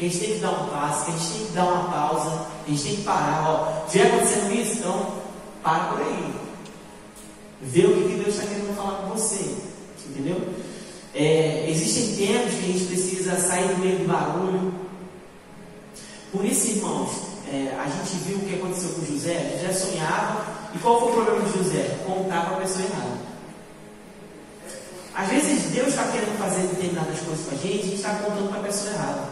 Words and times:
que 0.00 0.06
a 0.06 0.08
gente 0.08 0.18
tem 0.18 0.34
que 0.34 0.40
dar 0.40 0.50
um 0.52 0.68
passo, 0.68 1.04
que 1.04 1.10
a 1.10 1.14
gente 1.14 1.30
tem 1.30 1.46
que 1.46 1.52
dar 1.52 1.64
uma 1.64 1.92
pausa, 1.92 2.46
a 2.66 2.70
gente 2.70 2.82
tem 2.82 2.96
que 2.96 3.02
parar. 3.02 3.50
Ó, 3.50 3.92
já 3.92 4.04
acontecendo 4.04 4.54
isso, 4.54 4.78
então 4.78 5.20
para 5.62 5.84
por 5.84 6.00
aí. 6.00 6.34
Vê 7.60 7.84
o 7.84 7.94
que, 7.94 8.14
Deus 8.14 8.34
está 8.34 8.46
querendo 8.46 8.74
falar 8.74 9.02
com 9.02 9.08
você. 9.10 9.56
Entendeu? 10.08 10.40
É, 11.14 11.66
existem 11.68 12.16
tempos 12.16 12.54
que 12.54 12.64
a 12.64 12.72
gente 12.72 12.84
precisa 12.86 13.36
sair 13.36 13.68
do 13.68 13.78
meio 13.78 13.98
do 13.98 14.08
barulho. 14.08 14.72
Por 16.32 16.44
isso, 16.46 16.68
irmãos, 16.68 17.10
é, 17.52 17.76
a 17.78 17.84
gente 17.84 18.24
viu 18.24 18.38
o 18.38 18.40
que 18.40 18.54
aconteceu 18.54 18.90
com 18.90 19.04
José. 19.04 19.58
José 19.60 19.72
sonhava. 19.72 20.46
E 20.74 20.78
qual 20.78 20.98
foi 21.00 21.10
o 21.10 21.12
problema 21.12 21.42
de 21.42 21.58
José? 21.58 21.98
Contar 22.06 22.46
para 22.46 22.56
a 22.56 22.60
pessoa 22.60 22.84
errada. 22.86 23.18
Às 25.14 25.28
vezes 25.28 25.64
Deus 25.72 25.88
está 25.88 26.04
querendo 26.04 26.38
fazer 26.38 26.66
determinadas 26.68 27.20
coisas 27.20 27.44
com 27.44 27.54
a 27.54 27.58
gente, 27.58 27.80
a 27.80 27.82
gente 27.82 27.94
está 27.96 28.14
contando 28.14 28.48
para 28.48 28.60
a 28.60 28.62
pessoa 28.62 28.94
errada. 28.94 29.29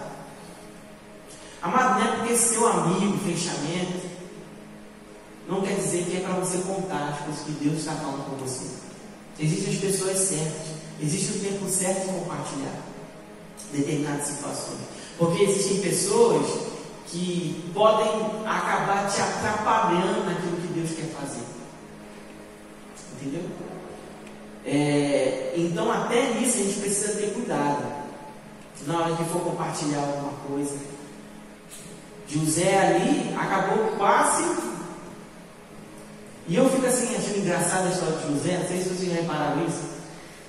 Amado, 1.61 2.01
não 2.01 2.07
é 2.07 2.17
porque 2.17 2.37
seu 2.37 2.67
amigo, 2.69 3.19
fechamento, 3.19 4.09
não 5.49 5.63
quer 5.63 5.75
dizer 5.77 6.05
que 6.05 6.19
é 6.19 6.21
para 6.21 6.35
você 6.35 6.59
contar 6.59 7.09
as 7.09 7.21
coisas 7.21 7.43
que 7.43 7.53
Deus 7.53 7.79
está 7.79 7.93
falando 7.93 8.29
com 8.29 8.37
você. 8.37 8.67
Existem 9.41 9.75
as 9.75 9.81
pessoas 9.81 10.19
certas, 10.19 10.67
existe 11.01 11.39
o 11.39 11.41
tempo 11.41 11.69
certo 11.69 12.07
de 12.07 12.19
compartilhar 12.19 12.83
determinadas 13.73 14.27
situações. 14.27 14.81
Porque 15.17 15.43
existem 15.43 15.81
pessoas 15.81 16.47
que 17.07 17.71
podem 17.75 18.09
acabar 18.47 19.11
te 19.11 19.21
atrapalhando 19.21 20.25
naquilo 20.27 20.57
que 20.59 20.69
Deus 20.69 20.91
quer 20.91 21.07
fazer. 21.19 21.45
Entendeu? 23.15 23.43
É, 24.65 25.55
então, 25.57 25.91
até 25.91 26.35
nisso 26.35 26.59
a 26.59 26.63
gente 26.63 26.81
precisa 26.81 27.15
ter 27.15 27.33
cuidado. 27.33 27.99
Na 28.87 28.99
hora 28.99 29.17
que 29.17 29.25
for 29.25 29.41
compartilhar 29.41 30.01
alguma 30.01 30.33
coisa. 30.47 30.98
José 32.29 32.79
ali 32.79 33.35
acabou 33.37 33.97
quase. 33.97 34.45
E 36.47 36.55
eu 36.57 36.71
fico 36.71 36.87
assim, 36.87 37.17
achando 37.17 37.39
engraçada 37.39 37.89
a 37.89 37.91
história 37.91 38.17
de 38.17 38.29
José, 38.33 38.59
não 38.59 38.69
sei 38.69 38.83
se 38.83 38.89
vocês 38.89 39.13
repararam 39.13 39.67
isso. 39.67 39.83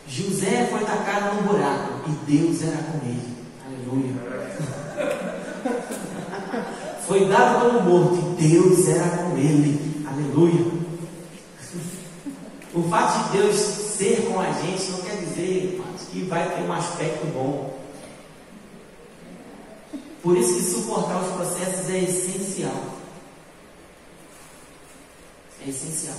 José 0.07 0.67
foi 0.71 0.85
tacado 0.85 1.35
no 1.35 1.41
buraco 1.43 1.99
e 2.07 2.11
Deus 2.31 2.63
era 2.63 2.81
com 2.83 3.05
ele. 3.05 3.35
Aleluia. 3.65 4.13
foi 7.07 7.25
dado 7.25 7.59
como 7.59 7.81
morto 7.81 8.37
e 8.39 8.49
Deus 8.49 8.87
era 8.87 9.17
com 9.17 9.37
ele. 9.37 10.05
Aleluia. 10.07 10.79
O 12.73 12.83
fato 12.83 13.31
de 13.31 13.37
Deus 13.37 13.55
ser 13.55 14.31
com 14.31 14.39
a 14.39 14.51
gente 14.51 14.91
não 14.91 15.01
quer 15.01 15.17
dizer 15.17 15.81
que 16.11 16.23
vai 16.23 16.49
ter 16.49 16.61
um 16.61 16.73
aspecto 16.73 17.27
bom. 17.27 17.78
Por 20.29 20.37
isso 20.37 20.53
que 20.53 20.61
suportar 20.61 21.23
os 21.23 21.31
processos 21.31 21.89
é 21.89 22.01
essencial. 22.01 22.83
É 25.65 25.69
essencial. 25.71 26.17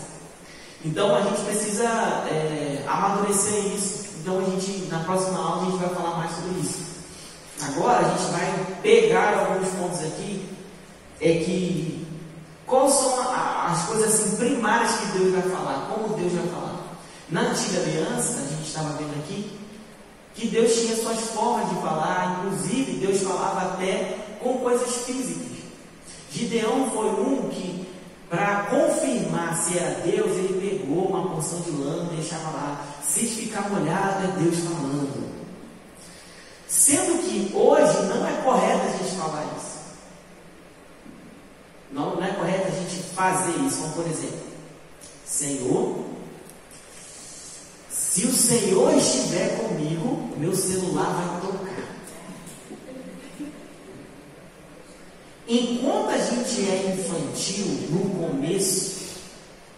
Então 0.84 1.14
a 1.14 1.20
gente 1.20 1.42
precisa 1.42 1.84
é, 1.84 2.84
amadurecer 2.88 3.66
isso. 3.66 4.08
Então 4.20 4.40
a 4.40 4.42
gente, 4.42 4.88
na 4.88 4.98
próxima 5.04 5.38
aula, 5.38 5.62
a 5.62 5.64
gente 5.66 5.78
vai 5.78 5.94
falar 5.94 6.16
mais 6.16 6.32
sobre 6.34 6.60
isso. 6.60 6.80
Agora 7.62 8.04
a 8.04 8.10
gente 8.10 8.32
vai 8.32 8.76
pegar 8.82 9.46
alguns 9.46 9.68
pontos 9.74 10.00
aqui, 10.00 10.48
é 11.20 11.44
que 11.44 12.04
quais 12.66 12.92
são 12.92 13.16
as 13.30 13.86
coisas 13.86 14.12
assim, 14.12 14.36
primárias 14.38 14.90
que 14.90 15.18
Deus 15.18 15.34
vai 15.34 15.42
falar, 15.42 15.88
como 15.88 16.16
Deus 16.16 16.32
vai 16.32 16.48
falar. 16.48 16.80
Na 17.28 17.42
antiga 17.42 17.78
aliança, 17.78 18.40
a 18.40 18.56
gente 18.56 18.66
estava 18.66 18.88
vendo 18.94 19.16
aqui, 19.22 19.59
que 20.40 20.48
Deus 20.48 20.72
tinha 20.74 20.96
suas 20.96 21.20
formas 21.30 21.68
de 21.68 21.74
falar, 21.76 22.38
inclusive 22.38 22.92
Deus 22.92 23.20
falava 23.20 23.74
até 23.74 24.18
com 24.40 24.58
coisas 24.58 25.04
físicas. 25.04 25.58
Gideão 26.30 26.90
foi 26.90 27.10
um 27.10 27.50
que, 27.50 27.86
para 28.30 28.62
confirmar 28.64 29.54
se 29.54 29.76
era 29.76 30.00
Deus, 30.00 30.30
ele 30.38 30.78
pegou 30.78 31.08
uma 31.08 31.28
porção 31.28 31.60
de 31.60 31.70
lã 31.72 32.08
e 32.10 32.16
deixava 32.16 32.50
lá. 32.50 32.86
Se 33.02 33.26
ficar 33.26 33.68
molhado, 33.68 34.24
é 34.24 34.42
Deus 34.42 34.60
falando. 34.60 35.30
Sendo 36.66 37.22
que 37.22 37.54
hoje 37.54 38.02
não 38.06 38.26
é 38.26 38.32
correto 38.42 38.86
a 38.86 38.96
gente 38.96 39.16
falar 39.16 39.44
isso. 39.58 39.80
Não, 41.92 42.14
não 42.14 42.24
é 42.24 42.30
correto 42.30 42.68
a 42.68 42.70
gente 42.70 43.02
fazer 43.14 43.58
isso. 43.66 43.82
Como 43.82 43.92
por 43.94 44.06
exemplo, 44.06 44.46
Senhor, 45.26 46.04
se 48.10 48.26
o 48.26 48.32
Senhor 48.32 48.92
estiver 48.96 49.56
comigo, 49.56 50.30
meu 50.36 50.52
celular 50.52 51.12
vai 51.12 51.40
tocar. 51.40 51.70
Enquanto 55.46 56.10
a 56.10 56.18
gente 56.18 56.68
é 56.68 56.96
infantil 56.98 57.66
no 57.90 58.10
começo, 58.10 59.20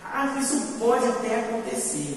ah, 0.03 0.39
isso 0.41 0.79
pode 0.79 1.05
até 1.09 1.41
acontecer. 1.41 2.17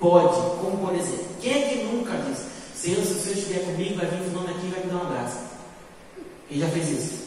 Pode, 0.00 0.34
como 0.60 0.78
por 0.78 0.94
exemplo, 0.94 1.26
quem 1.42 1.52
é 1.52 1.68
que 1.68 1.84
nunca 1.84 2.16
disse, 2.16 2.46
Senhor, 2.74 3.04
se 3.04 3.12
o 3.12 3.20
Senhor 3.20 3.36
estiver 3.36 3.66
comigo, 3.66 3.96
vai 3.96 4.06
vir 4.06 4.30
fulano 4.30 4.48
aqui 4.48 4.66
e 4.66 4.70
vai 4.70 4.80
me 4.80 4.90
dar 4.90 4.96
um 4.96 5.02
abraço. 5.02 5.38
Quem 6.48 6.58
já 6.58 6.68
fez 6.68 6.88
isso? 6.88 7.22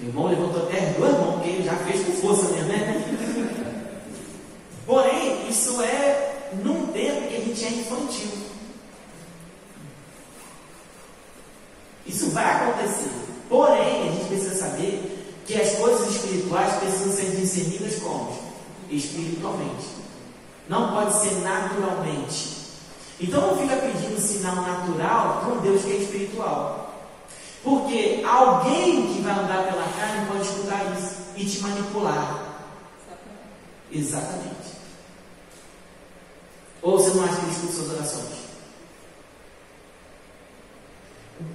O 0.00 0.02
irmão 0.02 0.28
levantou 0.28 0.62
até 0.62 0.94
duas 0.96 1.12
mãos, 1.12 1.34
porque 1.34 1.50
ele 1.50 1.64
já 1.64 1.76
fez 1.76 2.06
com 2.06 2.12
força 2.12 2.48
mesmo, 2.52 2.68
né? 2.68 3.52
Porém, 4.86 5.48
isso 5.48 5.82
é 5.82 6.35
num 6.64 6.86
tempo 6.88 7.28
que 7.28 7.36
a 7.36 7.40
gente 7.40 7.64
é 7.64 7.68
infantil. 7.68 8.30
Isso 12.06 12.30
vai 12.30 12.44
acontecer. 12.44 13.10
Porém, 13.48 14.08
a 14.08 14.12
gente 14.12 14.26
precisa 14.26 14.54
saber 14.54 15.16
que 15.46 15.60
as 15.60 15.76
coisas 15.76 16.14
espirituais 16.14 16.74
precisam 16.74 17.12
ser 17.12 17.36
discernidas 17.36 17.96
como? 17.96 18.36
Espiritualmente. 18.90 19.86
Não 20.68 20.92
pode 20.92 21.20
ser 21.20 21.34
naturalmente. 21.42 22.56
Então 23.20 23.40
não 23.40 23.56
fica 23.56 23.76
pedindo 23.76 24.20
sinal 24.20 24.56
natural 24.56 25.40
para 25.40 25.54
um 25.54 25.60
Deus 25.60 25.82
que 25.82 25.92
é 25.92 25.96
espiritual. 25.96 26.94
Porque 27.62 28.22
alguém 28.26 29.14
que 29.14 29.22
vai 29.22 29.32
andar 29.32 29.64
pela 29.64 29.88
carne 29.96 30.26
pode 30.26 30.42
escutar 30.42 30.84
isso 30.96 31.16
e 31.36 31.44
te 31.44 31.60
manipular. 31.60 32.56
Exatamente. 33.90 34.75
Ou 36.86 36.96
você 36.96 37.10
não 37.18 37.24
acha 37.24 37.34
que 37.34 37.46
ele 37.46 37.50
escuta 37.50 37.72
suas 37.72 37.90
orações? 37.94 38.46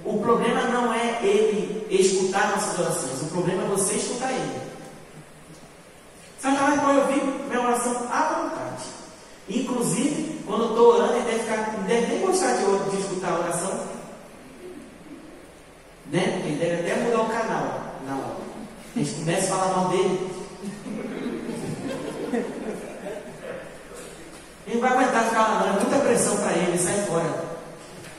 O 0.04 0.18
problema 0.18 0.60
não 0.64 0.92
é 0.92 1.24
ele 1.24 1.86
escutar 1.88 2.50
nossas 2.50 2.78
orações, 2.78 3.22
o 3.22 3.26
problema 3.32 3.62
é 3.62 3.66
você 3.68 3.94
escutar 3.94 4.30
ele. 4.30 4.60
Satanás 6.38 6.78
pode 6.82 6.98
ouvir 6.98 7.24
minha 7.48 7.62
oração 7.62 7.92
à 8.12 8.42
vontade. 8.42 8.84
Inclusive, 9.48 10.42
quando 10.46 10.64
eu 10.64 10.68
estou 10.68 10.94
orando, 10.96 11.14
ele 11.14 11.24
deve, 11.24 11.38
ficar, 11.38 11.62
deve 11.86 12.06
nem 12.08 12.26
gostar 12.26 12.52
de, 12.52 12.90
de 12.90 13.00
escutar 13.00 13.32
a 13.32 13.38
oração. 13.38 13.86
Né? 16.10 16.42
Ele 16.44 16.56
deve 16.58 16.82
até 16.82 17.00
mudar 17.04 17.22
o 17.22 17.30
canal 17.30 17.94
na 18.06 18.16
hora. 18.16 18.36
A 18.94 18.98
gente 18.98 19.14
começa 19.14 19.54
a 19.54 19.56
falar 19.56 19.76
mal 19.78 19.88
dele. 19.88 20.41
Ele 24.72 24.80
vai 24.80 24.90
aguentar 24.90 25.28
ficar 25.28 25.48
lá, 25.48 25.60
não 25.60 25.68
é 25.68 25.80
muita 25.80 25.98
pressão 25.98 26.34
para 26.38 26.52
ele, 26.52 26.78
sai 26.78 27.04
fora. 27.04 27.44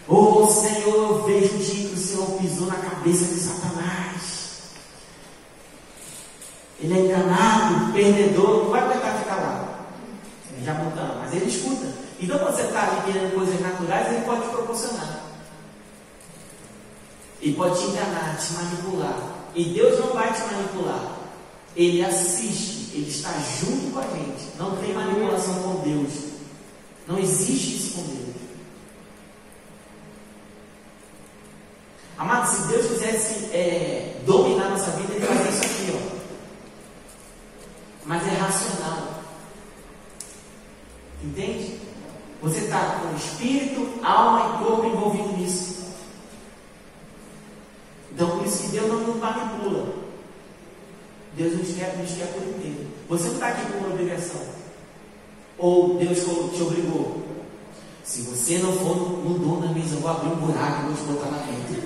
Oh 0.07 0.47
Senhor, 0.47 0.94
eu 0.94 1.23
vejo 1.23 1.55
o 1.55 1.57
dia 1.57 1.89
que 1.89 1.95
o 1.95 1.97
Senhor 1.97 2.27
pisou 2.39 2.67
na 2.67 2.75
cabeça 2.75 3.25
de 3.25 3.39
Satanás. 3.39 4.61
Ele 6.79 6.94
é 6.94 7.00
enganado, 7.05 7.91
perdedor, 7.91 8.65
não 8.65 8.69
vai 8.69 8.81
aguentar 8.81 9.17
ficar 9.17 9.35
lá. 9.38 9.79
Ele 10.51 10.63
já 10.63 10.75
mudou, 10.75 11.15
mas 11.21 11.33
ele 11.33 11.45
escuta. 11.45 11.88
Então 12.19 12.38
quando 12.38 12.55
você 12.55 12.61
está 12.61 12.83
ali 12.83 13.11
querendo 13.11 13.33
coisas 13.33 13.59
naturais, 13.59 14.13
ele 14.13 14.23
pode 14.23 14.41
te 14.44 14.50
proporcionar. 14.50 15.23
Ele 17.41 17.55
pode 17.55 17.79
te 17.79 17.85
enganar, 17.88 18.38
te 18.38 18.53
manipular. 18.53 19.17
E 19.55 19.63
Deus 19.73 20.00
não 20.00 20.13
vai 20.13 20.31
te 20.31 20.41
manipular. 20.41 21.17
Ele 21.75 22.05
assiste, 22.05 22.91
ele 22.94 23.09
está 23.09 23.31
junto 23.59 23.91
com 23.91 24.00
a 24.00 24.03
gente. 24.03 24.55
Não 24.59 24.77
tem 24.77 24.94
manipulação 24.94 25.55
com 25.63 25.81
Deus. 25.81 26.32
Não 27.07 27.19
existe 27.19 27.94
Deus. 28.01 28.35
Amado, 32.17 32.47
se 32.47 32.67
Deus 32.67 32.88
quisesse 32.88 33.45
é, 33.53 34.21
dominar 34.25 34.69
nossa 34.69 34.91
vida, 34.91 35.13
Ele 35.13 35.25
faria 35.25 35.50
isso 35.50 35.63
aqui, 35.63 35.94
ó. 35.94 36.17
Mas 38.05 38.27
é 38.27 38.31
racional. 38.31 39.23
Entende? 41.23 41.79
Você 42.41 42.59
está 42.59 43.00
com 43.00 43.15
espírito, 43.15 44.00
alma 44.03 44.55
e 44.55 44.63
corpo 44.63 44.85
envolvido 44.85 45.38
nisso. 45.38 45.83
Então, 48.11 48.38
por 48.38 48.45
isso 48.45 48.63
que 48.63 48.69
Deus 48.69 48.88
não 48.88 49.00
nos 49.01 49.17
manipula. 49.17 50.03
Deus 51.35 51.57
nos 51.57 51.75
quer, 51.75 51.97
nos 51.97 52.11
quer 52.11 52.27
por 52.33 52.44
inteiro. 52.44 52.88
Você 53.09 53.27
não 53.27 53.33
está 53.33 53.47
aqui 53.47 53.77
uma 53.77 53.89
obrigação. 53.89 54.52
Ou 55.57 55.97
Deus 55.97 56.19
te 56.19 56.61
obrigou. 56.61 57.23
Se 58.03 58.21
você 58.23 58.57
não 58.57 58.73
for 58.73 58.95
no 58.97 59.39
dono 59.39 59.61
da 59.61 59.73
mesa, 59.73 59.95
eu 59.95 60.01
vou 60.01 60.11
abrir 60.11 60.29
um 60.29 60.35
buraco 60.35 60.81
e 60.81 60.85
vou 60.85 60.95
te 60.95 61.03
botar 61.03 61.29
lá 61.29 61.45
dentro. 61.45 61.81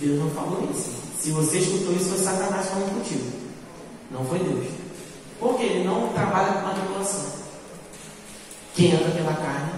Deus 0.00 0.18
não 0.18 0.30
falou 0.30 0.68
isso. 0.72 0.90
Se 1.20 1.30
você 1.30 1.58
escutou 1.58 1.94
isso, 1.94 2.08
foi 2.08 2.18
Satanás 2.18 2.66
falando 2.68 2.98
contigo. 2.98 3.30
Não 4.10 4.24
foi 4.24 4.38
Deus. 4.38 4.66
Porque 5.38 5.62
ele 5.64 5.84
não 5.84 6.08
trabalha 6.12 6.54
com 6.54 6.66
manipulação. 6.66 7.32
Quem 8.74 8.94
anda 8.94 9.10
pela 9.10 9.34
carne 9.34 9.72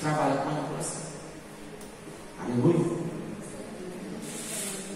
trabalha 0.00 0.36
com 0.36 0.50
manipulação. 0.50 1.00
Aleluia. 2.42 3.00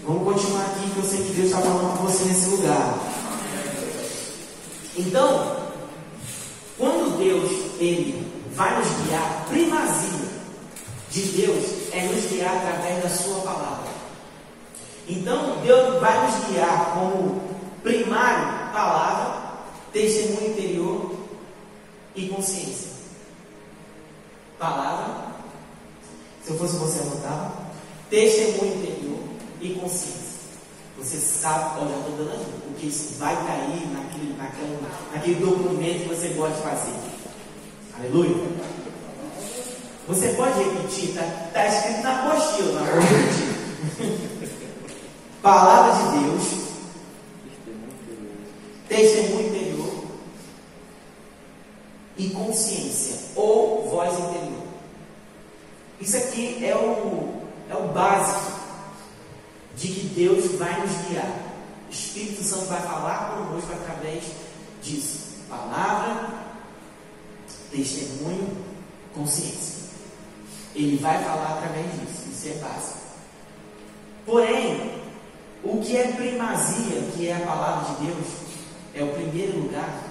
Vamos 0.07 0.35
continuar 0.35 0.67
aqui, 0.67 0.91
que 0.91 0.97
eu 0.99 1.05
sei 1.05 1.25
que 1.25 1.33
Deus 1.33 1.47
está 1.49 1.61
falando 1.61 1.99
com 1.99 2.05
você 2.05 2.25
nesse 2.25 2.51
lugar. 2.51 2.99
Então, 4.97 5.64
quando 6.79 7.19
Deus 7.19 7.81
ele 7.81 8.33
vai 8.55 8.79
nos 8.79 8.89
guiar, 8.89 9.47
primazia 9.49 10.25
de 11.11 11.23
Deus 11.23 11.65
é 11.93 12.03
nos 12.03 12.25
guiar 12.27 12.57
através 12.57 13.03
da 13.03 13.09
Sua 13.09 13.41
palavra. 13.43 13.95
Então, 15.09 15.61
Deus 15.63 16.01
vai 16.01 16.27
nos 16.27 16.45
guiar 16.47 16.95
como 16.95 17.43
primário 17.83 18.73
palavra, 18.73 19.59
testemunho 19.93 20.51
interior 20.51 21.15
e 22.17 22.29
consciência. 22.29 22.91
Palavra, 24.59 25.35
se 26.43 26.51
eu 26.51 26.59
fosse 26.59 26.77
você 26.77 27.01
anotava, 27.01 27.53
testemunho 28.11 28.77
interior 28.77 29.21
e 29.61 29.75
consciência. 29.75 30.25
Você 30.99 31.19
sabe, 31.19 31.81
olha, 31.81 31.95
estou 31.97 32.17
dando 32.17 32.33
ajuda, 32.33 32.64
isso 32.87 33.19
vai 33.19 33.35
cair 33.47 33.87
naquele, 33.93 34.37
naquele, 34.37 34.79
naquele 35.13 35.35
documento 35.37 36.03
que 36.03 36.09
você 36.09 36.29
gosta 36.29 36.57
de 36.57 36.63
fazer. 36.63 36.95
Aleluia. 37.99 38.35
Você 40.07 40.29
pode 40.35 40.63
repetir, 40.63 41.11
está 41.11 41.23
tá 41.53 41.67
escrito 41.67 42.03
na 42.03 42.27
apostila, 42.27 42.81
na. 42.81 42.85
Palavra 45.41 45.93
de 45.93 46.25
Deus, 46.25 46.43
testemunho 48.89 49.49
interior 49.49 50.05
e 52.17 52.31
consciência, 52.31 53.31
ou 53.37 53.89
voz 53.91 54.13
interior. 54.19 54.63
Isso 56.01 56.17
aqui 56.17 56.65
é 56.65 56.75
o, 56.75 57.43
é 57.71 57.75
o 57.75 57.89
básico 57.89 58.53
de 59.77 59.89
que 59.89 60.07
Deus 60.09 60.53
vai 60.53 60.81
nos 60.81 60.93
guiar. 61.09 61.44
Espírito 61.95 62.43
Santo 62.43 62.67
vai 62.67 62.83
falar 62.83 63.37
conosco 63.37 63.73
através 63.73 64.25
disso. 64.83 65.35
Palavra, 65.49 66.29
testemunho, 67.71 68.57
consciência. 69.15 69.85
Ele 70.75 70.97
vai 70.97 71.23
falar 71.23 71.59
através 71.59 71.87
disso. 71.93 72.29
Isso 72.33 72.49
é 72.49 72.61
básico. 72.61 72.99
Porém, 74.27 75.03
o 75.63 75.81
que 75.81 75.97
é 75.97 76.13
primazia, 76.13 77.01
que 77.17 77.29
é 77.29 77.37
a 77.37 77.47
palavra 77.47 77.95
de 77.95 78.07
Deus, 78.07 78.27
é 78.95 79.05
o 79.05 79.13
primeiro 79.15 79.61
lugar. 79.61 80.03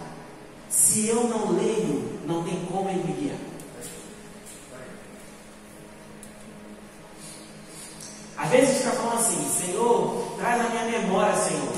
Se 0.70 1.08
eu 1.08 1.28
não 1.28 1.52
leio, 1.52 2.20
não 2.26 2.44
tem 2.44 2.66
como 2.66 2.90
ele 2.90 3.04
me 3.04 3.14
guiar. 3.14 3.53
Às 8.44 8.50
vezes 8.50 8.78
fica 8.80 8.92
falando 8.92 9.20
assim, 9.20 9.48
Senhor, 9.50 10.36
traz 10.38 10.60
a 10.60 10.70
minha 10.70 11.00
memória, 11.00 11.34
Senhor. 11.36 11.72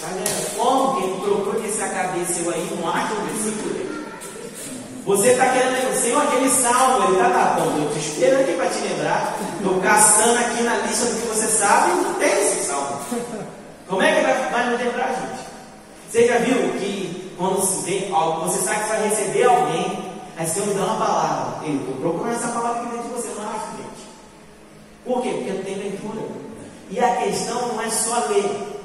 Tá 0.00 0.08
Como 0.56 0.96
que 0.96 1.04
ele 1.04 1.20
trocou 1.20 1.64
esse 1.64 1.82
a 1.82 1.88
cabeça 1.88 2.40
eu 2.40 2.50
aí, 2.50 2.78
não 2.80 2.88
acha 2.88 3.12
um 3.12 3.26
versículo? 3.26 3.98
Você 5.04 5.28
está 5.28 5.48
querendo, 5.50 5.94
Senhor, 5.94 6.22
aquele 6.22 6.48
salmo, 6.48 7.04
ele 7.04 7.12
está 7.14 7.30
tá 7.30 7.60
bom, 7.60 7.78
eu 7.78 7.90
te 7.92 7.98
espero 7.98 8.40
aqui 8.40 8.52
para 8.52 8.70
te 8.70 8.78
lembrar. 8.80 9.36
Estou 9.56 9.80
caçando 9.80 10.38
aqui 10.38 10.62
na 10.62 10.76
lista 10.78 11.06
do 11.06 11.20
que 11.20 11.26
você 11.28 11.46
sabe 11.46 11.92
não 11.92 12.14
tem 12.14 12.32
esse 12.40 12.66
salmo. 12.66 13.00
Como 13.86 14.02
é 14.02 14.14
que 14.14 14.20
vai, 14.22 14.50
vai 14.50 14.70
nos 14.70 14.80
lembrar, 14.80 15.08
gente? 15.08 15.46
Você 16.10 16.26
já 16.26 16.38
viu 16.38 16.56
que 16.78 17.34
quando 17.36 17.60
se 17.60 18.10
você 18.10 18.58
sabe 18.64 18.82
que 18.82 18.88
vai 18.88 19.08
receber 19.08 19.44
alguém, 19.44 20.12
aí 20.36 20.46
você 20.46 20.60
me 20.60 20.74
dá 20.74 20.84
uma 20.84 21.06
palavra. 21.06 21.66
Eu 21.66 21.76
estou 21.76 21.94
procurando 21.96 22.34
essa 22.34 22.48
palavra 22.48 22.82
aqui 22.82 22.90
dentro 22.90 23.08
de 23.08 23.14
você, 23.14 23.28
não 23.28 23.48
acho, 23.48 23.76
gente. 23.76 24.08
Por 25.08 25.22
quê? 25.22 25.30
Porque 25.30 25.52
não 25.52 25.64
tem 25.64 25.74
leitura. 25.74 26.20
E 26.90 27.00
a 27.00 27.16
questão 27.16 27.68
não 27.68 27.80
é 27.80 27.88
só 27.88 28.26
ler. 28.26 28.78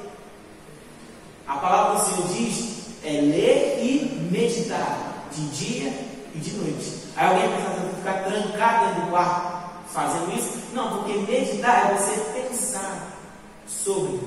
A 1.46 1.56
palavra 1.56 1.98
do 1.98 2.06
Senhor 2.06 2.28
diz 2.28 2.86
é 3.04 3.10
ler 3.20 3.84
e 3.84 4.28
meditar 4.32 5.26
de 5.30 5.46
dia 5.48 5.92
e 6.34 6.38
de 6.38 6.52
noite. 6.56 7.08
Aí 7.14 7.26
alguém 7.26 7.50
pensa 7.50 7.94
ficar 7.96 8.24
trancado 8.24 8.86
dentro 8.86 9.02
do 9.02 9.10
quarto 9.10 9.54
fazendo 9.92 10.34
isso? 10.34 10.58
Não, 10.72 10.96
porque 10.96 11.12
meditar 11.30 11.90
é 11.90 11.94
você 11.94 12.18
pensar 12.40 13.18
sobre. 13.66 14.20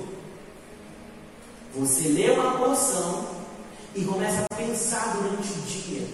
Você 1.75 2.09
lê 2.09 2.29
uma 2.29 2.59
porção 2.59 3.25
e 3.95 4.05
começa 4.05 4.45
a 4.51 4.55
pensar 4.55 5.15
durante 5.15 5.51
o 5.51 5.61
dia 5.63 6.07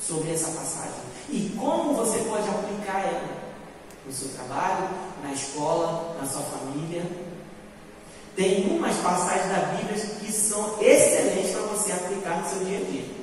sobre 0.00 0.32
essa 0.32 0.50
passagem. 0.50 1.00
E 1.28 1.54
como 1.56 1.94
você 1.94 2.18
pode 2.28 2.48
aplicar 2.48 3.02
ela 3.02 3.39
no 4.06 4.12
seu 4.12 4.28
trabalho, 4.30 4.88
na 5.22 5.32
escola, 5.32 6.16
na 6.20 6.26
sua 6.26 6.42
família. 6.42 7.04
Tem 8.36 8.76
umas 8.76 8.96
passagens 8.96 9.48
da 9.48 9.76
Bíblia 9.76 9.94
que 9.94 10.32
são 10.32 10.80
excelentes 10.80 11.52
para 11.52 11.62
você 11.62 11.92
aplicar 11.92 12.40
no 12.40 12.48
seu 12.48 12.64
dia 12.64 12.78
a 12.78 12.84
dia. 12.84 13.20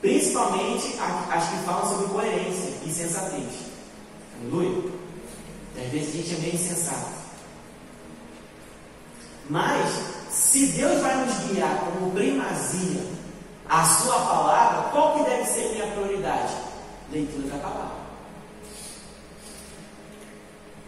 Principalmente 0.00 0.98
as 1.30 1.48
que 1.48 1.56
falam 1.64 1.88
sobre 1.88 2.12
coerência 2.12 2.74
e 2.84 2.90
sensatez. 2.90 3.52
Aleluia? 4.40 4.92
Às 5.76 5.90
vezes 5.90 6.08
a 6.08 6.16
gente 6.16 6.34
é 6.34 6.38
meio 6.38 6.54
insensato. 6.54 7.22
Mas, 9.48 9.90
se 10.30 10.66
Deus 10.68 11.00
vai 11.00 11.14
nos 11.24 11.34
guiar 11.46 11.78
como 11.80 12.10
primazia 12.12 13.04
a 13.68 13.84
sua 13.84 14.18
palavra, 14.20 14.90
qual 14.90 15.14
que 15.14 15.30
deve 15.30 15.44
ser 15.44 15.72
minha 15.72 15.86
prioridade? 15.88 16.52
Leitura 17.12 17.48
da 17.48 17.58
palavra. 17.58 18.02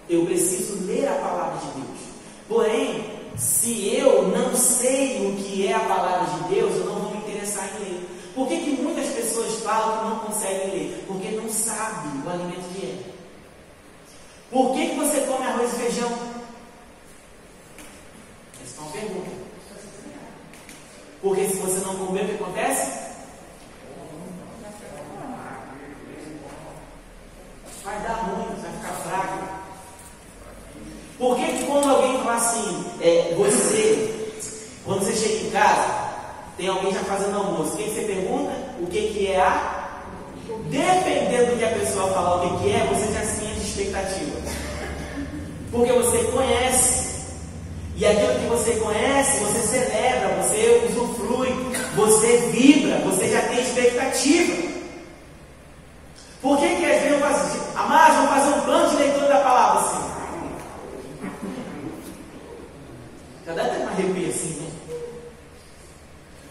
Eu 0.08 0.24
preciso 0.24 0.86
ler 0.86 1.06
a 1.08 1.14
palavra 1.14 1.58
de 1.58 1.80
Deus. 1.80 2.00
Porém, 2.48 3.04
se 3.36 3.94
eu 3.94 4.28
não 4.28 4.54
sei 4.56 5.28
o 5.28 5.36
que 5.36 5.66
é 5.66 5.74
a 5.74 5.80
palavra 5.80 6.26
de 6.34 6.54
Deus, 6.54 6.74
eu 6.76 6.86
não 6.86 7.00
vou 7.00 7.10
me 7.10 7.18
interessar 7.18 7.68
em 7.76 7.84
ler. 7.84 8.08
Por 8.34 8.48
que, 8.48 8.60
que 8.60 8.82
muitas 8.82 9.08
pessoas 9.10 9.62
falam 9.62 9.98
que 9.98 10.04
não 10.04 10.18
conseguem 10.20 10.70
ler? 10.70 11.04
Porque 11.06 11.30
não 11.30 11.48
sabem 11.48 12.22
o 12.24 12.28
alimento 12.28 12.74
que 12.74 12.86
é. 12.86 13.14
Por 14.50 14.74
que, 14.74 14.90
que 14.90 14.96
você 14.96 15.20
come 15.20 15.46
arroz 15.46 15.72
e 15.72 15.76
feijão? 15.76 16.12
Essa 18.62 18.76
é 18.76 18.80
uma 18.80 18.90
pergunta. 18.92 19.30
Porque 21.22 21.48
se 21.48 21.56
você 21.56 21.78
não 21.80 21.96
comer, 21.96 22.24
o 22.24 22.28
que 22.28 22.34
acontece? 22.34 23.04
vai 27.84 28.00
dar 28.00 28.14
ruim, 28.14 28.46
vai 28.60 28.72
ficar 28.72 28.94
fraco. 29.02 29.38
Por 31.18 31.36
que, 31.36 31.46
que 31.46 31.64
quando 31.64 31.90
alguém 31.90 32.18
fala 32.18 32.36
assim, 32.36 32.84
é, 33.00 33.34
você, 33.36 34.34
quando 34.84 35.04
você 35.04 35.14
chega 35.14 35.46
em 35.46 35.50
casa, 35.50 36.04
tem 36.56 36.68
alguém 36.68 36.92
já 36.92 37.00
fazendo 37.00 37.36
almoço, 37.36 37.74
o 37.74 37.76
que, 37.76 37.84
que 37.84 37.90
você 37.90 38.02
pergunta? 38.02 38.52
O 38.80 38.83
que, 38.94 39.08
que 39.08 39.26
é 39.32 39.40
a? 39.40 39.80
Dependendo 40.70 41.52
do 41.52 41.58
que 41.58 41.64
a 41.64 41.70
pessoa 41.70 42.12
falar 42.12 42.36
o 42.36 42.58
que, 42.58 42.64
que 42.64 42.72
é, 42.72 42.86
você 42.86 43.12
já 43.12 43.22
sente 43.22 43.60
expectativa. 43.60 44.40
Porque 45.72 45.92
você 45.92 46.18
conhece. 46.24 47.14
E 47.96 48.06
aquilo 48.06 48.38
que 48.40 48.46
você 48.46 48.72
conhece, 48.76 49.38
você 49.44 49.58
celebra, 49.58 50.42
você 50.42 50.88
usufrui, 50.88 51.48
você 51.96 52.36
vibra, 52.52 52.98
você 52.98 53.28
já 53.28 53.42
tem 53.42 53.60
expectativa. 53.60 54.74
Por 56.40 56.58
que, 56.58 56.68
que 56.76 56.84
às 56.84 57.02
vezes 57.02 57.12
eu 57.12 57.20
faço 57.20 57.46
assim? 57.46 57.60
Amados, 57.76 58.16
vamos 58.16 58.30
fazer 58.30 58.56
um 58.56 58.60
plano 58.60 58.90
de 58.90 58.96
leitura 58.96 59.28
da 59.28 59.40
palavra 59.40 59.80
assim. 59.80 60.04
Já 63.46 63.52
deve 63.54 63.70
ter 63.70 63.76
uma 63.82 63.90
arrepio 63.90 64.28
assim, 64.28 64.60
né? 64.60 64.74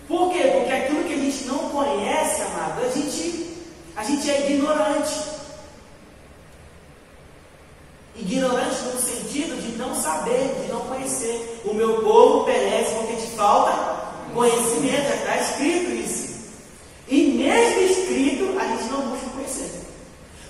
Por 0.07 0.31
quê? 0.31 0.43
Porque 0.53 0.71
aquilo 0.71 1.03
que 1.05 1.13
a 1.13 1.17
gente 1.17 1.45
não 1.45 1.69
conhece 1.69 2.41
amado? 2.41 2.81
A 2.85 2.89
gente, 2.89 3.57
a 3.95 4.03
gente 4.03 4.29
é 4.29 4.51
ignorante. 4.51 5.33
Ignorante 8.15 8.81
no 8.93 9.00
sentido 9.00 9.59
de 9.59 9.77
não 9.77 9.95
saber, 9.95 10.55
de 10.62 10.71
não 10.71 10.81
conhecer. 10.81 11.62
O 11.65 11.73
meu 11.73 12.03
povo 12.03 12.45
perece 12.45 12.93
porque 12.93 13.15
te 13.15 13.27
falta 13.35 13.71
conhecimento. 14.33 15.13
Está 15.13 15.38
escrito 15.38 15.91
isso. 15.91 16.33
E 17.07 17.31
mesmo 17.31 17.79
escrito, 17.81 18.59
a 18.59 18.67
gente 18.67 18.83
não 18.91 19.09
busca 19.09 19.29
conhecer. 19.31 19.81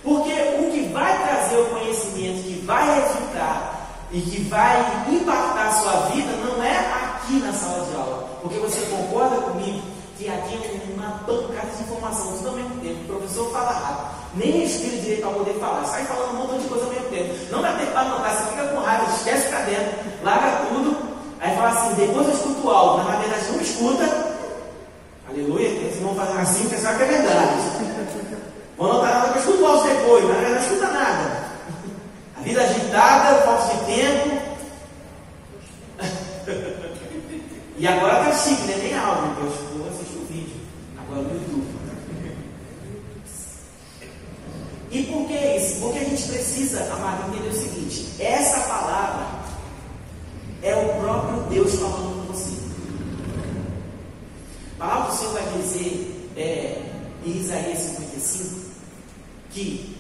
Porque 0.04 0.34
o 0.60 0.72
que 0.72 0.90
vai 0.92 1.24
trazer 1.24 1.58
o 1.58 1.70
conhecimento, 1.70 2.44
que 2.44 2.62
vai 2.66 3.00
resultar 3.00 4.08
e 4.12 4.20
que 4.20 4.42
vai 4.44 5.06
impactar 5.10 5.68
a 5.68 5.72
sua 5.72 6.10
vida, 6.10 6.34
não 6.34 6.62
é 6.62 6.78
aqui 6.78 7.34
na 7.40 7.54
sala 7.54 7.86
de 7.86 7.96
aula. 7.96 8.34
Porque 8.44 8.60
você 8.60 8.82
concorda 8.88 9.38
comigo 9.38 9.82
que 10.18 10.28
aqui 10.28 10.56
é 10.56 10.94
uma 10.94 11.12
pancada 11.20 11.72
de 11.76 11.84
informação 11.84 12.34
tudo 12.38 12.50
ao 12.50 12.56
mesmo 12.56 12.76
tempo. 12.82 13.04
O 13.04 13.18
professor 13.18 13.50
fala 13.52 13.72
rápido. 13.72 14.24
Nem 14.36 14.52
respira 14.60 14.98
direito 14.98 15.22
para 15.22 15.32
poder 15.32 15.54
falar. 15.54 15.86
Sai 15.86 16.04
falando 16.06 16.32
um 16.32 16.40
montão 16.40 16.60
de 16.60 16.68
coisa 16.68 16.84
ao 16.84 16.92
mesmo 16.92 17.08
tempo. 17.08 17.34
Não 17.52 17.62
dá 17.62 17.74
tempo 17.74 17.92
para 17.92 18.02
anotar. 18.02 18.36
Você 18.36 18.50
fica 18.52 18.68
com 18.68 18.82
raiva, 18.82 19.16
esquece 19.16 19.48
para 19.48 19.60
dentro, 19.62 19.94
larga 20.24 20.66
tudo. 20.68 20.98
Aí 21.40 21.56
fala 21.56 21.70
assim, 21.70 21.94
depois 21.96 22.28
eu 22.28 22.34
escuto 22.34 22.70
algo. 22.70 23.10
Na 23.10 23.16
verdade, 23.16 23.52
não 23.52 23.62
escuta. 23.62 24.36
Aleluia. 25.30 25.68
Eles 25.68 26.00
vão 26.02 26.16
fazer 26.16 26.40
assim, 26.40 26.68
pensar 26.68 26.98
que 26.98 27.04
é 27.04 27.08
verdade. 27.08 27.54
Vão 28.78 28.92
anotar 28.92 29.14
nada 29.14 29.30
que 29.30 29.38
eu 29.38 29.42
escuto 29.42 29.66
algo 29.66 29.88
depois. 29.88 30.24
Na 30.26 30.34
verdade, 30.34 30.54
não 30.54 30.62
escuta 30.62 30.88
nada. 30.92 31.44
A 32.33 32.33
vida 32.44 32.62
agitada, 32.62 33.42
falta 33.44 33.76
de 33.76 33.86
tempo. 33.86 34.42
e 37.78 37.88
agora 37.88 38.26
tá 38.26 38.34
chique, 38.34 38.64
né? 38.64 38.78
Nem 38.78 38.96
áudio, 38.96 39.36
eu 39.40 39.78
vou 39.78 39.90
assistir 39.90 40.18
o 40.18 40.26
vídeo. 40.26 40.58
Agora 40.98 41.22
no 41.22 41.34
YouTube. 41.34 41.74
E 44.92 45.04
por 45.06 45.28
que 45.28 45.34
isso? 45.34 45.80
Porque 45.80 46.00
a 46.00 46.04
gente 46.04 46.24
precisa, 46.24 46.84
amado, 46.94 47.34
entender 47.34 47.50
o 47.50 47.54
seguinte: 47.54 48.22
essa 48.22 48.60
palavra 48.68 49.26
é 50.62 50.76
o 50.76 51.02
próprio 51.02 51.42
Deus 51.50 51.74
falando 51.76 52.28
com 52.28 52.34
você. 52.34 52.62
A 54.80 54.86
palavra 54.86 55.12
do 55.12 55.18
Senhor 55.18 55.34
vai 55.34 55.44
dizer 55.58 56.30
é, 56.38 56.82
em 57.26 57.38
Isaías 57.38 57.80
55 57.80 58.64
que 59.52 59.93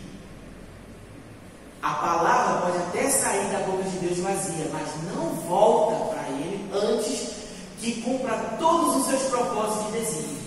a 1.83 1.95
palavra 1.95 2.61
pode 2.61 2.77
até 2.77 3.09
sair 3.09 3.45
da 3.51 3.59
boca 3.59 3.83
de 3.83 3.97
Deus 3.97 4.19
vazia, 4.19 4.69
mas 4.71 4.87
não 5.13 5.31
volta 5.47 6.15
para 6.15 6.29
ele 6.29 6.65
antes 6.73 7.33
que 7.81 8.01
cumpra 8.01 8.37
todos 8.57 8.95
os 8.95 9.05
seus 9.07 9.23
propósitos 9.23 9.89
e 9.89 9.99
desígnios. 9.99 10.43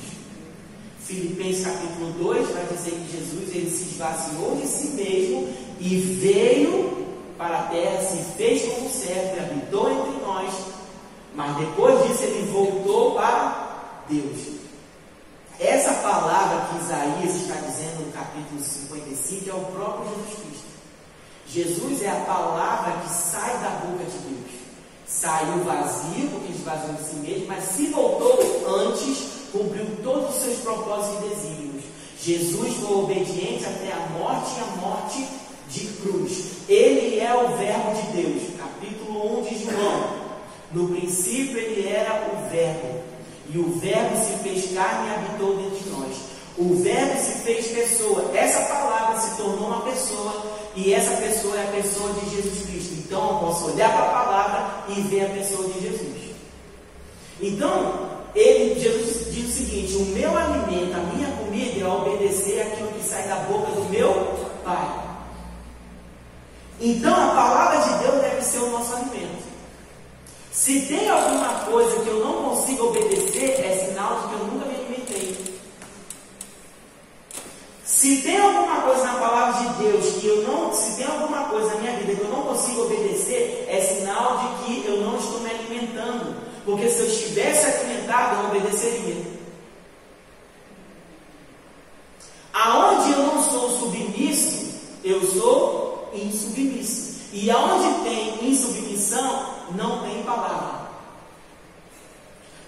Filipenses 1.01 1.67
capítulo 1.67 2.11
2 2.15 2.51
vai 2.53 2.65
dizer 2.65 2.93
que 2.93 3.17
Jesus 3.19 3.55
ele 3.55 3.71
se 3.71 3.83
esvaziou 3.83 4.57
de 4.57 4.67
si 4.67 4.89
mesmo 4.93 5.47
e 5.79 5.97
veio 5.99 7.07
para 7.37 7.59
a 7.59 7.63
terra, 7.65 8.03
se 8.03 8.17
fez 8.39 8.73
como 8.73 8.89
servo 8.89 9.37
e 9.37 9.41
habitou 9.41 9.91
entre 9.91 10.25
nós, 10.25 10.55
mas 11.35 11.55
depois 11.59 12.03
disso 12.09 12.23
ele 12.23 12.51
voltou 12.51 13.15
para 13.15 14.05
Deus. 14.09 14.57
Essa 15.61 15.93
palavra 15.93 16.67
que 16.69 16.83
Isaías 16.83 17.37
está 17.37 17.57
dizendo 17.57 18.07
no 18.07 18.13
capítulo 18.13 18.59
55 18.59 19.51
é 19.51 19.53
o 19.53 19.65
próprio 19.67 20.09
Jesus 20.09 20.39
Cristo. 20.41 20.56
Jesus 21.49 22.03
é 22.03 22.11
a 22.11 22.25
palavra 22.27 23.01
que 23.03 23.11
sai 23.11 23.59
da 23.59 23.71
boca 23.87 24.05
de 24.05 24.19
Deus. 24.19 24.51
Saiu 25.07 25.63
vazio, 25.65 26.29
porque 26.31 26.53
esvaziou 26.53 26.95
de 26.95 27.05
si 27.05 27.17
mesmo, 27.17 27.47
mas 27.47 27.65
se 27.65 27.87
voltou 27.87 28.39
antes, 28.69 29.19
cumpriu 29.53 29.87
todos 30.03 30.35
os 30.35 30.43
seus 30.43 30.59
propósitos 30.59 31.25
e 31.25 31.29
desígnios. 31.29 31.85
Jesus 32.21 32.75
foi 32.77 32.97
obediente 32.97 33.65
até 33.65 33.93
a 33.93 34.19
morte 34.19 34.51
e 34.57 34.61
a 34.61 34.81
morte 34.81 35.27
de 35.71 35.87
cruz. 36.03 36.45
Ele 36.69 37.21
é 37.21 37.33
o 37.35 37.57
Verbo 37.57 37.95
de 37.95 38.23
Deus. 38.23 38.43
Capítulo 38.59 39.41
1 39.41 39.43
de 39.45 39.65
João. 39.65 40.27
No 40.73 40.89
princípio 40.89 41.57
ele 41.57 41.89
era 41.89 42.29
o 42.33 42.51
Verbo. 42.51 43.01
E 43.49 43.59
o 43.59 43.79
Verbo 43.79 44.17
se 44.17 44.43
fez 44.43 44.75
carne 44.75 45.09
e 45.09 45.15
habitou 45.15 45.57
dentro 45.57 45.79
de 45.79 45.91
nós. 45.91 46.26
O 46.59 46.75
Verbo 46.83 47.19
se 47.19 47.33
fez 47.43 47.67
pessoa. 47.69 48.31
Essa 48.35 48.61
palavra 48.61 49.21
se 49.21 49.37
tornou 49.37 49.69
uma 49.69 49.83
pessoa. 49.83 50.43
E 50.75 50.93
essa 50.93 51.17
pessoa 51.17 51.57
é 51.57 51.65
a 51.65 51.83
pessoa 51.83 52.13
de 52.15 52.37
Jesus 52.37 52.67
Cristo. 52.67 52.95
Então 52.95 53.29
eu 53.31 53.39
posso 53.39 53.73
olhar 53.73 53.93
para 53.93 54.07
a 54.07 54.25
palavra 54.25 54.85
e 54.89 55.01
ver 55.03 55.27
a 55.27 55.31
pessoa 55.31 55.69
de 55.69 55.81
Jesus. 55.81 56.17
Então, 57.41 58.09
ele, 58.35 58.79
Jesus 58.81 59.33
diz 59.35 59.49
o 59.49 59.53
seguinte: 59.53 59.97
O 59.97 60.05
meu 60.07 60.37
alimento, 60.37 60.95
a 60.95 61.15
minha 61.15 61.31
comida 61.37 61.81
é 61.81 61.89
obedecer 61.89 62.61
aquilo 62.63 62.93
que 62.93 63.05
sai 63.05 63.27
da 63.29 63.37
boca 63.37 63.73
do 63.73 63.89
meu 63.91 64.13
Pai. 64.65 65.07
Então 66.81 67.15
a 67.15 67.35
palavra 67.35 67.81
de 67.81 68.05
Deus 68.05 68.21
deve 68.21 68.43
ser 68.43 68.59
o 68.59 68.71
nosso 68.71 68.95
alimento. 68.95 69.47
Se 70.53 70.83
tem 70.83 71.09
alguma 71.09 71.61
coisa 71.61 72.01
que 72.01 72.09
eu 72.09 72.25
não 72.25 72.51
consigo 72.51 72.89
obedecer, 72.89 73.61
é 73.65 73.87
sinal 73.87 74.21
de 74.21 74.29
que 74.29 74.35
eu 74.35 74.47
nunca 74.47 74.67
me 74.67 74.76
Se 78.07 78.23
tem 78.23 78.39
alguma 78.41 78.83
coisa 78.83 79.03
na 79.03 79.15
palavra 79.15 79.65
de 79.65 79.83
Deus 79.83 80.21
que 80.21 80.29
eu 80.29 80.43
não, 80.45 80.73
se 80.73 80.97
tem 80.97 81.07
alguma 81.07 81.49
coisa 81.49 81.75
na 81.75 81.81
minha 81.81 81.97
vida 81.97 82.15
que 82.15 82.21
eu 82.21 82.31
não 82.31 82.43
consigo 82.43 82.83
obedecer, 82.83 83.67
é 83.69 83.81
sinal 83.81 84.39
de 84.39 84.65
que 84.65 84.87
eu 84.87 85.01
não 85.01 85.17
estou 85.17 85.41
me 85.41 85.51
alimentando. 85.51 86.37
Porque 86.65 86.89
se 86.89 87.01
eu 87.01 87.07
estivesse 87.07 87.67
alimentado, 87.67 88.43
eu 88.43 88.51
obedeceria. 88.51 89.27
Aonde 92.55 93.11
eu 93.11 93.25
não 93.25 93.43
sou 93.43 93.71
submisso, 93.71 94.73
eu 95.03 95.21
sou 95.27 96.09
insubmisso. 96.15 97.23
E 97.33 97.51
aonde 97.51 98.05
tem 98.05 98.49
insubmissão, 98.49 99.53
não 99.75 100.05
tem 100.05 100.23
palavra. 100.23 100.87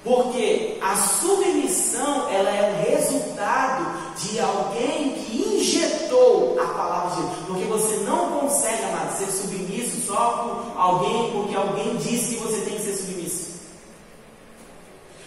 Porque 0.02 0.78
a 0.80 0.96
submissão 0.96 2.28
ela 2.28 2.50
é 2.50 2.72
o 2.72 2.90
resultado 2.90 4.07
de 4.18 4.40
alguém 4.40 5.12
que 5.12 5.56
injetou 5.56 6.58
a 6.60 6.66
palavra 6.66 7.16
de 7.16 7.22
Deus. 7.22 7.38
Porque 7.46 7.64
você 7.64 7.96
não 8.04 8.40
consegue, 8.40 8.84
amado, 8.84 9.18
ser 9.18 9.30
submisso 9.30 10.06
só 10.06 10.64
por 10.74 10.80
alguém, 10.80 11.32
porque 11.32 11.54
alguém 11.54 11.96
disse 11.96 12.34
que 12.34 12.42
você 12.42 12.60
tem 12.62 12.76
que 12.76 12.82
ser 12.82 12.94
submisso. 12.94 13.48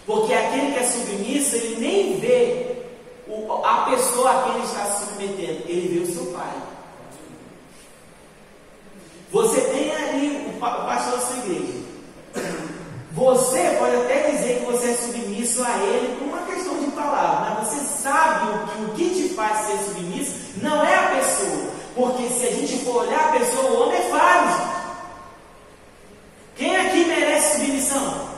Porque 0.06 0.34
aquele 0.34 0.74
que 0.74 0.80
é 0.80 0.84
submisso, 0.84 1.56
ele 1.56 1.76
nem 1.80 2.20
vê 2.20 2.72
a 3.64 3.90
pessoa 3.90 4.32
a 4.32 4.44
quem 4.44 4.56
ele 4.56 4.66
está 4.66 4.86
se 4.86 5.06
submetendo, 5.06 5.64
ele 5.68 6.00
vê 6.00 6.12
o 6.12 6.14
seu 6.14 6.26
pai. 6.34 6.52
Você 9.32 9.62
tem 9.62 9.96
ali 9.96 10.54
o 10.54 10.60
pastor 10.60 11.14
da 11.14 11.26
sua 11.26 11.38
igreja. 11.38 11.82
Você 13.14 13.78
pode 13.78 13.96
até 13.96 14.32
dizer 14.32 14.60
que 14.60 14.66
você 14.66 14.90
é 14.90 14.94
submisso 14.96 15.64
a 15.64 15.78
ele 15.78 16.18
por 16.18 16.28
uma 16.28 16.46
questão 16.46 16.78
de 16.80 16.92
palavra, 16.92 17.61
sabe 18.02 18.50
o 18.50 18.68
que, 18.68 18.84
o 18.84 18.94
que 18.96 19.10
te 19.16 19.34
faz 19.34 19.66
ser 19.66 19.78
submisso 19.86 20.34
não 20.62 20.84
é 20.84 20.96
a 20.96 21.16
pessoa. 21.16 21.72
Porque 21.96 22.28
se 22.30 22.48
a 22.48 22.52
gente 22.52 22.86
for 22.86 23.04
olhar 23.04 23.30
a 23.30 23.40
pessoa, 23.40 23.72
o 23.72 23.82
homem 23.84 23.98
é 23.98 24.10
falho. 24.10 24.72
Quem 26.56 26.78
aqui 26.78 27.06
merece 27.06 27.58
submissão? 27.58 28.30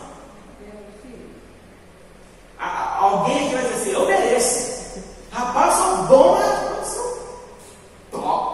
Alguém 2.60 3.46
aqui 3.46 3.56
vai 3.56 3.64
dizer 3.64 3.76
assim, 3.76 3.92
eu 3.92 4.06
mereço. 4.08 4.74
Rapaz, 5.34 5.74
sou 5.74 5.98
bom, 6.04 6.38
né? 6.38 6.84
Sou 6.86 7.40
top. 8.12 8.54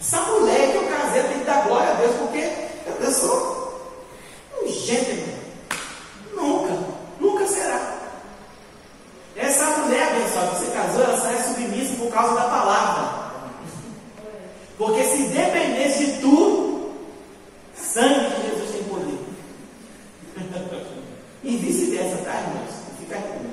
Essa 0.00 0.20
mulher 0.22 0.72
que 0.72 0.76
eu 0.76 0.88
casei 0.88 1.22
tem 1.22 1.38
que 1.38 1.44
dar 1.44 1.64
glória 1.68 1.90
a 1.90 1.94
Deus, 1.94 2.16
porque 2.16 2.50
eu 3.00 3.12
sou 3.12 3.80
um 4.60 4.68
gentleman. 4.68 5.38
Nunca, 6.34 6.78
nunca 7.20 7.46
será. 7.46 7.94
Essa 9.36 9.66
mulher, 9.78 10.08
abençoada, 10.08 10.50
que 10.50 10.56
você 10.56 10.70
casou, 10.72 11.04
ela 11.04 11.20
só 11.20 11.28
é 11.28 11.42
submissa 11.44 11.94
por 11.94 12.10
causa 12.12 12.34
da 12.34 12.48
palavra. 12.48 13.28
Porque 14.76 15.04
se 15.04 15.28
dependesse 15.28 16.06
de 16.06 16.20
tu, 16.20 16.92
sangue 17.76 18.30
de 18.30 18.48
Jesus 18.48 18.70
tem 18.72 18.82
poder. 18.84 19.18
e 21.44 21.56
vice-versa, 21.56 22.16
tá, 22.24 22.34
irmãos? 22.34 22.74
Fica 22.98 23.16
aqui. 23.16 23.48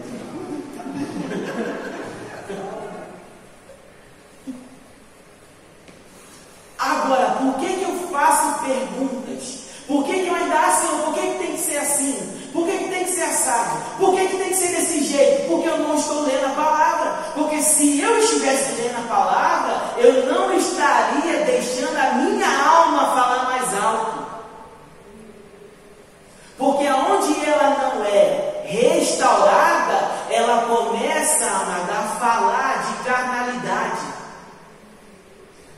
Agora, 6.78 7.32
por 7.32 7.60
que, 7.60 7.68
que 7.68 7.84
eu 7.84 8.10
faço 8.12 8.64
perguntas? 8.64 9.66
Por 9.88 10.04
que, 10.06 10.14
que 10.14 10.28
eu 10.28 10.36
ainda 10.36 10.60
assim? 10.60 10.88
Por 11.04 11.14
que, 11.14 11.22
que 11.22 11.38
tem 11.38 11.52
que 11.54 11.60
ser 11.60 11.78
assim? 11.78 12.50
Por 12.54 12.66
que, 12.66 12.78
que 12.78 12.90
tem 12.90 13.04
que 13.04 13.12
ser 13.12 13.24
assado? 13.24 13.98
Por 14.00 14.16
que, 14.16 14.28
que 14.28 14.38
tem 14.38 14.50
que 14.50 14.56
ser 14.56 14.68
desse 14.68 15.04
jeito? 15.04 15.48
Porque 15.48 15.68
eu 15.68 15.78
não 15.80 15.96
estou 15.96 16.22
lendo 16.22 16.46
a 16.46 16.50
palavra. 16.50 17.12
Porque 17.34 17.62
se 17.62 18.00
eu 18.00 18.18
estivesse 18.18 18.82
lendo 18.82 18.98
a 18.98 19.08
palavra, 19.08 19.82
eu 19.98 20.26
não 20.26 20.54
estaria 20.54 21.46
deixando 21.46 21.98
a 21.98 22.14
minha 22.14 22.48
alma 22.48 23.16
falar 23.16 23.44
mais 23.46 23.84
alto. 23.84 24.26
Porque 26.58 26.88
aonde 26.88 27.46
ela 27.46 27.70
não 27.78 28.06
é 28.06 28.64
restaurada, 28.66 30.12
ela 30.30 30.66
começa 30.68 31.06
começa, 31.26 31.46
amada, 31.46 31.94
a 31.94 32.04
falar 32.20 32.84
de 32.88 33.04
carnalidade. 33.04 34.06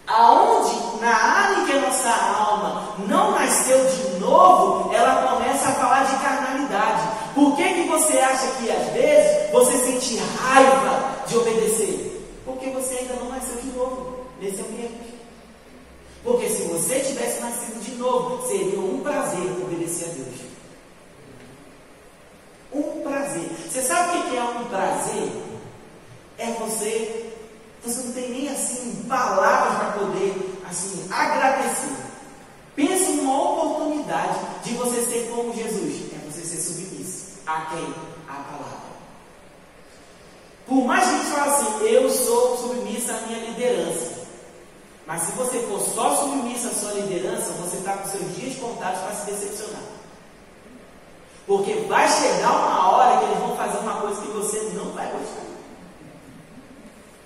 Aonde, 0.08 1.02
na 1.02 1.16
área 1.16 1.66
que 1.66 1.72
a 1.74 1.82
nossa 1.82 2.10
alma 2.10 2.96
não 3.08 3.32
nasceu 3.32 3.78
de 3.86 4.20
novo, 4.20 4.94
ela 4.94 5.28
começa 5.28 5.70
a 5.70 5.74
falar 5.74 6.04
de 6.04 6.16
carnalidade. 6.18 7.02
Por 7.34 7.56
que, 7.56 7.64
que 7.64 7.88
você 7.90 8.18
acha 8.20 8.48
que 8.58 8.72
às 8.72 8.88
vezes 8.94 9.52
você 9.52 9.78
sente 9.78 10.18
raiva 10.18 11.24
de 11.28 11.38
obedecer? 11.38 12.40
Porque 12.46 12.70
você 12.70 12.96
ainda 12.96 13.16
não 13.16 13.30
nasceu 13.30 13.56
de 13.58 13.68
novo 13.68 14.26
nesse 14.40 14.62
ambiente. 14.62 15.18
Porque 16.24 16.50
se 16.50 16.64
você 16.64 17.00
tivesse 17.02 17.42
nascido 17.42 17.82
de 17.84 17.92
novo, 17.96 18.46
seria 18.48 18.80
um 18.80 19.02
prazer 19.02 19.50
obedecer 19.62 20.06
a 20.06 20.14
Deus. 20.14 20.48
Um 22.74 23.02
prazer. 23.02 23.50
Você 23.70 23.82
sabe 23.82 24.18
o 24.18 24.24
que 24.24 24.38
é 24.38 24.44
um 24.44 24.66
prazer? 24.66 25.48
É 26.38 26.52
você, 26.60 27.34
você 27.84 28.04
não 28.04 28.14
tem 28.14 28.30
nem 28.30 28.50
assim 28.50 28.97
palavras 29.08 29.78
para 29.78 29.92
poder 30.00 30.62
assim 30.70 31.08
agradecer. 31.12 31.96
Pense 32.76 33.12
numa 33.14 33.42
oportunidade 33.42 34.40
de 34.64 34.74
você 34.76 35.02
ser 35.02 35.30
como 35.34 35.54
Jesus. 35.54 36.14
É 36.14 36.30
você 36.30 36.42
ser 36.42 36.58
submisso. 36.58 37.40
A 37.48 37.62
quem? 37.72 37.94
A 38.28 38.34
palavra. 38.34 38.88
Por 40.68 40.86
mais 40.86 41.04
que 41.06 41.10
a 41.10 41.18
gente 41.18 41.32
fale 41.32 41.50
assim, 41.50 41.86
eu 41.86 42.10
sou 42.10 42.58
submissa 42.58 43.14
à 43.14 43.22
minha 43.22 43.40
liderança. 43.40 44.18
Mas 45.08 45.22
se 45.24 45.32
você 45.32 45.60
for 45.60 45.80
só 45.80 46.18
submissa 46.18 46.68
à 46.68 46.74
sua 46.74 46.92
liderança, 46.92 47.54
você 47.54 47.78
está 47.78 47.94
com 47.94 48.10
seus 48.10 48.36
dias 48.36 48.60
contados 48.60 49.00
para 49.00 49.14
se 49.14 49.32
decepcionar. 49.32 49.82
Porque 51.48 51.74
vai 51.88 52.06
chegar 52.10 52.52
uma 52.52 52.92
hora 52.92 53.20
que 53.20 53.26
eles 53.26 53.40
vão 53.40 53.56
fazer 53.56 53.78
uma 53.78 54.02
coisa 54.02 54.22
que 54.22 54.28
você 54.28 54.60
não 54.76 54.92
vai 54.92 55.10
gostar. 55.10 55.48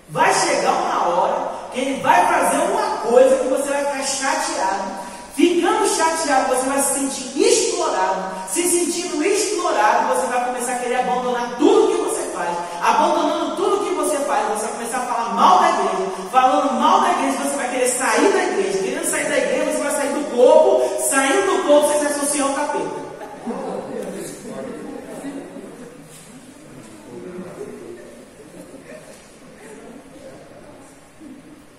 Vai 0.10 0.32
chegar 0.32 0.74
uma 0.74 1.08
hora 1.08 1.50
que 1.56 1.61
ele 1.74 2.02
vai 2.02 2.26
fazer 2.28 2.58
uma 2.72 2.98
coisa 2.98 3.36
que 3.38 3.48
você 3.48 3.70
vai 3.70 3.86
ficar 3.86 4.04
chateado. 4.04 5.12
Ficando 5.36 5.88
chateado, 5.88 6.56
você 6.56 6.70
vai 6.70 6.80
se 6.82 6.94
sentir 7.00 7.42
explorado. 7.42 8.32
Se 8.50 8.64
sentindo 8.64 9.24
explorado, 9.24 10.14
você 10.14 10.28
vai 10.28 10.46
começar 10.46 10.74
a 10.74 10.80
querer 10.80 10.96
abandonar 10.96 11.56
tudo 11.58 11.96
que 11.96 12.02
você 12.04 12.22
faz. 12.34 12.50
Abandonando 12.82 13.56
tudo 13.56 13.86
que 13.86 13.96
você 13.96 14.18
faz, 14.18 14.48
você 14.50 14.66
vai 14.66 14.74
começar 14.74 14.98
a 14.98 15.06
falar 15.06 15.34
mal 15.34 15.60
da 15.60 15.70
igreja. 15.70 16.12
Falando 16.32 16.74
mal 16.74 17.02
da 17.02 17.12
igreja, 17.12 17.38
você 17.38 17.56
vai 17.56 17.70
querer 17.70 17.88
sair 17.88 18.34
da 18.34 18.44
igreja. 18.44 18.78
Querendo 18.80 19.10
sair 19.10 19.30
da 19.30 19.38
igreja, 19.38 19.72
você 19.72 19.84
vai 19.84 19.92
sair 19.92 20.14
do 20.14 20.36
corpo. 20.36 21.02
Saindo 21.10 21.46
do 21.46 21.64
corpo, 21.68 21.88
você 21.88 22.00
se 22.00 22.06
associa 22.06 22.44
ao 22.44 22.54
capeta. 22.54 23.02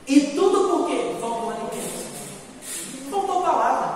E 0.06 0.20
tudo 0.34 0.68
por 0.68 0.86
quê? 0.88 1.16
Faltou 1.20 1.50
alimento. 1.50 2.02
Faltou 3.10 3.42
palavra. 3.42 3.94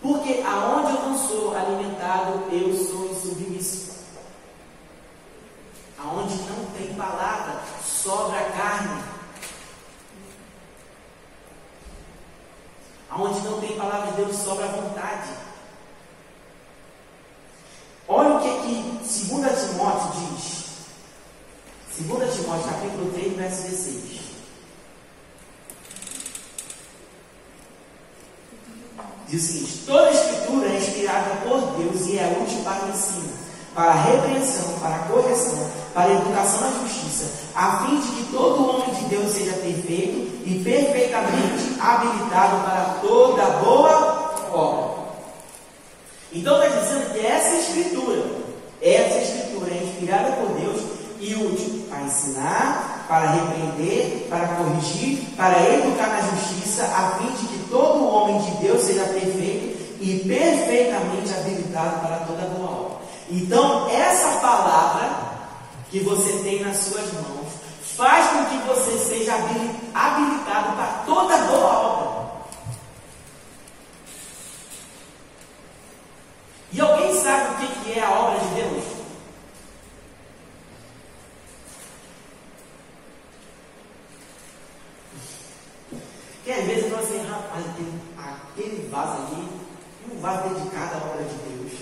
Porque 0.00 0.42
aonde 0.46 0.94
eu 0.94 1.02
não 1.02 1.18
sou 1.18 1.56
alimentado, 1.56 2.44
eu 2.52 2.72
sou 2.72 3.10
insubmisso. 3.10 3.98
Aonde 5.98 6.36
não 6.42 6.66
tem 6.76 6.94
palavra, 6.94 7.62
sobra 7.82 8.44
carne. 8.56 9.02
Aonde 13.10 13.40
não 13.40 13.60
tem 13.60 13.76
palavra 13.76 14.12
de 14.12 14.16
Deus, 14.18 14.36
sobra 14.36 14.68
vontade. 14.68 15.30
Olha 18.06 18.36
o 18.36 18.40
que, 18.40 18.48
que 18.62 19.34
2 19.34 19.70
Timóteo 19.70 20.36
diz. 20.36 20.58
2 22.00 22.32
Timóteo 22.32 22.70
capítulo 22.70 23.12
3, 23.12 23.36
verso 23.36 23.62
16. 23.62 24.18
Diz 29.28 29.42
o 29.42 29.46
seguinte: 29.52 29.82
toda 29.86 30.10
escritura 30.10 30.68
é 30.68 30.76
inspirada 30.78 31.36
por 31.46 31.60
Deus 31.76 32.06
e 32.06 32.18
é 32.18 32.38
útil 32.40 32.62
para 32.64 32.86
o 32.86 32.88
ensino, 32.88 33.30
para 33.74 33.90
a 33.90 34.02
repreensão, 34.02 34.78
para 34.80 34.96
a 34.96 34.98
correção, 35.00 35.70
para 35.92 36.10
a 36.10 36.14
educação 36.14 36.60
na 36.62 36.78
justiça, 36.80 37.26
a 37.54 37.84
fim 37.84 38.00
de 38.00 38.08
que 38.08 38.32
todo 38.32 38.70
homem 38.70 38.94
de 38.94 39.04
Deus 39.04 39.30
seja 39.30 39.52
perfeito 39.52 40.44
e 40.46 40.62
perfeitamente 40.64 41.78
habilitado 41.78 42.64
para 42.64 42.98
toda 43.02 43.44
boa 43.62 44.34
obra. 44.50 44.98
Então 46.32 46.62
está 46.62 46.80
dizendo 46.80 47.12
que 47.12 47.26
essa 47.26 47.56
escritura, 47.56 48.24
essa 48.80 49.18
escritura 49.18 49.70
é 49.72 49.84
inspirada 49.84 50.32
por 50.32 50.48
Deus 50.58 50.80
e 51.20 51.34
útil 51.34 51.86
para 51.88 52.02
ensinar, 52.02 53.04
para 53.08 53.30
repreender, 53.30 54.26
para 54.28 54.46
corrigir, 54.48 55.20
para 55.36 55.58
educar 55.74 56.08
na 56.08 56.20
justiça, 56.20 56.84
a 56.84 57.18
fim 57.18 57.30
de 57.32 57.48
que 57.48 57.57
homem 58.22 58.40
de 58.40 58.50
Deus 58.62 58.82
seja 58.82 59.04
perfeito 59.04 59.98
e 60.00 60.20
perfeitamente 60.26 61.32
habilitado 61.34 62.00
para 62.00 62.16
toda 62.18 62.42
boa 62.46 62.70
obra. 62.70 62.98
Então, 63.30 63.88
essa 63.90 64.38
palavra 64.40 65.28
que 65.90 66.00
você 66.00 66.32
tem 66.44 66.60
nas 66.62 66.76
suas 66.76 67.12
mãos 67.14 67.48
faz 67.96 68.26
com 68.28 68.44
que 68.44 68.58
você 68.68 68.98
seja 68.98 69.34
habilitado 69.34 70.76
para 70.76 71.02
toda 71.04 71.36
boa 71.36 71.78
obra. 71.78 72.08
E 76.72 76.80
alguém 76.80 77.20
sabe 77.20 77.64
o 77.64 77.68
que 77.68 77.98
é 77.98 78.04
a 78.04 78.10
obra 78.10 78.38
de 78.38 78.54
Deus? 78.54 78.84
Que 86.44 86.52
às 86.52 86.64
vezes 86.64 86.90
eu 86.90 86.98
assim, 86.98 87.26
rapaz, 87.28 87.64
tem 87.76 88.00
aquele 88.16 88.88
vaso 88.88 89.22
ali, 89.22 89.48
vaso 90.28 90.54
dedicado 90.54 90.94
à 90.94 90.98
obra 91.08 91.24
de 91.24 91.34
Deus. 91.36 91.72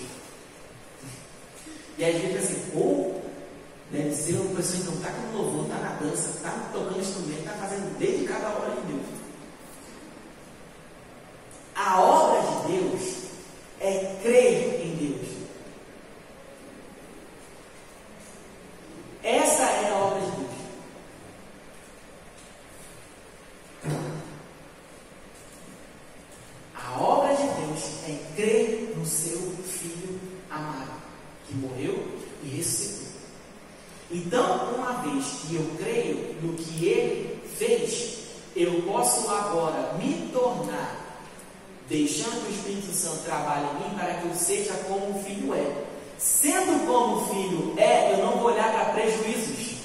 E 1.97 2.05
a 2.05 2.11
gente 2.11 2.37
assim, 2.37 2.71
pô, 2.71 3.11
deve 3.91 4.13
ser 4.13 4.33
uma 4.35 4.55
pessoa 4.55 4.79
que 4.79 4.85
não 4.85 4.93
está 4.93 5.11
com 5.11 5.37
louvor, 5.37 5.63
está 5.65 5.77
na 5.77 5.89
dança, 5.95 6.29
está 6.29 6.51
tocando 6.71 6.99
instrumento, 6.99 7.39
está 7.39 7.53
fazendo 7.53 7.97
dedicado 7.97 8.45
à 8.45 8.49
obra 8.49 8.71
de 8.71 8.81
Deus. 8.93 9.05
A 11.75 12.01
obra 12.01 12.41
de 12.41 12.73
Deus 12.73 13.01
é 13.79 14.17
crer 14.21 14.85
em 14.85 14.95
Deus. 14.95 15.27
Essa 19.23 19.63
é 19.63 19.89
a 19.89 19.95
obra 19.95 20.21
de 20.21 20.31
Deus. 20.31 20.47
A 26.75 27.01
obra 27.01 27.35
de 27.35 27.43
Deus 27.43 27.83
é 28.07 28.35
crer 28.35 28.93
no 28.97 29.05
seu 29.05 29.37
Filho 29.67 30.19
amado, 30.49 30.93
que 31.45 31.46
morreu 31.57 32.07
e 32.43 32.47
ressuscitou. 32.49 33.07
Então, 34.09 34.73
uma 34.75 34.93
vez 35.01 35.25
que 35.41 35.55
eu 35.55 35.69
creio 35.77 36.35
no 36.41 36.53
que 36.53 36.85
ele 36.85 37.39
fez, 37.57 38.19
eu 38.55 38.81
posso 38.83 39.29
agora 39.29 39.93
me 39.99 40.29
tornar, 40.31 41.21
deixando 41.89 42.47
o 42.47 42.51
Espírito 42.51 42.93
Santo 42.93 43.23
trabalhe 43.23 43.65
em 43.65 43.89
mim 43.89 43.95
para 43.97 44.15
que 44.15 44.27
eu 44.27 44.33
seja 44.33 44.73
como 44.87 45.11
o 45.11 45.23
filho 45.23 45.53
é. 45.53 45.85
Sendo 46.17 46.87
como 46.87 47.17
o 47.17 47.25
filho 47.27 47.73
é, 47.77 48.13
eu 48.13 48.25
não 48.25 48.37
vou 48.37 48.51
olhar 48.51 48.71
para 48.71 48.93
prejuízos. 48.93 49.77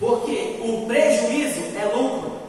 Porque 0.00 0.60
o 0.62 0.86
prejuízo 0.86 1.76
é 1.76 1.84
lucro 1.94 2.40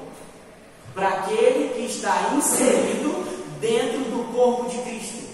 para 0.93 1.09
aquele 1.09 1.73
que 1.73 1.85
está 1.85 2.33
inserido 2.37 3.25
dentro 3.59 3.99
do 3.99 4.33
corpo 4.33 4.69
de 4.69 4.77
Cristo. 4.77 5.25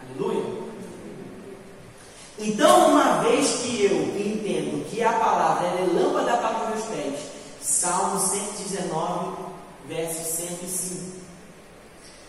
Aleluia. 0.00 0.66
Então, 2.46 2.90
uma 2.90 3.22
vez 3.24 3.62
que 3.62 3.86
eu 3.86 4.02
entendo 4.16 4.88
que 4.88 5.02
a 5.02 5.12
palavra 5.14 5.66
é 5.66 5.80
lâmpada 5.92 6.36
para 6.36 6.62
os 6.62 6.68
meus 6.68 6.84
pés, 6.84 7.20
Salmo 7.60 8.20
119, 8.20 9.36
verso 9.88 10.36
105. 10.36 11.26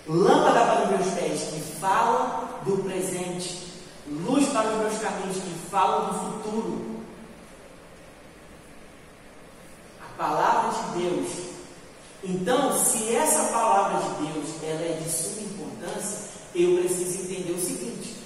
Lâmpada 0.08 0.66
para 0.66 0.84
os 0.86 0.90
meus 0.90 1.14
pés, 1.14 1.42
que 1.52 1.62
falam 1.80 2.48
do 2.66 2.84
presente, 2.84 3.74
luz 4.08 4.48
para 4.48 4.68
os 4.72 4.78
meus 4.80 4.98
caminhos, 4.98 5.38
que 5.38 5.70
falam 5.70 6.08
do 6.08 6.20
futuro. 6.20 7.04
A 10.02 10.18
palavra 10.18 10.72
de 10.72 11.04
Deus. 11.04 11.28
Então, 12.24 12.76
se 12.76 13.16
essa 13.16 13.54
palavra 13.54 14.00
de 14.00 14.32
Deus 14.34 14.48
ela 14.64 14.82
é 14.82 15.00
de 15.00 15.10
suma 15.12 15.42
importância, 15.42 16.30
eu 16.56 16.80
preciso 16.80 17.22
entender 17.22 17.52
o 17.52 17.62
seguinte: 17.62 18.17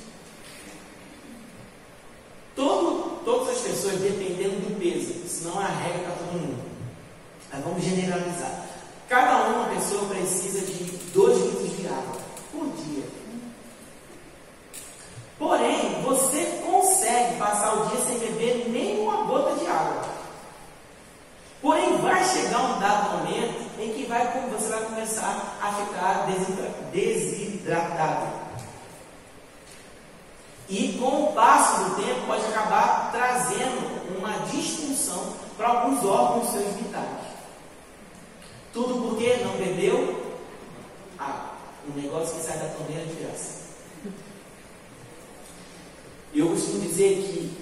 Todo, 2.62 3.24
todas 3.26 3.58
as 3.58 3.62
pessoas 3.64 3.96
dependendo 3.96 4.58
do 4.58 4.80
peso, 4.80 5.28
senão 5.28 5.60
é 5.60 5.66
a 5.66 5.68
regra 5.68 6.02
para 6.02 6.14
todo 6.14 6.40
mundo. 6.40 6.64
Mas 7.52 7.64
vamos 7.64 7.84
generalizar. 7.84 8.68
Cada 9.10 9.48
uma 9.48 9.66
pessoa 9.70 10.06
precisa 10.06 10.62
de 10.68 10.84
2 11.12 11.40
litros 11.40 11.76
de 11.76 11.88
água 11.88 12.22
por 12.52 12.68
dia. 12.86 13.04
Porém, 15.40 16.04
você 16.04 16.62
consegue 16.64 17.38
passar 17.40 17.74
o 17.78 17.88
dia 17.88 18.06
sem 18.06 18.20
beber 18.20 18.70
nenhuma 18.70 19.24
gota 19.24 19.56
de 19.56 19.66
água. 19.66 20.06
Porém, 21.64 21.98
vai 21.98 22.24
chegar 22.24 22.76
um 22.76 22.80
dado 22.80 23.18
momento 23.18 23.82
em 23.82 23.92
que 23.92 24.06
vai, 24.06 24.24
você 24.52 24.68
vai 24.68 24.86
começar 24.86 25.58
a 25.64 25.74
ficar 25.74 26.28
desidratado. 26.94 28.51
E 30.72 30.98
com 30.98 31.26
o 31.26 31.34
passo 31.34 31.84
do 31.84 31.96
tempo 31.98 32.26
pode 32.26 32.46
acabar 32.46 33.12
trazendo 33.12 34.18
uma 34.18 34.32
disfunção 34.50 35.34
para 35.58 35.68
alguns 35.68 36.06
órgãos 36.06 36.50
seus 36.50 36.76
vitais. 36.78 37.10
Tudo 38.72 39.10
porque 39.10 39.36
não 39.44 39.52
bebeu 39.58 40.34
ah, 41.20 41.56
um 41.90 42.00
negócio 42.00 42.38
que 42.38 42.42
sai 42.42 42.58
da 42.58 42.70
torneira 42.70 43.06
de 43.06 43.16
graça. 43.16 43.62
Eu 46.34 46.48
costumo 46.48 46.80
dizer 46.80 47.16
que 47.18 47.58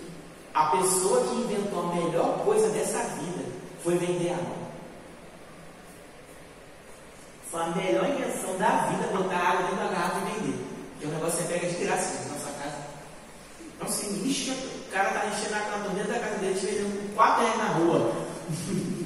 a 0.53 0.67
pessoa 0.67 1.27
que 1.27 1.35
inventou 1.35 1.89
a 1.89 1.95
melhor 1.95 2.45
coisa 2.45 2.69
dessa 2.69 2.99
vida 3.15 3.43
foi 3.83 3.97
vender 3.97 4.33
água. 4.33 4.69
Foi 7.49 7.59
a 7.59 7.67
melhor 7.69 8.07
invenção 8.07 8.55
da 8.59 8.85
vida 8.85 9.07
botar 9.17 9.35
água 9.35 9.63
dentro 9.63 9.77
da 9.77 9.91
garrafa 9.91 10.19
e 10.19 10.31
vender. 10.31 10.65
Que 10.99 11.05
é 11.05 11.07
um 11.07 11.11
negócio 11.11 11.41
você 11.41 11.51
pega 11.51 11.67
de 11.67 11.83
graça. 11.83 12.28
Enche, 14.13 14.51
o 14.51 14.91
cara 14.91 15.09
está 15.09 15.27
enchendo 15.27 15.55
a 15.55 15.59
canta 15.59 15.89
dentro 15.89 16.11
da 16.13 16.19
casa 16.19 16.37
dele, 16.37 16.59
vendendo 16.59 17.15
4 17.15 17.43
reais 17.43 17.57
na 17.57 17.65
rua. 17.65 18.11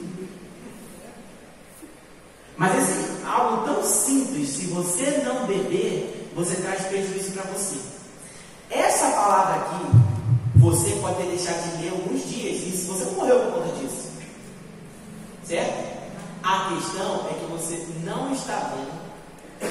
Mas 2.58 2.78
assim, 2.78 3.26
algo 3.26 3.66
tão 3.66 3.84
simples, 3.84 4.50
se 4.50 4.68
você 4.68 5.24
não 5.26 5.48
beber, 5.48 6.32
você 6.36 6.56
traz 6.56 6.86
prejuízo 6.86 7.32
para 7.32 7.44
você. 7.52 7.78
Essa 8.70 9.10
palavra 9.12 9.56
aqui, 9.56 9.86
você 10.56 10.92
pode 11.02 11.18
ter 11.18 11.28
deixado 11.28 11.78
de 11.78 11.84
ler 11.84 11.92
alguns 11.92 12.30
dias, 12.30 12.62
e 12.62 12.72
se 12.72 12.86
você 12.86 13.06
morreu 13.12 13.40
por 13.40 13.64
conta 13.64 13.76
disso. 13.76 14.12
Certo? 15.44 15.94
A 16.44 16.74
questão 16.74 17.28
é 17.30 17.34
que 17.34 17.46
você 17.52 17.86
não 18.04 18.32
está 18.34 18.72
vendo 18.76 19.04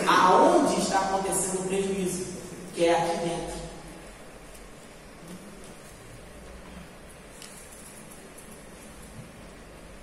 aonde 0.08 0.80
está 0.80 1.00
acontecendo 1.00 1.60
o 1.60 1.68
prejuízo, 1.68 2.26
que 2.74 2.86
é 2.86 2.94
aqui 2.94 3.28
dentro. 3.28 3.51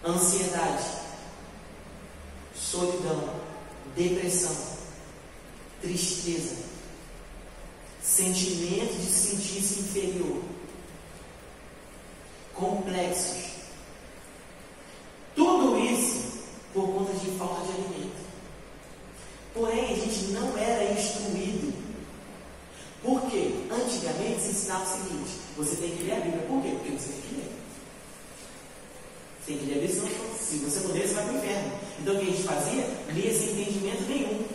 Ansiedade, 0.09 0.85
solidão, 2.55 3.29
depressão, 3.95 4.55
tristeza, 5.83 6.55
sentimento 8.01 8.97
de 8.97 9.05
sentir-se 9.05 9.81
inferior, 9.81 10.41
complexos. 12.55 13.51
Tudo 15.35 15.77
isso 15.77 16.39
por 16.73 16.87
conta 16.87 17.13
de 17.13 17.29
falta 17.37 17.67
de 17.67 17.73
alimento. 17.73 18.19
Porém, 19.53 19.93
a 19.93 19.95
gente 19.95 20.31
não 20.31 20.57
era 20.57 20.91
instruído. 20.91 21.71
Por 23.03 23.21
quê? 23.29 23.53
Antigamente 23.71 24.41
se 24.41 24.49
ensinava 24.49 24.85
o 24.85 24.87
seguinte: 24.87 25.37
você 25.55 25.75
tem 25.75 25.95
que 25.95 26.03
ler 26.03 26.13
a 26.13 26.19
Bíblia. 26.21 26.47
Por 26.47 26.63
quê? 26.63 26.69
Porque 26.71 26.97
você 26.97 27.18
tem 29.49 29.57
que 29.57 29.65
ler. 29.65 29.83
A 29.83 30.39
se 30.39 30.57
você 30.57 30.87
não 30.87 30.93
ler, 30.93 31.07
você 31.07 31.13
vai 31.15 31.23
para 31.23 31.33
o 31.33 31.37
inferno. 31.37 31.71
Então 31.99 32.13
o 32.13 32.17
que 32.19 32.23
a 32.23 32.31
gente 32.31 32.43
fazia? 32.43 32.87
Lia 33.09 33.33
sem 33.33 33.51
entendimento 33.51 34.03
nenhum. 34.07 34.45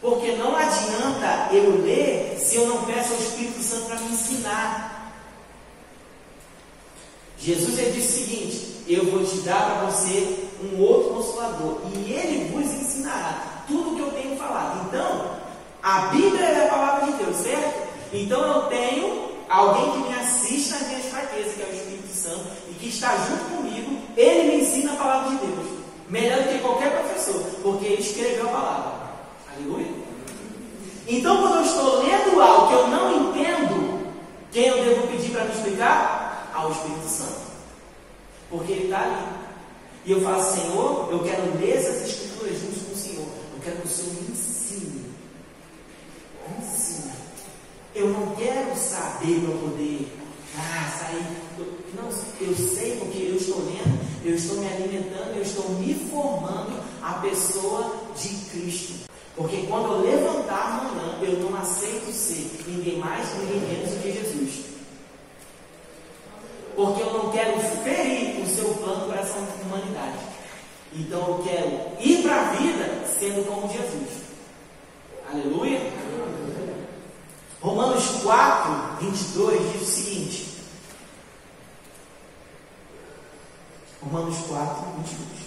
Porque 0.00 0.32
não 0.32 0.56
adianta 0.56 1.48
eu 1.52 1.80
ler 1.82 2.36
se 2.38 2.56
eu 2.56 2.66
não 2.66 2.84
peço 2.84 3.12
ao 3.12 3.20
Espírito 3.20 3.62
Santo 3.62 3.86
para 3.86 4.00
me 4.00 4.12
ensinar. 4.12 5.12
Jesus 7.38 7.78
ele 7.78 7.92
disse 7.92 8.08
o 8.08 8.24
seguinte: 8.24 8.84
Eu 8.88 9.06
vou 9.06 9.24
te 9.24 9.36
dar 9.40 9.64
para 9.64 9.90
você 9.90 10.48
um 10.62 10.80
outro 10.80 11.14
consolador, 11.14 11.80
e 11.94 12.12
ele 12.12 12.50
vos 12.52 12.66
ensinará 12.66 13.64
tudo 13.66 13.92
o 13.92 13.96
que 13.96 14.02
eu 14.02 14.10
tenho 14.12 14.36
falado. 14.36 14.86
Então, 14.88 15.36
a 15.82 16.06
Bíblia 16.08 16.44
é 16.44 16.66
a 16.66 16.70
palavra 16.70 17.12
de 17.12 17.24
Deus, 17.24 17.36
certo? 17.36 17.88
Então 18.12 18.40
eu 18.40 18.62
tenho 18.68 19.30
alguém 19.48 19.90
que 19.92 20.08
me 20.08 20.14
assiste 20.14 20.70
nas 20.70 20.86
minhas 20.88 21.06
fraquezas, 21.06 21.54
que 21.54 21.62
é 21.62 21.66
o 21.66 21.74
Espírito 21.74 22.14
Santo, 22.14 22.46
e 22.70 22.71
que 22.82 22.88
está 22.88 23.16
junto 23.16 23.56
comigo, 23.56 23.96
ele 24.16 24.56
me 24.56 24.62
ensina 24.62 24.92
a 24.92 24.96
palavra 24.96 25.30
de 25.30 25.46
Deus. 25.46 25.66
Melhor 26.08 26.42
do 26.42 26.48
que 26.48 26.58
qualquer 26.58 26.90
professor, 26.90 27.40
porque 27.62 27.86
ele 27.86 28.02
escreveu 28.02 28.48
a 28.48 28.52
palavra. 28.52 28.92
Aleluia? 29.54 29.86
Então, 31.06 31.40
quando 31.40 31.56
eu 31.56 31.62
estou 31.62 32.02
lendo 32.02 32.40
algo 32.40 32.68
que 32.68 32.74
eu 32.74 32.88
não 32.88 33.30
entendo, 33.30 34.12
quem 34.50 34.66
eu 34.66 34.84
devo 34.84 35.06
pedir 35.06 35.30
para 35.30 35.44
me 35.44 35.52
explicar? 35.52 36.50
Ao 36.52 36.70
Espírito 36.70 37.08
Santo. 37.08 37.40
Porque 38.50 38.72
ele 38.72 38.84
está 38.84 39.02
ali. 39.02 39.26
E 40.04 40.12
eu 40.12 40.20
falo, 40.20 40.42
Senhor, 40.42 41.08
eu 41.10 41.20
quero 41.20 41.58
ler 41.58 41.76
essas 41.76 42.02
escrituras 42.02 42.60
juntos 42.60 42.82
com 42.82 42.92
o 42.92 42.96
Senhor. 42.96 43.28
Eu 43.54 43.60
quero 43.62 43.76
que 43.76 43.86
o 43.86 43.90
Senhor 43.90 44.14
me 44.14 44.32
ensine. 44.32 45.14
Me 46.48 46.64
ensine. 46.66 47.12
Eu 47.94 48.08
não 48.10 48.34
quero 48.34 48.76
saber 48.76 49.40
para 49.40 49.58
poder 49.58 50.18
ah, 50.58 50.90
sair. 50.98 51.81
Não, 51.94 52.08
eu 52.40 52.54
sei 52.54 52.96
porque 52.96 53.18
eu 53.18 53.36
estou 53.36 53.58
lendo, 53.58 54.00
eu 54.24 54.34
estou 54.34 54.56
me 54.58 54.66
alimentando, 54.66 55.36
eu 55.36 55.42
estou 55.42 55.68
me 55.70 55.94
formando 56.10 56.82
a 57.02 57.14
pessoa 57.14 57.94
de 58.16 58.28
Cristo. 58.50 59.10
Porque 59.36 59.66
quando 59.68 59.92
eu 59.92 60.00
levantar 60.00 60.80
amanhã, 60.80 61.18
eu 61.22 61.40
não 61.40 61.56
aceito 61.56 62.12
ser 62.12 62.50
ninguém 62.66 62.98
mais, 62.98 63.26
ninguém 63.38 63.60
menos 63.60 63.90
do 63.90 64.02
que 64.02 64.12
Jesus 64.12 64.72
porque 66.74 67.02
eu 67.02 67.12
não 67.12 67.30
quero 67.30 67.58
ferir 67.84 68.42
o 68.42 68.46
seu 68.46 68.74
plano 68.74 69.06
para 69.06 69.20
essa 69.20 69.38
humanidade. 69.64 70.18
Então 70.94 71.20
eu 71.20 71.44
quero 71.44 71.70
ir 72.00 72.22
para 72.22 72.40
a 72.40 72.52
vida 72.52 73.04
sendo 73.18 73.46
como 73.46 73.72
Jesus. 73.72 74.22
Aleluia. 75.30 75.80
Romanos 77.60 78.04
4, 78.22 78.96
22 79.00 79.72
diz 79.72 79.82
o 79.82 79.84
seguinte. 79.84 80.41
Romanos 84.04 84.36
4, 84.48 84.84
22. 84.98 85.42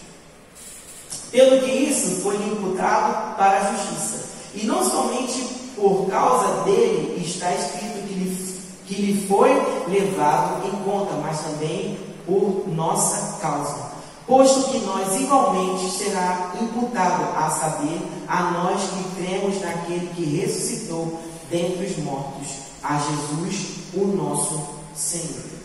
Pelo 1.32 1.62
que 1.62 1.72
isso 1.72 2.22
foi 2.22 2.36
imputado 2.36 3.36
para 3.36 3.60
a 3.60 3.74
justiça. 3.74 4.26
E 4.54 4.66
não 4.66 4.90
somente 4.90 5.42
por 5.76 6.08
causa 6.10 6.64
dele 6.64 7.22
está 7.26 7.54
escrito 7.54 8.08
que 8.08 8.14
lhe 8.14 8.56
que 8.86 9.02
lhe 9.02 9.28
foi 9.28 9.50
levado 9.88 10.68
em 10.68 10.84
conta, 10.84 11.14
mas 11.16 11.42
também 11.42 11.98
por 12.26 12.68
nossa 12.68 13.40
causa. 13.40 13.96
Posto 14.28 14.72
que 14.72 14.80
nós 14.80 15.20
igualmente 15.20 15.90
será 15.92 16.52
imputado 16.60 17.38
a 17.38 17.50
saber, 17.50 18.00
a 18.28 18.52
nós 18.52 18.82
que 18.82 19.24
cremos 19.24 19.62
naquele 19.62 20.08
que 20.16 20.38
ressuscitou 20.38 21.20
dentre 21.50 21.86
os 21.86 21.98
mortos, 21.98 22.48
a 22.82 22.98
Jesus, 22.98 23.66
o 23.94 24.06
nosso 24.08 24.62
Senhor. 24.96 25.65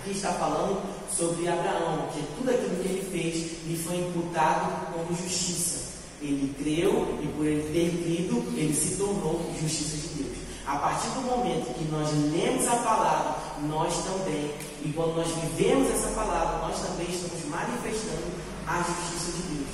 Aqui 0.00 0.12
está 0.12 0.32
falando 0.32 0.80
sobre 1.14 1.46
Abraão, 1.46 2.08
que 2.14 2.22
tudo 2.34 2.50
aquilo 2.50 2.76
que 2.76 2.88
ele 2.88 3.08
fez 3.12 3.66
lhe 3.66 3.76
foi 3.76 3.96
imputado 3.96 4.94
como 4.94 5.14
justiça. 5.14 5.90
Ele 6.22 6.54
creu 6.56 7.18
e 7.22 7.26
por 7.26 7.44
ele 7.44 7.70
ter 7.70 8.02
crido, 8.02 8.42
ele 8.56 8.72
se 8.72 8.96
tornou 8.96 9.52
justiça 9.60 9.96
de 9.98 10.22
Deus. 10.22 10.38
A 10.66 10.76
partir 10.76 11.08
do 11.08 11.20
momento 11.20 11.74
que 11.74 11.84
nós 11.92 12.08
lemos 12.32 12.66
a 12.66 12.76
palavra, 12.76 13.36
nós 13.68 13.94
também, 14.04 14.50
e 14.82 14.90
quando 14.94 15.16
nós 15.16 15.28
vivemos 15.28 15.90
essa 15.90 16.08
palavra, 16.14 16.66
nós 16.66 16.80
também 16.80 17.06
estamos 17.10 17.44
manifestando 17.44 18.24
a 18.66 18.78
justiça 18.78 19.32
de 19.32 19.42
Deus. 19.54 19.68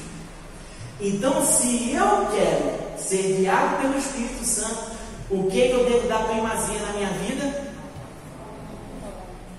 Então, 1.01 1.47
se 1.47 1.93
eu 1.93 2.27
quero 2.35 2.99
ser 2.99 3.37
guiado 3.37 3.81
pelo 3.81 3.97
Espírito 3.97 4.45
Santo, 4.45 4.91
o 5.31 5.45
que, 5.45 5.69
que 5.69 5.73
eu 5.73 5.85
devo 5.85 6.09
dar 6.09 6.27
primazia 6.27 6.81
na 6.81 6.93
minha 6.95 7.11
vida? 7.11 7.71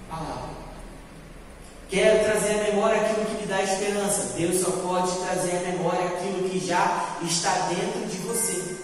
Palavra. 0.10 0.57
Quero 1.90 2.26
trazer 2.26 2.60
à 2.60 2.64
memória 2.72 3.02
aquilo 3.02 3.26
que 3.26 3.42
me 3.42 3.48
dá 3.48 3.64
esperança. 3.64 4.34
Deus 4.38 4.62
só 4.62 4.72
pode 4.72 5.12
trazer 5.20 5.58
à 5.58 5.72
memória 5.72 6.06
aquilo 6.06 6.50
que 6.50 6.60
já 6.60 7.18
está 7.22 7.52
dentro 7.70 8.06
de 8.08 8.18
você. 8.18 8.78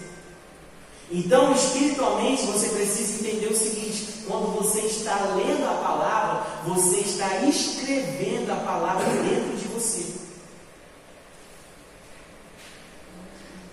Então, 1.10 1.52
espiritualmente, 1.52 2.46
você 2.46 2.70
precisa 2.70 3.28
entender 3.28 3.46
o 3.46 3.56
seguinte: 3.56 4.24
quando 4.26 4.56
você 4.56 4.80
está 4.80 5.16
lendo 5.36 5.64
a 5.68 5.74
palavra, 5.74 6.46
você 6.66 7.00
está 7.00 7.40
escrevendo 7.46 8.50
a 8.50 8.56
palavra 8.56 9.04
dentro 9.04 9.54
de 9.56 9.68
você. 9.68 10.14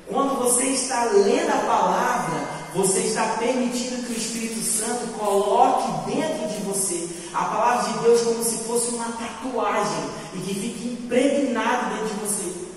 Quando 0.07 0.39
você 0.39 0.65
está 0.65 1.05
lendo 1.05 1.49
a 1.49 1.65
palavra, 1.65 2.50
você 2.73 2.99
está 2.99 3.35
permitindo 3.37 4.03
que 4.05 4.13
o 4.13 4.17
Espírito 4.17 4.61
Santo 4.61 5.07
coloque 5.17 6.11
dentro 6.11 6.47
de 6.47 6.63
você 6.63 7.09
a 7.33 7.45
palavra 7.45 7.91
de 7.91 7.99
Deus 7.99 8.21
como 8.21 8.43
se 8.43 8.57
fosse 8.63 8.95
uma 8.95 9.11
tatuagem 9.11 10.09
e 10.35 10.37
que 10.39 10.53
fique 10.53 10.87
impregnado 10.93 11.95
dentro 11.95 12.15
de 12.15 12.21
você. 12.21 12.71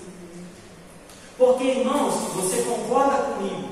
Porque, 1.37 1.63
irmãos, 1.63 2.13
você 2.33 2.61
concorda 2.63 3.23
comigo? 3.23 3.69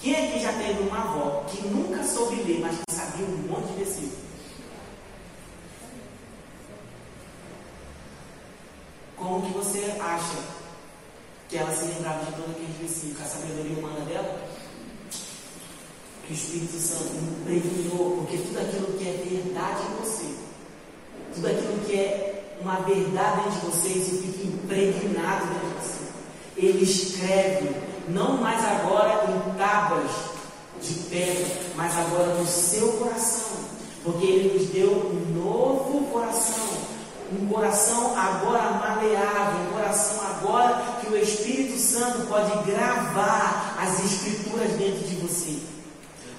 Quem 0.00 0.14
aqui 0.14 0.40
já 0.40 0.52
teve 0.52 0.82
uma 0.88 1.00
avó 1.00 1.44
que 1.48 1.66
nunca 1.66 2.04
soube 2.04 2.36
ler, 2.42 2.60
mas 2.60 2.76
que 2.76 2.94
sabia 2.94 3.26
um 3.26 3.48
monte 3.48 3.68
de 3.68 3.84
versículos? 3.84 4.18
Como 9.16 9.42
que 9.42 9.52
você 9.52 9.96
acha 10.00 10.36
que 11.48 11.56
ela 11.56 11.74
se 11.74 11.86
lembrava 11.86 12.24
de 12.24 12.32
todo 12.32 12.50
aquele 12.50 12.76
versículo, 12.78 13.24
a 13.24 13.28
sabedoria 13.28 13.78
humana 13.78 14.00
dela, 14.04 14.47
que 16.28 16.34
o 16.34 16.36
Espírito 16.36 16.78
Santo 16.78 17.16
impregnou, 17.16 18.18
porque 18.18 18.36
tudo 18.36 18.58
aquilo 18.58 18.98
que 18.98 19.08
é 19.08 19.24
verdade 19.30 19.80
em 19.80 20.04
você, 20.04 20.26
tudo 21.34 21.46
aquilo 21.46 21.80
que 21.86 21.96
é 21.96 22.58
uma 22.60 22.76
verdade 22.80 23.44
dentro 23.44 23.60
de 23.60 23.66
você, 23.66 23.88
isso 23.88 24.22
fica 24.22 24.46
impregnado 24.46 25.46
dentro 25.46 25.68
de 25.68 25.86
você. 25.86 25.98
Ele 26.58 26.84
escreve, 26.84 27.70
não 28.08 28.36
mais 28.36 28.62
agora 28.62 29.24
em 29.30 29.56
tábuas 29.56 30.10
de 30.82 30.94
pedra, 31.08 31.56
mas 31.74 31.96
agora 31.96 32.34
no 32.34 32.46
seu 32.46 32.92
coração, 32.92 33.56
porque 34.04 34.26
ele 34.26 34.58
nos 34.58 34.68
deu 34.68 34.90
um 34.90 35.42
novo 35.42 36.06
coração 36.12 36.88
um 37.30 37.46
coração 37.46 38.16
agora 38.16 38.70
maleável, 38.70 39.60
um 39.60 39.72
coração 39.74 40.18
agora 40.30 40.82
que 40.98 41.12
o 41.12 41.16
Espírito 41.18 41.78
Santo 41.78 42.26
pode 42.26 42.70
gravar 42.70 43.76
as 43.78 44.02
escrituras 44.02 44.72
dentro 44.72 45.06
de 45.06 45.16
você. 45.16 45.77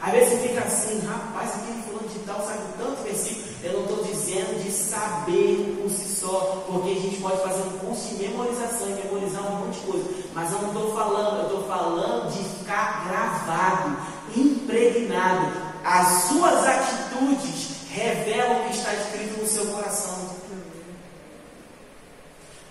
Às 0.01 0.11
vezes 0.11 0.29
você 0.29 0.47
fica 0.47 0.61
assim, 0.61 0.99
rapaz, 1.05 1.55
aquele 1.55 1.81
fulano 1.83 2.07
de 2.07 2.19
tal 2.19 2.41
sabe 2.41 2.59
tanto 2.77 3.03
versículo. 3.03 3.49
Eu 3.61 3.73
não 3.73 3.81
estou 3.81 4.03
dizendo 4.05 4.63
de 4.63 4.71
saber 4.71 5.77
por 5.81 5.91
si 5.91 6.15
só, 6.15 6.63
porque 6.67 6.91
a 6.91 7.01
gente 7.01 7.21
pode 7.21 7.41
fazer 7.43 7.61
um 7.63 7.77
curso 7.79 8.15
de 8.15 8.23
memorização 8.23 8.87
e 8.87 8.93
memorizar 8.93 9.45
um 9.45 9.65
monte 9.65 9.79
de 9.79 9.85
coisa. 9.85 10.09
Mas 10.33 10.51
eu 10.51 10.59
não 10.59 10.67
estou 10.69 10.93
falando, 10.93 11.39
eu 11.39 11.45
estou 11.47 11.63
falando 11.67 12.31
de 12.31 12.43
ficar 12.43 13.07
gravado, 13.09 13.97
impregnado. 14.35 15.51
As 15.83 16.07
suas 16.23 16.65
atitudes 16.65 17.69
revelam 17.91 18.61
o 18.61 18.69
que 18.69 18.77
está 18.77 18.93
escrito 18.93 19.41
no 19.41 19.47
seu 19.47 19.65
coração. 19.65 20.29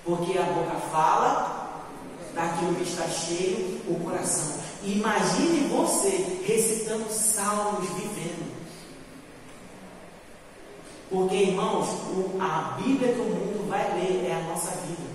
Porque 0.05 0.39
a 0.39 0.43
boca 0.45 0.77
fala 0.91 1.85
daquilo 2.35 2.75
que 2.77 2.85
está 2.85 3.07
cheio 3.09 3.83
o 3.87 4.01
coração. 4.03 4.68
Imagine 4.85 5.69
você 5.69 6.41
recitando 6.47 7.11
salmos 7.11 7.89
vivendo. 7.91 8.49
Porque, 11.11 11.35
irmãos, 11.35 11.89
a 12.39 12.77
Bíblia 12.81 13.15
que 13.15 13.21
o 13.21 13.25
mundo 13.25 13.69
vai 13.69 13.83
ler 13.95 14.31
é 14.31 14.35
a 14.35 14.49
nossa 14.49 14.71
vida. 14.83 15.09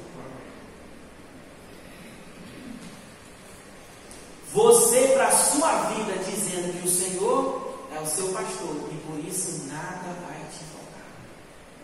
Você, 4.52 5.08
para 5.10 5.28
a 5.28 5.32
sua 5.32 5.71
vida, 5.89 6.13
dizendo 6.23 6.80
que 6.80 6.88
o 6.88 6.91
Senhor 6.91 7.78
é 7.95 7.99
o 7.99 8.06
seu 8.06 8.28
pastor 8.30 8.76
e 8.91 8.95
por 9.08 9.19
isso 9.19 9.67
nada 9.67 10.13
vai 10.28 10.39
te 10.52 10.63
faltar. 10.65 11.08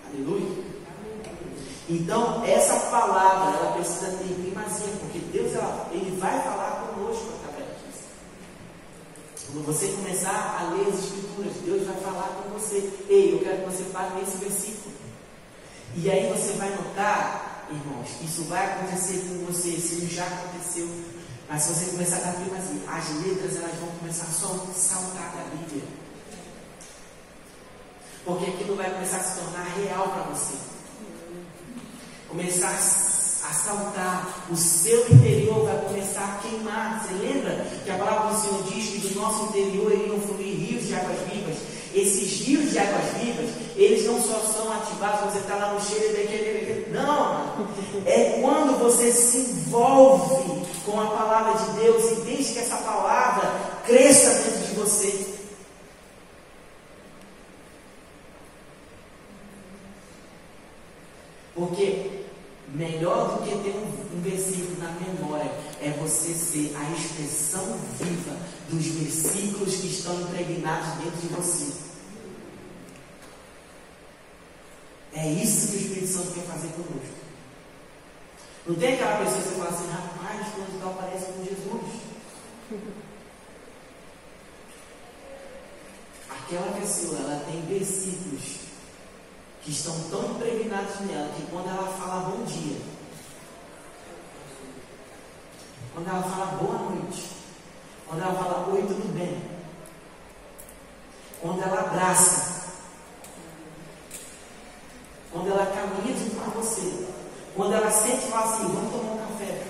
Aleluia. 0.07 0.63
Então, 1.87 2.43
essa 2.45 2.75
palavra, 2.91 3.57
ela 3.57 3.71
precisa 3.73 4.11
ter 4.17 4.33
primazia, 4.35 4.93
porque 4.99 5.19
Deus, 5.31 5.55
ela, 5.55 5.89
Ele 5.91 6.15
vai 6.19 6.39
falar 6.41 6.93
conosco. 6.93 7.38
Quando 9.51 9.65
você 9.65 9.87
começar 9.87 10.57
a 10.59 10.73
ler 10.73 10.87
as 10.87 10.99
Escrituras, 10.99 11.53
Deus 11.65 11.87
vai 11.87 11.95
falar 12.01 12.27
com 12.27 12.49
você. 12.49 12.91
Ei, 13.09 13.33
eu 13.33 13.39
quero 13.39 13.57
que 13.63 13.65
você 13.65 13.83
pare 13.91 14.15
nesse 14.15 14.37
versículo. 14.37 14.95
E 15.95 16.09
aí 16.09 16.31
você 16.31 16.53
vai 16.53 16.69
notar, 16.69 17.67
irmãos, 17.69 18.09
isso 18.23 18.43
vai 18.43 18.65
acontecer 18.65 19.25
com 19.27 19.45
você, 19.45 19.71
se 19.79 20.05
já 20.07 20.25
aconteceu. 20.25 20.87
Mas 21.49 21.63
se 21.63 21.73
você 21.73 21.91
começar 21.91 22.17
a 22.17 22.19
dar 22.19 22.33
primazia, 22.33 22.81
as 22.87 23.25
letras 23.25 23.55
elas 23.55 23.75
vão 23.79 23.89
começar 23.99 24.25
a 24.25 24.31
só 24.31 24.67
saltar 24.75 25.33
da 25.35 25.55
Bíblia. 25.55 25.83
Porque 28.23 28.51
aquilo 28.51 28.75
vai 28.75 28.91
começar 28.91 29.17
a 29.17 29.23
se 29.23 29.39
tornar 29.39 29.63
real 29.63 30.09
para 30.09 30.23
você 30.23 30.69
começar 32.29 32.69
a 32.69 32.77
saltar, 33.53 34.45
o 34.49 34.55
seu 34.55 35.09
interior 35.11 35.65
vai 35.65 35.77
começar 35.85 36.23
a 36.23 36.47
queimar. 36.47 37.01
Você 37.01 37.13
lembra 37.25 37.65
que 37.83 37.91
a 37.91 37.97
palavra 37.97 38.33
do 38.33 38.41
Senhor 38.41 38.63
diz 38.63 38.89
que 38.89 39.07
do 39.07 39.19
nosso 39.19 39.45
interior 39.45 39.91
iriam 39.91 40.19
fluir 40.21 40.55
rios 40.55 40.87
de 40.87 40.95
águas 40.95 41.19
vivas? 41.31 41.57
Esses 41.93 42.45
rios 42.45 42.71
de 42.71 42.79
águas 42.79 43.05
vivas, 43.19 43.49
eles 43.75 44.05
não 44.05 44.21
só 44.21 44.39
são 44.39 44.71
ativados 44.71 45.19
quando 45.19 45.33
você 45.33 45.39
está 45.39 45.55
lá 45.55 45.73
no 45.73 45.81
cheiro 45.81 46.15
daquele. 46.15 46.87
Não, 46.91 47.67
é 48.05 48.39
quando 48.41 48.79
você 48.79 49.11
se 49.11 49.37
envolve 49.37 50.65
com 50.85 50.99
a 50.99 51.07
palavra 51.07 51.53
de 51.63 51.81
Deus 51.81 52.11
e 52.11 52.21
deixa 52.21 52.53
que 52.53 52.59
essa 52.59 52.77
palavra 52.77 53.51
cresça 53.85 54.43
dentro 54.43 54.67
de 54.67 54.75
você. 54.75 55.39
Porque 61.55 62.18
melhor 62.73 63.37
do 63.37 63.43
que 63.43 63.63
ter 63.63 63.75
um, 63.75 64.17
um, 64.17 64.21
versículo 64.21 64.77
na 64.79 64.91
memória 64.91 65.51
é 65.81 65.91
você 65.99 66.33
ser 66.33 66.75
a 66.75 66.91
expressão 66.91 67.65
viva 67.99 68.37
dos 68.69 68.85
versículos 68.85 69.75
que 69.75 69.87
estão 69.87 70.21
impregnados 70.21 71.03
dentro 71.03 71.19
de 71.21 71.27
você. 71.29 71.73
É 75.13 75.27
isso 75.27 75.69
que 75.69 75.77
o 75.77 75.79
Espírito 75.79 76.07
Santo 76.07 76.31
quer 76.33 76.43
fazer 76.43 76.67
conosco. 76.69 77.19
Não 78.67 78.75
tem 78.75 78.93
aquela 78.93 79.17
pessoa 79.17 79.41
que 79.41 79.49
fala 79.49 79.69
assim, 79.69 79.89
rapaz, 79.89 80.47
quando 80.53 80.79
tal 80.79 80.93
parece 80.93 81.25
com 81.31 81.43
Jesus. 81.43 82.01
Aquela 86.29 86.71
pessoa, 86.79 87.17
ela 87.17 87.45
tem 87.45 87.61
versículos 87.65 88.68
que 89.69 89.75
estão 89.75 89.93
tão 90.09 90.31
impregnados 90.31 90.99
nela 91.01 91.31
que 91.35 91.43
quando 91.43 91.69
ela 91.69 91.93
fala 91.93 92.27
bom 92.27 92.43
dia, 92.43 92.77
quando 95.93 96.07
ela 96.07 96.23
fala 96.23 96.45
boa 96.57 96.89
noite, 96.89 97.29
quando 98.07 98.23
ela 98.23 98.33
fala 98.33 98.73
oi, 98.73 98.81
tudo 98.81 99.13
bem, 99.13 99.39
quando 101.39 101.61
ela 101.61 101.81
abraça, 101.81 102.63
quando 105.31 105.51
ela 105.51 105.67
caminha 105.67 106.17
junto 106.17 106.35
com 106.37 106.49
você, 106.49 107.07
quando 107.55 107.73
ela 107.73 107.91
sente 107.91 108.25
e 108.25 108.31
fala 108.31 108.51
assim, 108.51 108.63
vamos 108.73 108.91
tomar 108.91 109.13
um 109.13 109.17
café. 109.19 109.67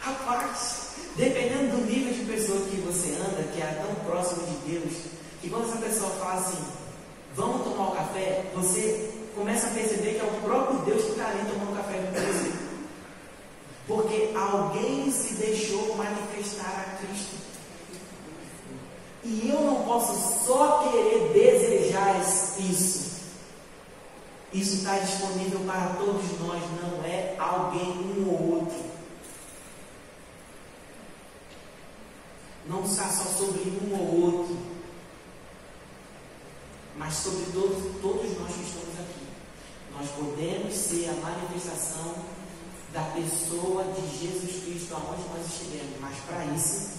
Rapaz, 0.00 0.88
dependendo 1.14 1.76
do 1.76 1.86
nível 1.86 2.12
de 2.12 2.24
pessoa 2.24 2.66
que 2.66 2.80
você 2.80 3.12
anda, 3.14 3.48
que 3.52 3.62
é 3.62 3.80
tão 3.86 3.94
próximo 4.10 4.44
de 4.44 4.72
Deus, 4.72 5.04
que 5.40 5.48
quando 5.48 5.68
essa 5.68 5.78
pessoa 5.78 6.10
fala 6.18 6.40
assim, 6.40 6.64
vamos 7.36 7.62
tomar 7.76 7.90
um 7.90 7.94
café, 7.94 8.44
você 8.54 9.10
começa 9.34 9.66
a 9.66 9.70
perceber 9.70 10.14
que 10.14 10.20
é 10.20 10.24
o 10.24 10.40
próprio 10.40 10.78
Deus 10.80 11.04
que 11.04 11.10
está 11.10 11.28
ali 11.28 11.44
tomando 11.44 11.76
café 11.76 11.98
com 11.98 12.12
você. 12.12 12.52
Porque 13.86 14.30
alguém 14.34 15.10
se 15.12 15.34
deixou 15.34 15.94
manifestar 15.96 16.86
a 16.86 17.06
Cristo. 17.06 17.36
E 19.22 19.50
eu 19.50 19.60
não 19.60 19.84
posso 19.84 20.44
só 20.44 20.88
querer 20.90 21.32
desejar 21.32 22.20
isso. 22.58 23.06
Isso 24.52 24.76
está 24.76 24.98
disponível 24.98 25.60
para 25.60 25.96
todos 25.98 26.24
nós, 26.40 26.62
não 26.80 27.04
é 27.04 27.34
alguém, 27.38 27.90
um 28.18 28.28
ou 28.28 28.60
outro. 28.60 28.86
Não 32.68 32.82
está 32.84 33.08
só 33.08 33.24
sobre 33.24 33.60
um 33.70 33.94
ou 33.94 34.22
outro 34.22 34.65
mas 37.06 37.14
sobre 37.14 37.44
todos, 37.52 38.02
todos 38.02 38.36
nós 38.36 38.52
que 38.52 38.64
estamos 38.64 38.98
aqui. 38.98 39.26
Nós 39.96 40.10
podemos 40.10 40.74
ser 40.74 41.08
a 41.08 41.12
manifestação 41.12 42.16
da 42.92 43.02
pessoa 43.14 43.84
de 43.84 44.18
Jesus 44.18 44.64
Cristo 44.64 44.92
aonde 44.94 45.22
nós 45.28 45.46
estivermos, 45.46 46.00
mas 46.00 46.16
para 46.26 46.44
isso, 46.46 46.90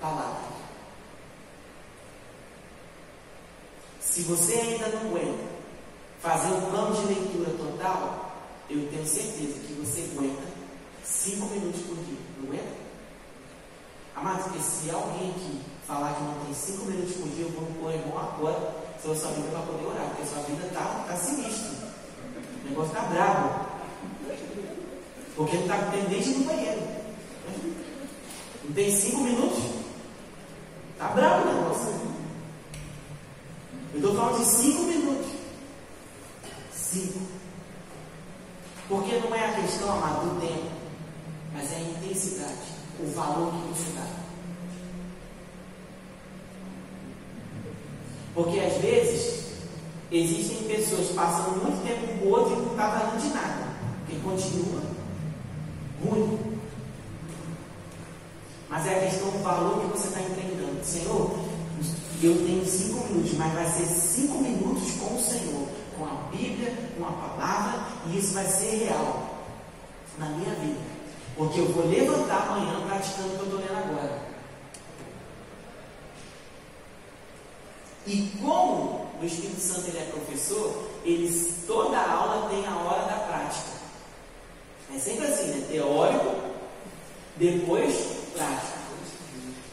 palavra. 0.00 0.52
Se 4.00 4.22
você 4.22 4.54
ainda 4.54 4.88
não 4.88 5.10
aguenta 5.10 5.44
fazer 6.22 6.54
um 6.54 6.70
plano 6.70 6.96
de 6.96 7.14
leitura 7.14 7.50
total, 7.50 8.32
eu 8.70 8.88
tenho 8.88 9.06
certeza 9.06 9.58
que 9.66 9.74
você 9.74 10.08
aguenta 10.16 10.44
cinco 11.04 11.44
minutos 11.48 11.82
por 11.82 11.96
dia, 11.96 12.18
não 12.38 12.48
aguenta? 12.48 12.82
Amados, 14.16 14.44
porque 14.44 14.60
se 14.60 14.90
alguém 14.90 15.30
aqui 15.30 15.60
falar 15.86 16.14
que 16.14 16.22
não 16.22 16.42
tem 16.46 16.54
cinco 16.54 16.86
minutos 16.86 17.16
por 17.16 17.28
dia, 17.28 17.44
eu 17.44 17.50
vou 17.50 17.66
pôr 17.82 17.92
irmão 17.92 18.18
agora 18.18 18.81
sua, 19.02 19.14
vida 19.32 19.48
para 19.50 19.60
poder 19.62 19.86
orar, 19.86 20.06
porque 20.10 20.26
sua 20.26 20.42
vida 20.44 20.66
está 20.66 21.04
tá 21.08 21.16
sinistra. 21.16 21.72
O 22.64 22.68
negócio 22.68 22.92
está 22.92 23.02
bravo. 23.02 23.66
Porque 25.34 25.56
não 25.56 25.62
está 25.62 25.76
pendente 25.90 26.28
no 26.30 26.44
banheiro. 26.44 26.82
Não 28.64 28.72
tem 28.72 28.96
cinco 28.96 29.22
minutos. 29.22 29.64
Está 30.92 31.08
bravo 31.08 31.48
o 31.48 31.52
negócio. 31.52 32.02
Eu 33.92 33.98
estou 33.98 34.14
falando 34.14 34.38
de 34.38 34.44
cinco 34.44 34.82
minutos. 34.82 35.32
Cinco. 36.72 37.18
Porque 38.88 39.16
não 39.18 39.34
é 39.34 39.46
a 39.46 39.52
questão, 39.54 39.90
amado, 39.90 40.34
do 40.34 40.40
tempo, 40.40 40.70
mas 41.52 41.72
é 41.72 41.76
a 41.76 41.80
intensidade, 41.80 42.72
o 43.00 43.06
valor 43.12 43.50
que 43.52 43.68
você 43.68 43.90
dá. 43.92 44.06
Porque 48.34 48.60
às 48.60 48.76
vezes 48.82 49.52
existem 50.12 50.68
pessoas 50.68 51.08
passando 51.08 51.62
muito 51.62 51.82
tempo 51.86 52.18
com 52.18 52.26
o 52.26 52.30
outro 52.30 52.54
e 52.54 52.62
não 52.62 52.70
está 52.72 52.88
valendo 52.88 53.20
de 53.20 53.28
nada. 53.28 53.68
Porque 54.04 54.20
continua 54.20 54.82
ruim. 56.04 56.52
o 59.28 59.42
valor 59.42 59.80
que 59.80 59.98
você 59.98 60.08
está 60.08 60.20
empreendendo. 60.20 60.84
Senhor, 60.84 61.30
eu 62.22 62.34
tenho 62.46 62.64
cinco 62.64 63.06
minutos, 63.08 63.34
mas 63.34 63.52
vai 63.52 63.66
ser 63.66 63.86
cinco 63.86 64.38
minutos 64.38 64.92
com 64.92 65.14
o 65.14 65.20
Senhor, 65.20 65.68
com 65.98 66.04
a 66.04 66.30
Bíblia, 66.30 66.72
com 66.96 67.04
a 67.04 67.12
palavra, 67.12 67.86
e 68.06 68.18
isso 68.18 68.34
vai 68.34 68.46
ser 68.46 68.84
real 68.84 69.40
na 70.18 70.26
minha 70.30 70.54
vida. 70.54 70.80
Porque 71.36 71.60
eu 71.60 71.72
vou 71.72 71.88
levantar 71.88 72.48
amanhã 72.48 72.80
praticando 72.86 73.28
o 73.28 73.32
que 73.32 73.38
eu 73.38 73.44
estou 73.44 73.60
lendo 73.60 73.76
agora. 73.76 74.32
E 78.06 78.32
como 78.40 78.61
o 79.22 79.26
Espírito 79.26 79.60
Santo 79.60 79.86
ele 79.86 79.98
é 79.98 80.10
professor, 80.10 80.82
ele, 81.04 81.54
toda 81.66 81.96
aula 81.96 82.48
tem 82.50 82.66
a 82.66 82.76
hora 82.76 83.02
da 83.02 83.24
prática. 83.24 83.70
É 84.94 84.98
sempre 84.98 85.26
assim, 85.26 85.46
né? 85.46 85.66
Teórico, 85.70 86.34
depois 87.36 87.94
prático. 88.34 88.82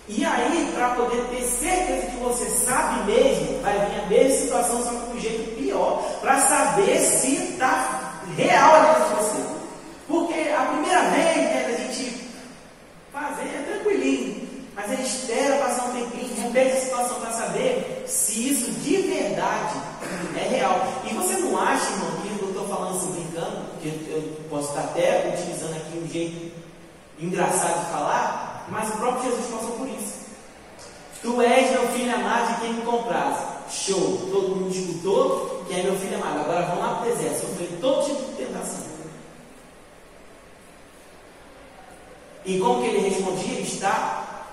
E 0.07 0.25
aí, 0.25 0.71
para 0.73 0.95
poder 0.95 1.23
ter 1.29 1.43
certeza 1.43 2.07
que 2.07 2.17
você 2.17 2.49
sabe 2.49 3.11
mesmo, 3.11 3.61
vai 3.61 3.73
vir 3.73 3.99
a 3.99 4.05
mesma 4.07 4.37
situação, 4.39 4.83
só 4.83 4.89
que 4.89 5.11
de 5.11 5.17
um 5.17 5.19
jeito 5.19 5.55
pior, 5.55 6.01
para 6.19 6.39
saber 6.47 6.99
se 6.99 7.35
está 7.35 8.21
real 8.35 8.75
ali 8.75 9.03
de 9.03 9.15
você. 9.15 9.45
Porque 10.07 10.49
a 10.49 10.65
primeira 10.65 11.01
vez 11.11 11.35
né, 11.37 11.65
a 11.67 11.71
gente 11.81 12.31
fazer 13.13 13.43
é 13.43 13.65
tranquilinho, 13.67 14.49
mas 14.75 14.91
ele 14.91 15.03
espera 15.03 15.57
passar 15.57 15.89
um 15.89 15.93
tempinho, 15.93 16.41
repete 16.41 16.77
a 16.77 16.81
situação 16.81 17.19
para 17.19 17.31
saber 17.31 18.03
isso 18.39 18.71
de 18.71 18.97
verdade 18.97 19.75
é 20.35 20.47
real. 20.47 20.87
E 21.09 21.13
você 21.13 21.37
não 21.37 21.57
acha, 21.59 21.91
irmão, 21.91 22.11
que 22.21 22.43
eu 22.43 22.49
estou 22.49 22.67
falando 22.67 22.97
assim 22.97 23.11
brincando, 23.11 23.65
porque 23.71 23.87
eu 23.87 24.37
posso 24.49 24.69
estar 24.69 24.81
até 24.81 25.33
utilizando 25.35 25.75
aqui 25.75 25.97
um 25.97 26.07
jeito 26.07 26.51
engraçado 27.19 27.85
de 27.85 27.91
falar, 27.91 28.67
mas 28.69 28.89
o 28.89 28.97
próprio 28.97 29.31
Jesus 29.31 29.47
passou 29.47 29.71
por 29.71 29.87
isso. 29.87 30.19
Tu 31.21 31.41
és 31.41 31.71
meu 31.71 31.87
filho 31.89 32.15
amado 32.15 32.55
de 32.55 32.61
quem 32.61 32.73
me 32.73 32.81
compras. 32.83 33.37
Show! 33.69 34.29
Todo 34.31 34.55
mundo 34.55 34.71
escutou 34.73 35.63
que 35.67 35.73
é 35.73 35.83
meu 35.83 35.97
filho 35.97 36.15
amado. 36.15 36.39
Agora 36.39 36.65
vamos 36.65 36.79
lá 36.79 36.95
para 36.95 37.11
o 37.11 37.15
deserto. 37.15 37.41
Sofrer 37.41 37.69
todo 37.81 38.05
tipo 38.05 38.21
de 38.31 38.45
tentação. 38.45 38.89
E 42.45 42.57
como 42.59 42.81
que 42.81 42.87
ele 42.87 43.09
respondia? 43.09 43.59
Está 43.59 44.45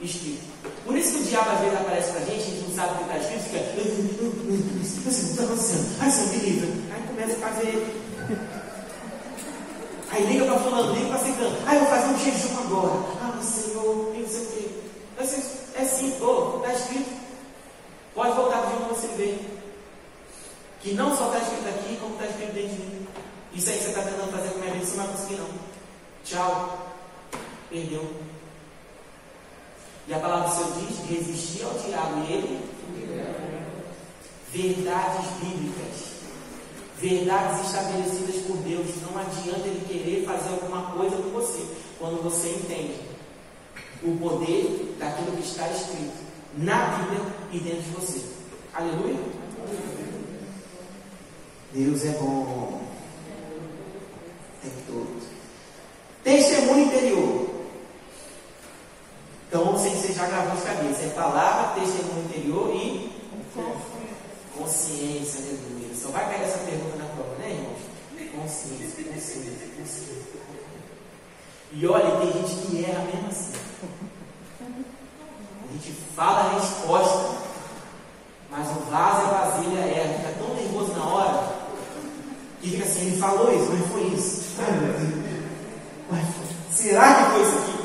escrito. 0.00 0.51
Por 0.84 0.96
isso 0.96 1.12
que 1.12 1.20
o 1.20 1.24
diabo 1.24 1.50
às 1.50 1.60
vezes 1.60 1.80
aparece 1.80 2.10
para 2.10 2.20
a 2.20 2.24
gente, 2.24 2.42
a 2.42 2.44
gente 2.44 2.68
não 2.68 2.74
sabe 2.74 2.92
o 2.92 2.96
que 2.96 3.02
está 3.04 3.16
escrito, 3.18 3.42
fica. 3.44 3.60
O 4.98 5.02
que 5.02 5.08
está 5.08 5.44
acontecendo? 5.44 5.96
Ai, 6.00 6.10
me 6.26 6.36
livra. 6.36 6.68
Aí 6.94 7.02
começa 7.06 7.32
a 7.32 7.48
fazer. 7.48 8.02
Aí 10.10 10.26
liga 10.26 10.44
para 10.44 10.58
fulano, 10.58 10.94
liga 10.94 11.08
para 11.08 11.18
ciclano. 11.18 11.56
Aí 11.66 11.76
eu 11.76 11.84
vou 11.84 11.90
fazer 11.90 12.08
um 12.08 12.18
jejum 12.18 12.58
agora. 12.58 12.92
Ah, 13.22 13.42
Senhor, 13.42 14.14
não 14.14 14.28
sei 14.28 14.42
o 14.42 14.46
quê. 14.46 14.68
É 15.74 15.84
sim, 15.84 16.14
oh, 16.20 16.58
está 16.58 16.72
escrito. 16.74 17.10
Pode 18.14 18.36
voltar 18.36 18.58
para 18.58 18.76
onde 18.76 18.88
você 18.88 19.06
veio. 19.16 19.38
Que 20.80 20.92
não 20.94 21.16
só 21.16 21.28
está 21.28 21.38
escrito 21.38 21.68
aqui, 21.68 21.96
como 21.96 22.14
está 22.14 22.26
escrito 22.26 22.52
dentro 22.52 22.76
de 22.76 22.82
mim. 22.82 23.06
Isso 23.54 23.70
aí 23.70 23.78
que 23.78 23.84
você 23.84 23.90
está 23.90 24.02
tentando 24.02 24.32
fazer 24.32 24.48
com 24.50 24.56
a 24.56 24.60
minha 24.62 24.72
vida, 24.74 24.84
você 24.84 24.96
não 24.96 25.04
vai 25.04 25.14
conseguir 25.14 25.36
não. 25.36 25.48
Tchau. 26.24 26.92
Perdeu. 27.70 28.31
E 30.08 30.14
a 30.14 30.18
palavra 30.18 30.48
do 30.48 30.54
Senhor 30.54 30.72
diz: 30.80 30.98
resistir 31.08 31.64
ao 31.64 31.74
diabo 31.74 32.24
e 32.24 32.32
ele. 32.32 32.72
Verdades 34.52 35.26
bíblicas. 35.40 36.12
Verdades 37.00 37.66
estabelecidas 37.66 38.36
por 38.46 38.56
Deus. 38.58 38.86
Não 39.02 39.18
adianta 39.18 39.66
ele 39.66 39.86
querer 39.86 40.24
fazer 40.24 40.50
alguma 40.50 40.92
coisa 40.92 41.16
com 41.16 41.30
você. 41.30 41.66
Quando 41.98 42.22
você 42.22 42.48
entende 42.48 43.00
o 44.02 44.16
poder 44.18 44.96
daquilo 44.98 45.36
que 45.36 45.42
está 45.42 45.68
escrito 45.68 46.22
na 46.58 46.96
Bíblia 46.96 47.20
e 47.52 47.58
dentro 47.58 47.82
de 47.82 47.90
você. 47.90 48.24
Aleluia? 48.74 49.18
Deus 51.72 52.04
é 52.04 52.10
bom. 52.12 52.82
Tempo 54.62 54.76
todo. 54.86 55.22
Testemunho 56.22 56.84
interior. 56.86 57.51
Então, 59.52 59.72
você 59.72 60.14
já 60.14 60.24
gravou 60.24 60.56
de 60.56 60.62
cabeça. 60.62 61.02
É 61.02 61.08
palavra, 61.08 61.78
testemunho 61.78 62.24
interior 62.24 62.74
e 62.74 63.12
consciência, 64.56 65.40
aleluia. 65.40 65.94
Só 65.94 66.08
vai 66.08 66.24
cair 66.24 66.44
essa 66.44 66.60
pergunta 66.60 66.96
na 66.96 67.04
prova, 67.04 67.34
né, 67.38 67.50
irmãos? 67.50 67.76
Consciência, 68.34 69.04
consciência, 69.04 69.68
consciência. 69.76 70.40
E 71.70 71.86
olha, 71.86 72.16
tem 72.16 72.32
gente 72.32 72.54
que 72.66 72.82
erra 72.82 73.04
mesmo 73.04 73.28
assim. 73.28 73.52
A 75.68 75.72
gente 75.74 75.92
fala 76.16 76.40
a 76.40 76.54
resposta, 76.54 77.36
mas 78.50 78.66
o 78.70 78.80
vaso 78.90 79.20
e 79.20 79.24
a 79.28 79.32
vasilha 79.32 79.80
erra. 79.80 80.14
Fica 80.14 80.32
tão 80.38 80.54
nervoso 80.54 80.94
na 80.94 81.04
hora 81.04 81.52
que 82.62 82.70
fica 82.70 82.84
assim: 82.84 83.08
ele 83.08 83.18
falou 83.18 83.54
isso, 83.54 83.70
mas 83.70 83.86
foi 83.92 84.04
isso. 84.14 84.44
Será 86.72 87.16
que 87.16 87.24
foi 87.32 87.42
isso 87.42 87.58
aqui 87.58 87.72
que 87.72 87.80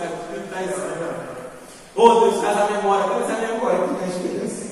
está 0.45 0.63
escrito? 0.63 0.97
Faz 2.47 2.61
a 2.61 2.77
memória, 2.77 3.03
faz 3.03 3.29
a 3.29 3.47
memória, 3.51 3.79
que 3.89 4.09
escrito 4.09 4.45
assim. 4.45 4.71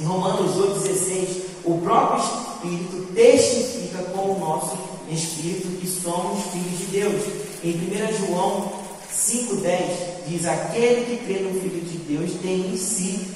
Em 0.00 0.04
Romanos 0.04 0.56
8,16, 0.56 1.42
o 1.64 1.78
próprio 1.78 2.24
Espírito 2.24 3.14
testifica 3.14 4.02
com 4.10 4.32
o 4.32 4.38
nosso 4.40 4.76
Espírito 5.08 5.78
que 5.80 5.86
somos 5.86 6.42
filhos 6.50 6.76
de 6.76 6.86
Deus. 6.86 7.22
Em 7.62 7.70
1 7.70 8.26
João 8.26 8.72
5,10 9.12 10.26
diz: 10.26 10.44
Aquele 10.44 11.04
que 11.04 11.24
crê 11.24 11.38
no 11.38 11.60
Filho 11.60 11.80
de 11.80 11.98
Deus 11.98 12.32
tem 12.42 12.72
em 12.72 12.76
si 12.76 13.28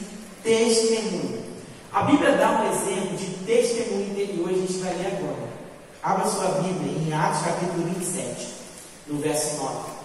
testemunho. 0.43 1.45
A 1.93 2.03
Bíblia 2.03 2.33
dá 2.33 2.63
um 2.63 2.69
exemplo 2.69 3.17
de 3.17 3.27
testemunho 3.47 4.11
interior, 4.11 4.49
a 4.49 4.55
gente 4.55 4.73
vai 4.79 4.93
ler 4.97 5.07
agora. 5.07 5.49
Abra 6.03 6.29
sua 6.29 6.49
Bíblia 6.63 6.99
em 6.99 7.13
Atos 7.13 7.43
capítulo 7.43 7.85
27, 7.95 8.49
no 9.07 9.21
verso 9.21 9.57
9. 9.59 9.99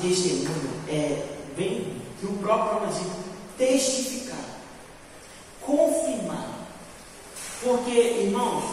testemunho 0.00 0.82
é, 0.88 1.22
vem 1.56 2.02
do 2.20 2.40
próprio 2.40 2.80
nome 2.80 2.92
de 2.92 3.04
testificar, 3.56 4.44
confirmar. 5.60 6.48
Porque, 7.62 7.90
irmãos, 7.90 8.64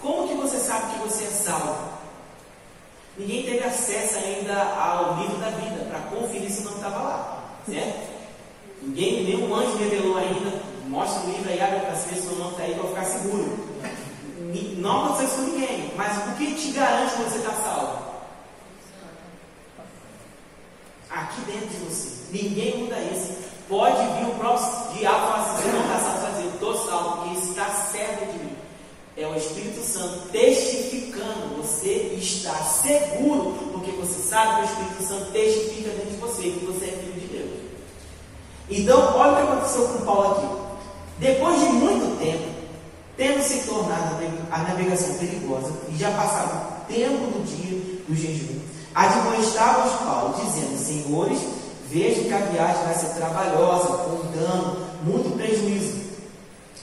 como 0.00 0.28
que 0.28 0.34
você 0.34 0.58
sabe 0.58 0.94
que 0.94 0.98
você 1.00 1.24
é 1.24 1.30
salvo? 1.30 1.90
Ninguém 3.18 3.44
teve 3.44 3.64
acesso 3.64 4.16
ainda 4.18 4.62
ao 4.62 5.16
livro 5.20 5.36
da 5.36 5.50
vida 5.50 5.84
para 5.84 6.00
conferir 6.00 6.50
se 6.50 6.62
o 6.62 6.64
nome 6.64 6.76
estava 6.76 7.02
lá, 7.02 7.44
certo? 7.68 8.10
Ninguém, 8.82 9.24
nenhum 9.24 9.54
anjo 9.54 9.69
revelou 9.80 10.16
ainda, 10.16 10.62
mostra 10.88 11.22
o 11.22 11.30
livro 11.32 11.50
aí, 11.50 11.60
abre 11.60 11.80
para 11.80 11.96
saber 11.96 12.16
se 12.16 12.28
o 12.28 12.36
nome 12.36 12.50
está 12.52 12.62
aí 12.62 12.74
para 12.74 12.88
ficar 12.88 13.04
seguro. 13.04 13.70
Não 14.78 15.04
aconteceu 15.04 15.26
isso 15.26 15.36
com 15.36 15.42
ninguém, 15.42 15.92
mas 15.96 16.16
o 16.16 16.36
que 16.36 16.54
te 16.54 16.72
garante 16.72 17.14
que 17.14 17.22
você 17.22 17.38
está 17.38 17.52
salvo? 17.52 18.10
aqui 21.10 21.40
dentro 21.42 21.68
de 21.68 21.76
você. 21.78 22.08
Ninguém 22.30 22.78
muda 22.78 22.96
isso. 23.00 23.34
Pode 23.68 23.96
vir 23.96 24.26
o 24.26 24.34
próprio 24.38 24.98
diabo 24.98 25.26
falar 25.26 25.42
assim: 25.42 25.62
você 25.62 25.72
não 25.72 25.82
está 25.82 26.00
salvo, 26.00 26.40
eu 26.40 26.50
estou 26.50 26.86
salvo, 26.86 27.22
porque 27.22 27.50
está 27.50 27.70
certo 27.92 28.32
de 28.32 28.38
mim. 28.38 28.56
É 29.16 29.26
o 29.26 29.36
Espírito 29.36 29.82
Santo 29.82 30.28
testificando, 30.30 31.56
você 31.56 32.16
está 32.18 32.54
seguro, 32.54 33.52
porque 33.72 33.90
você 33.92 34.22
sabe 34.22 34.54
que 34.54 34.60
o 34.60 34.64
Espírito 34.64 35.02
Santo 35.02 35.32
testifica 35.32 35.90
dentro 35.90 36.10
de 36.10 36.16
você, 36.16 36.42
que 36.42 36.64
você 36.64 36.84
é. 36.86 37.09
Então, 38.70 39.16
olha 39.16 39.32
o 39.32 39.36
que 39.36 39.52
aconteceu 39.52 39.88
com 39.88 40.04
Paulo 40.04 40.30
aqui. 40.30 40.60
Depois 41.18 41.60
de 41.60 41.66
muito 41.66 42.18
tempo, 42.18 42.48
tendo 43.16 43.42
se 43.42 43.66
tornado 43.66 44.16
a 44.50 44.58
navegação 44.58 45.14
perigosa, 45.14 45.72
e 45.88 45.96
já 45.96 46.10
passado 46.12 46.82
o 46.82 46.86
tempo 46.86 47.26
do 47.26 47.44
dia 47.44 47.78
do 48.08 48.14
jejum, 48.14 48.60
admoestava-os 48.94 49.92
Paulo, 50.00 50.34
dizendo: 50.42 50.78
Senhores, 50.78 51.38
vejo 51.90 52.22
que 52.22 52.32
a 52.32 52.38
viagem 52.38 52.84
vai 52.84 52.94
ser 52.94 53.08
trabalhosa, 53.14 53.88
com 53.88 54.30
dano, 54.32 54.86
muito 55.02 55.36
prejuízo, 55.36 56.00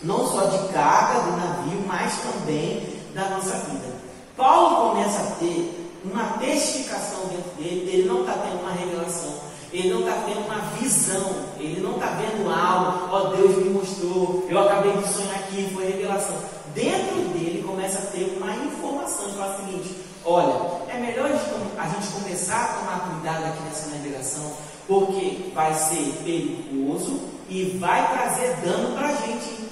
não 0.03 0.27
só 0.27 0.45
de 0.45 0.73
carga 0.73 1.21
do 1.21 1.37
navio, 1.37 1.83
mas 1.87 2.13
também 2.17 2.97
da 3.15 3.29
nossa 3.29 3.55
vida. 3.69 3.95
Paulo 4.35 4.91
começa 4.91 5.19
a 5.19 5.31
ter 5.39 5.91
uma 6.05 6.37
testificação 6.37 7.21
dentro 7.29 7.51
dele, 7.57 7.89
ele 7.91 8.07
não 8.07 8.21
está 8.21 8.33
tendo 8.33 8.61
uma 8.61 8.71
revelação, 8.71 9.33
ele 9.73 9.91
não 9.91 10.01
está 10.01 10.13
tendo 10.25 10.45
uma 10.45 10.59
visão, 10.79 11.46
ele 11.59 11.81
não 11.81 11.95
está 11.95 12.07
vendo 12.07 12.49
algo, 12.49 13.09
ó 13.11 13.35
Deus 13.35 13.57
me 13.57 13.69
mostrou, 13.69 14.45
eu 14.49 14.59
acabei 14.59 14.93
de 14.93 15.07
sonhar 15.07 15.35
aqui, 15.35 15.69
foi 15.73 15.85
revelação. 15.85 16.35
Dentro 16.73 17.15
dele 17.33 17.63
começa 17.65 17.99
a 17.99 18.11
ter 18.11 18.37
uma 18.37 18.55
informação 18.55 19.25
que 19.25 19.37
fala 19.37 19.55
o 19.55 19.65
seguinte: 19.65 19.97
olha, 20.23 20.53
é 20.89 20.99
melhor 20.99 21.25
a 21.25 21.87
gente 21.87 22.11
começar 22.11 22.63
a 22.63 22.67
tomar 22.79 23.09
cuidado 23.11 23.45
aqui 23.45 23.63
nessa 23.63 23.89
navegação, 23.89 24.51
porque 24.87 25.51
vai 25.53 25.73
ser 25.73 26.21
perigoso 26.23 27.19
e 27.49 27.77
vai 27.79 28.11
trazer 28.13 28.55
dano 28.57 28.95
para 28.95 29.07
a 29.07 29.15
gente. 29.15 29.67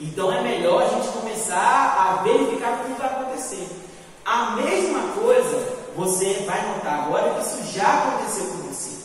Então 0.00 0.32
é 0.32 0.42
melhor 0.42 0.82
a 0.82 0.88
gente 0.88 1.08
começar 1.08 1.56
a 1.98 2.22
verificar 2.22 2.72
o 2.72 2.84
que 2.84 3.00
vai 3.00 3.08
acontecer. 3.08 3.68
A 4.24 4.56
mesma 4.56 5.00
coisa 5.14 5.82
você 5.96 6.44
vai 6.46 6.66
notar 6.68 7.04
agora 7.04 7.34
que 7.34 7.40
isso 7.40 7.72
já 7.72 7.86
aconteceu 7.86 8.46
com 8.46 8.68
você. 8.68 9.01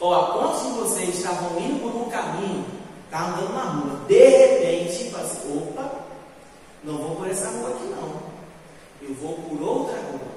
Ó, 0.00 0.26
quantos 0.26 0.62
de 0.62 0.78
vocês 0.78 1.16
estavam 1.16 1.58
indo 1.60 1.80
por 1.80 1.94
um 1.94 2.08
caminho, 2.08 2.64
tá 3.10 3.26
andando 3.26 3.52
na 3.52 3.62
rua, 3.62 4.00
de 4.06 4.28
repente, 4.28 5.10
fala 5.10 5.24
assim, 5.24 5.58
opa, 5.58 5.90
não 6.84 6.98
vou 6.98 7.16
por 7.16 7.28
essa 7.28 7.48
rua 7.48 7.70
aqui 7.70 7.84
não. 7.86 8.28
Eu 9.02 9.14
vou 9.14 9.34
por 9.34 9.60
outra 9.60 9.96
rua. 9.96 10.28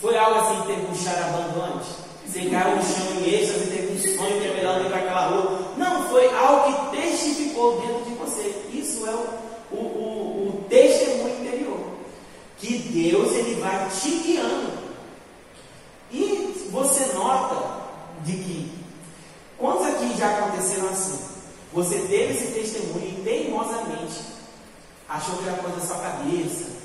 Foi 0.00 0.16
algo 0.16 0.38
assim 0.38 0.60
que 0.60 0.66
teve 0.68 0.86
um 0.86 0.94
charabando 0.94 1.62
antes? 1.62 1.88
Você 2.26 2.50
caiu 2.50 2.76
no 2.76 2.82
chão 2.82 3.06
em 3.16 3.34
êxtase 3.34 3.64
e 3.64 3.70
teve 3.70 3.92
um 3.94 4.16
sonho 4.16 4.40
que 4.40 4.46
é 4.46 4.54
melhor 4.54 4.80
ir 4.82 4.88
para 4.88 4.98
aquela 4.98 5.26
rua. 5.28 5.58
Não, 5.78 6.08
foi 6.10 6.28
algo 6.34 6.90
que 6.90 6.96
testificou 6.96 7.80
dentro 7.80 8.04
de 8.04 8.14
você. 8.16 8.64
Isso 8.70 9.06
é 9.06 9.10
o, 9.10 9.28
o, 9.72 9.76
o, 9.76 10.48
o 10.48 10.64
testemunho 10.68 11.40
interior. 11.40 11.80
Que 12.58 12.78
Deus 12.78 13.32
ele 13.34 13.54
vai 13.60 13.88
te 13.88 14.10
guiando. 14.10 14.72
E 16.12 16.68
você 16.70 17.12
nota 17.14 17.78
de 18.24 18.32
que, 18.32 18.72
quantos 19.56 19.86
aqui 19.86 20.04
já 20.18 20.36
aconteceram 20.36 20.88
assim? 20.88 21.18
Você 21.72 21.98
teve 22.00 22.32
esse 22.32 22.52
testemunho 22.52 23.08
e 23.08 23.22
teimosamente 23.22 24.20
achou 25.08 25.36
que 25.38 25.48
era 25.48 25.58
coisa 25.58 25.76
da 25.76 25.86
sua 25.86 25.98
cabeça. 25.98 26.78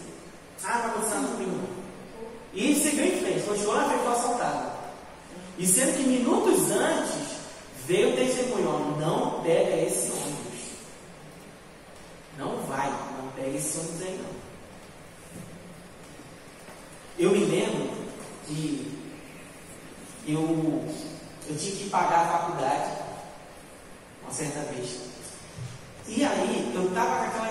Ah, 0.64 0.78
vai 0.80 0.92
acontecer 0.92 1.16
nada 1.16 1.28
comigo. 1.30 1.68
E 2.54 2.76
seguiu 2.76 3.06
em 3.06 3.20
frente, 3.20 3.46
continuou 3.48 3.76
na 3.76 3.90
frente 3.90 4.04
do 4.04 4.10
assaltado. 4.10 4.72
E 5.58 5.66
sendo 5.66 5.98
que 5.98 6.04
minutos 6.04 6.72
antes 6.72 7.38
veio 7.88 8.14
o 8.14 8.16
testemunho, 8.16 8.98
não 9.00 9.42
pega 9.42 9.76
esse 9.82 10.12
ônibus. 10.12 10.54
Não 12.38 12.58
vai, 12.68 12.90
não 12.90 13.32
pega 13.36 13.58
esse 13.58 13.78
ônibus 13.78 14.02
aí 14.02 14.20
não. 14.22 14.34
Eu 17.18 17.32
me 17.32 17.46
lembro 17.46 17.90
que 18.48 19.00
eu, 20.28 20.40
eu 21.50 21.58
tinha 21.58 21.76
que 21.76 21.90
pagar 21.90 22.22
a 22.22 22.40
faculdade 22.40 23.03
uma 24.24 24.32
certa 24.32 24.60
vez. 24.74 25.00
E 26.08 26.24
aí 26.24 26.72
eu 26.76 26.88
estava 26.88 27.30
com 27.30 27.44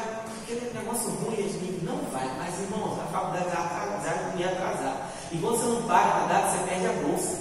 aquele 0.43 0.73
negócio 0.75 1.11
ruim 1.11 1.37
de 1.37 1.59
mim, 1.59 1.81
não 1.83 1.97
vai, 2.11 2.29
mas 2.39 2.61
irmão, 2.61 2.99
a 3.01 3.07
faculdade 3.07 3.47
está 3.47 3.61
atrasada, 3.63 4.37
me 4.37 4.45
atrasar. 4.45 5.11
E 5.31 5.39
quando 5.39 5.57
você 5.57 5.67
não 5.67 5.83
paga 5.83 6.25
a 6.25 6.27
data, 6.27 6.51
você 6.51 6.65
perde 6.65 6.87
a 6.87 6.93
bolsa. 6.93 7.39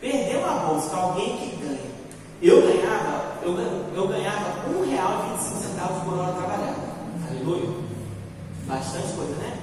Perdeu 0.00 0.48
a 0.48 0.52
bolsa 0.60 0.90
para 0.90 1.00
alguém 1.00 1.36
que 1.38 1.56
ganha. 1.56 1.90
Eu 2.40 2.62
ganhava, 2.62 3.34
eu, 3.42 3.58
eu 3.94 4.08
ganhava 4.08 4.68
um 4.68 4.88
real 4.88 5.24
e 5.26 5.38
25 5.38 5.58
centavos 5.60 6.02
por 6.04 6.18
hora 6.18 6.32
trabalhada. 6.34 6.76
Aleluia. 7.28 7.68
Bastante 8.66 9.12
coisa, 9.14 9.34
né? 9.34 9.58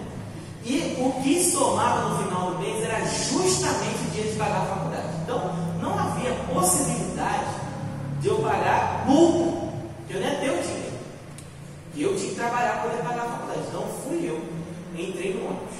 E 0.65 0.97
o 0.99 1.21
que 1.21 1.51
somava 1.51 2.09
no 2.09 2.23
final 2.23 2.51
do 2.51 2.59
mês 2.59 2.83
era 2.83 3.05
justamente 3.05 4.07
o 4.07 4.11
dia 4.11 4.23
de 4.23 4.37
pagar 4.37 4.63
a 4.63 4.65
faculdade. 4.65 5.07
Então, 5.23 5.55
não 5.79 5.97
havia 5.97 6.33
possibilidade 6.53 7.54
de 8.25 8.31
eu 8.31 8.39
pagar 8.39 9.05
multa, 9.05 9.67
eu 10.09 10.19
nem 10.19 10.31
ia 10.31 10.39
ter 10.39 10.49
o 10.49 10.59
dinheiro. 10.59 10.97
E 11.93 12.01
eu 12.01 12.15
tinha 12.17 12.29
que 12.29 12.35
trabalhar 12.35 12.81
para 12.81 12.89
poder 12.89 13.03
pagar 13.03 13.21
a 13.21 13.29
faculdade. 13.29 13.59
Então, 13.67 13.87
fui 14.03 14.27
eu, 14.27 14.41
entrei 14.99 15.35
no 15.35 15.45
ônibus. 15.45 15.75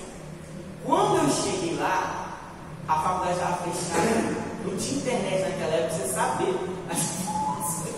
Quando 0.85 1.23
eu 1.23 1.29
cheguei 1.31 1.75
lá, 1.75 2.37
a 2.87 2.99
faculdade 2.99 3.39
estava 3.39 3.57
fechada. 3.63 4.45
Não 4.63 4.77
tinha 4.77 4.97
internet 4.97 5.41
naquela 5.41 5.73
época, 5.73 5.95
você 5.95 6.07
saber 6.07 6.55
as 6.91 6.99
informações. 7.19 7.95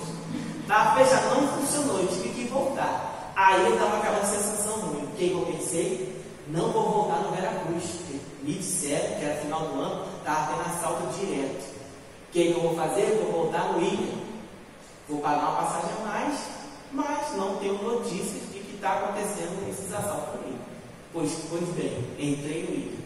Estava 0.62 0.96
fechada, 0.96 1.36
não 1.36 1.48
funcionou, 1.50 2.00
eu 2.00 2.08
tive 2.08 2.30
que 2.30 2.48
voltar. 2.48 3.34
Aí 3.36 3.66
eu 3.66 3.74
estava 3.74 3.98
aquela 3.98 4.24
sensação 4.24 4.80
ruim. 4.80 5.04
O 5.04 5.18
que 5.18 5.30
eu 5.30 5.42
pensei? 5.42 6.24
Não 6.48 6.72
vou 6.72 6.90
voltar 6.90 7.18
no 7.18 7.36
Veracruz. 7.36 7.84
Me 8.44 8.54
disseram 8.54 9.20
que 9.20 9.26
era 9.26 9.42
final 9.42 9.60
do 9.60 9.82
ano, 9.82 10.06
estava 10.20 10.54
tendo 10.54 10.74
assalto 10.74 11.20
direto. 11.20 11.66
O 12.30 12.32
que, 12.32 12.52
eu 12.52 12.62
vou 12.62 12.76
fazer? 12.78 13.22
Vou 13.26 13.44
voltar 13.44 13.74
no 13.74 13.82
Ilha. 13.82 14.17
Vou 15.08 15.20
pagar 15.22 15.38
uma 15.38 15.64
passagem 15.64 15.90
a 16.02 16.06
mais, 16.06 16.40
mas 16.92 17.38
não 17.38 17.56
tenho 17.58 17.82
notícias 17.82 18.44
de 18.52 18.60
que 18.60 18.76
está 18.76 18.94
acontecendo 18.94 19.70
esses 19.70 19.94
assaltos 19.94 20.40
comigo. 20.40 20.60
Pois, 21.14 21.32
pois 21.50 21.64
bem, 21.70 21.98
entrei 22.20 22.64
no 22.64 22.74
Ilha. 22.74 22.98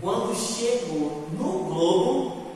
Quando 0.00 0.34
chegou 0.36 1.26
no 1.32 1.64
Globo, 1.64 2.46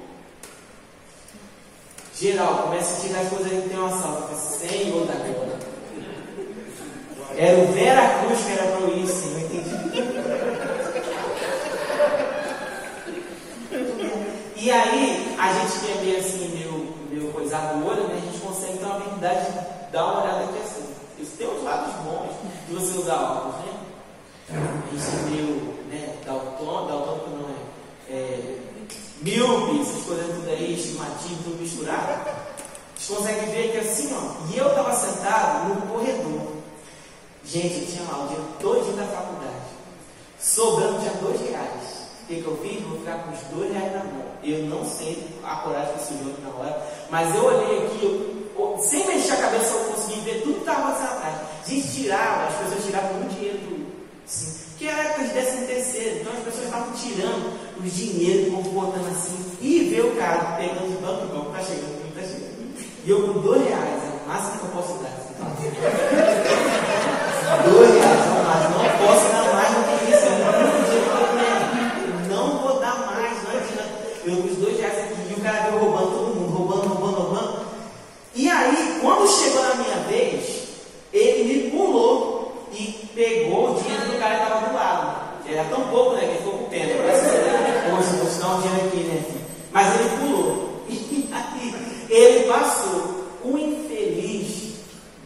geral, 2.14 2.64
começa 2.64 2.98
a 2.98 3.00
tirar 3.00 3.20
as 3.20 3.28
coisas 3.30 3.48
que 3.50 3.68
tem 3.68 3.78
um 3.78 3.86
assalto. 3.86 4.32
Eu 4.32 4.36
falei, 4.36 4.84
Senhor. 4.84 5.08
Era 7.36 7.58
o 7.58 7.72
Vera 7.72 8.20
Cruz 8.20 8.40
que 8.44 8.52
era 8.52 8.64
para 8.64 8.80
eu 8.80 8.98
ir, 8.98 9.06
sim, 9.06 9.30
não 9.30 9.40
entendi. 9.40 9.70
E 14.56 14.70
aí, 14.70 15.36
a 15.38 15.52
gente 15.54 16.04
meio 16.04 16.18
assim, 16.18 16.48
meio, 16.48 16.94
meio 17.10 17.32
coisado 17.32 17.78
no 17.78 17.88
olho, 17.88 18.08
né? 18.08 18.18
A 18.18 18.30
gente 18.30 18.40
consegue 18.40 18.76
ter 18.76 18.79
uma 18.96 19.16
de 19.16 19.92
dar 19.92 20.04
uma 20.04 20.22
olhada 20.22 20.44
aqui 20.44 20.58
assim. 20.58 20.94
Isso 21.18 21.36
tem 21.36 21.48
uns 21.48 21.62
lados 21.62 21.94
bons 21.96 22.30
de 22.68 22.74
você 22.74 22.98
usar 22.98 23.16
óculos, 23.16 23.56
né? 23.56 23.80
A 24.50 24.96
gente 24.96 25.16
é 25.16 25.30
meio, 25.30 25.74
né, 25.88 26.16
daltônico, 26.24 26.88
daltônico 26.88 27.30
não 27.30 27.50
é, 27.50 28.12
é 28.12 28.58
míope, 29.22 29.80
essas 29.82 30.02
coisas 30.04 30.34
tudo 30.34 30.48
aí, 30.48 30.74
estigmatismo, 30.74 31.42
tudo 31.44 31.60
misturado. 31.60 32.12
A 32.12 32.98
gente 32.98 33.12
consegue 33.12 33.46
ver 33.46 33.72
que 33.72 33.78
assim, 33.78 34.14
ó, 34.14 34.52
e 34.52 34.58
eu 34.58 34.68
estava 34.68 34.92
sentado 34.94 35.68
no 35.68 35.82
corredor. 35.82 36.52
Gente, 37.44 37.80
eu 37.80 37.86
tinha 37.86 38.10
lá 38.10 38.24
o 38.24 38.28
dia 38.28 38.38
todo 38.60 38.96
da 38.96 39.04
faculdade. 39.04 39.70
Sobrando 40.38 41.00
tinha 41.00 41.12
dois 41.14 41.40
reais. 41.40 42.00
O 42.22 42.26
que, 42.26 42.42
que 42.42 42.46
eu 42.46 42.58
fiz? 42.58 42.82
Vou 42.82 42.98
ficar 42.98 43.24
com 43.24 43.32
os 43.32 43.40
dois 43.54 43.72
reais 43.72 43.92
na 43.92 44.04
mão. 44.04 44.24
Eu 44.42 44.64
não 44.64 44.84
sei 44.84 45.26
a 45.44 45.56
coragem 45.56 45.94
que 45.94 46.06
surgiu 46.06 46.34
na 46.42 46.48
hora, 46.58 46.82
mas 47.10 47.34
eu 47.34 47.44
olhei 47.44 47.86
aqui, 47.86 48.04
eu, 48.04 48.39
sem 48.78 49.06
mexer 49.06 49.32
a 49.32 49.36
cabeça, 49.36 49.74
eu 49.74 49.84
consegui 49.92 50.20
ver 50.20 50.42
tudo 50.42 50.54
que 50.54 50.60
estava 50.60 50.92
passando 50.92 51.16
atrás. 51.16 51.34
A 51.64 51.68
gente 51.68 51.92
tirava, 51.92 52.46
as 52.46 52.54
pessoas 52.54 52.84
tiravam 52.84 53.14
muito 53.14 53.34
dinheiro 53.34 53.58
do. 53.58 53.90
Assim, 54.24 54.60
que 54.78 54.86
era 54.88 55.02
época 55.02 55.24
de 55.24 55.32
décimo 55.34 55.66
terceiro, 55.66 56.20
então 56.20 56.32
as 56.32 56.44
pessoas 56.44 56.64
estavam 56.64 56.92
tirando 56.94 57.60
o 57.80 58.52
povo 58.52 58.70
botando 58.70 59.08
assim, 59.10 59.36
e 59.60 59.90
ver 59.90 60.04
o 60.04 60.16
cara 60.16 60.56
pegando 60.56 60.88
de 60.88 61.02
banco 61.02 61.24
em 61.24 61.28
banco, 61.28 61.50
tá 61.52 61.62
chegando, 61.62 62.14
tá 62.14 62.22
chegando. 62.22 62.50
E 63.04 63.10
eu 63.10 63.26
com 63.26 63.40
dois 63.40 63.62
reais, 63.66 64.02
é 64.04 64.24
o 64.24 64.28
máximo 64.28 64.58
que 64.58 64.64
eu 64.64 64.70
posso 64.70 64.94
dar. 65.02 65.20
Dois 67.50 67.90
reais 67.90 68.26
ou 68.30 68.44
mais. 68.44 68.62
Não 68.70 68.78
posso 69.06 69.26
dar 69.32 69.52
mais 69.52 69.74
do 69.74 69.82
que 69.84 70.12
isso. 70.12 70.24
É 70.24 70.28
muito 70.30 70.86
dinheiro 70.86 71.10
que 71.10 71.18
eu 71.18 71.26
tenho. 71.34 72.28
Não 72.30 72.58
vou 72.58 72.78
dar 72.78 72.96
mais, 73.06 73.42
não 73.42 73.50
adianta. 73.50 73.98
Eu 74.24 74.36
com 74.36 74.48
os 74.48 74.56
dois 74.56 74.78
reais 74.78 74.98
aqui 74.98 75.14
e 75.30 75.34
o 75.34 75.42
cara 75.42 75.62
veio 75.62 75.78
roubando 75.80 76.10
todo 76.10 76.34
mundo, 76.36 76.56
roubando, 76.56 76.88
roubando, 76.94 77.16
roubando. 77.22 77.66
E 78.36 78.48
aí, 78.48 78.98
quando 79.02 79.28
chegou 79.28 79.62
na 79.64 79.74
minha 79.74 79.96
vez, 80.08 80.68
ele 81.12 81.52
me 81.52 81.70
pulou 81.70 82.68
e 82.72 83.10
pegou 83.14 83.72
o 83.72 83.82
dinheiro 83.82 84.04
do 84.04 84.18
cara 84.20 84.36
que 84.36 84.42
estava 84.44 84.68
do 84.68 84.74
lado. 84.74 85.20
Era 85.48 85.64
tão 85.64 85.80
pouco, 85.88 86.14
né? 86.14 86.20
Que 86.20 86.26
ele 86.26 86.38
ficou 86.38 86.52
com 86.52 86.64
pena. 86.66 87.02
Parece 87.02 87.22
que 87.22 87.90
poxa, 87.90 88.16
vou 88.16 88.30
te 88.30 88.38
dar 88.38 88.54
um 88.54 88.60
dinheiro 88.60 88.86
aqui, 88.86 88.96
né? 88.98 89.24
Mas 89.72 90.00
ele 90.00 90.10
pulou. 90.20 90.84
E 90.88 91.28
aí, 91.32 92.06
ele 92.08 92.48
passou. 92.48 93.26
O 93.42 93.58
infeliz 93.58 94.74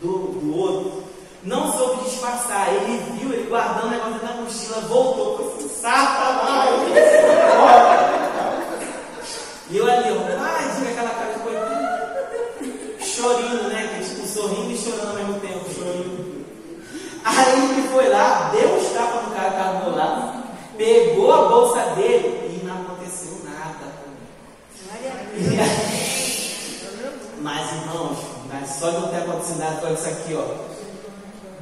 do, 0.01 0.29
do 0.41 0.57
outro 0.57 1.05
não 1.45 1.73
soube 1.77 2.05
disfarçar. 2.05 2.73
Ele 2.75 2.99
viu, 3.19 3.33
ele 3.33 3.49
guardando 3.49 3.87
o 3.87 3.91
negócio 3.91 4.23
na 4.23 4.33
mochila, 4.33 4.81
voltou, 4.89 5.37
foi 5.37 5.47
assim, 5.47 5.69
satanás! 5.69 6.71
E 9.71 9.77
eu 9.77 9.91
ali, 9.91 10.09
ah, 10.39 10.75
diga 10.77 10.91
aquela 10.91 11.11
cara 11.11 11.33
de 11.33 11.41
coitado, 11.41 11.75
chorando, 13.01 13.69
né? 13.69 13.89
Que 13.89 14.01
é 14.01 14.09
tipo 14.09 14.27
sorrindo 14.27 14.71
e 14.71 14.77
chorando 14.77 15.09
ao 15.09 15.15
mesmo 15.15 15.41
tempo, 15.41 15.65
chorando. 15.75 16.45
Aí 17.25 17.71
ele 17.71 17.89
foi 17.89 18.09
lá, 18.09 18.51
deu 18.53 18.75
um 18.75 18.95
tapa 18.95 19.23
no 19.23 19.35
cara 19.35 19.51
que 19.51 19.57
estava 19.57 19.79
do 19.79 19.85
meu 19.85 19.97
lado, 19.97 20.45
pegou 20.77 21.33
a 21.33 21.49
bolsa 21.49 21.81
dele 21.95 22.61
e 22.63 22.67
não 22.67 22.83
aconteceu 22.83 23.41
nada 23.45 23.93
comigo. 24.03 25.63
Mas, 27.41 27.73
irmãos, 27.73 28.19
mas 28.51 28.71
só 28.71 28.91
de 28.91 29.01
não 29.01 29.09
ter 29.09 29.17
acontecido 29.19 29.59
nada 29.59 29.81
com 29.81 29.93
isso 29.93 30.09
aqui, 30.09 30.35
ó. 30.35 30.75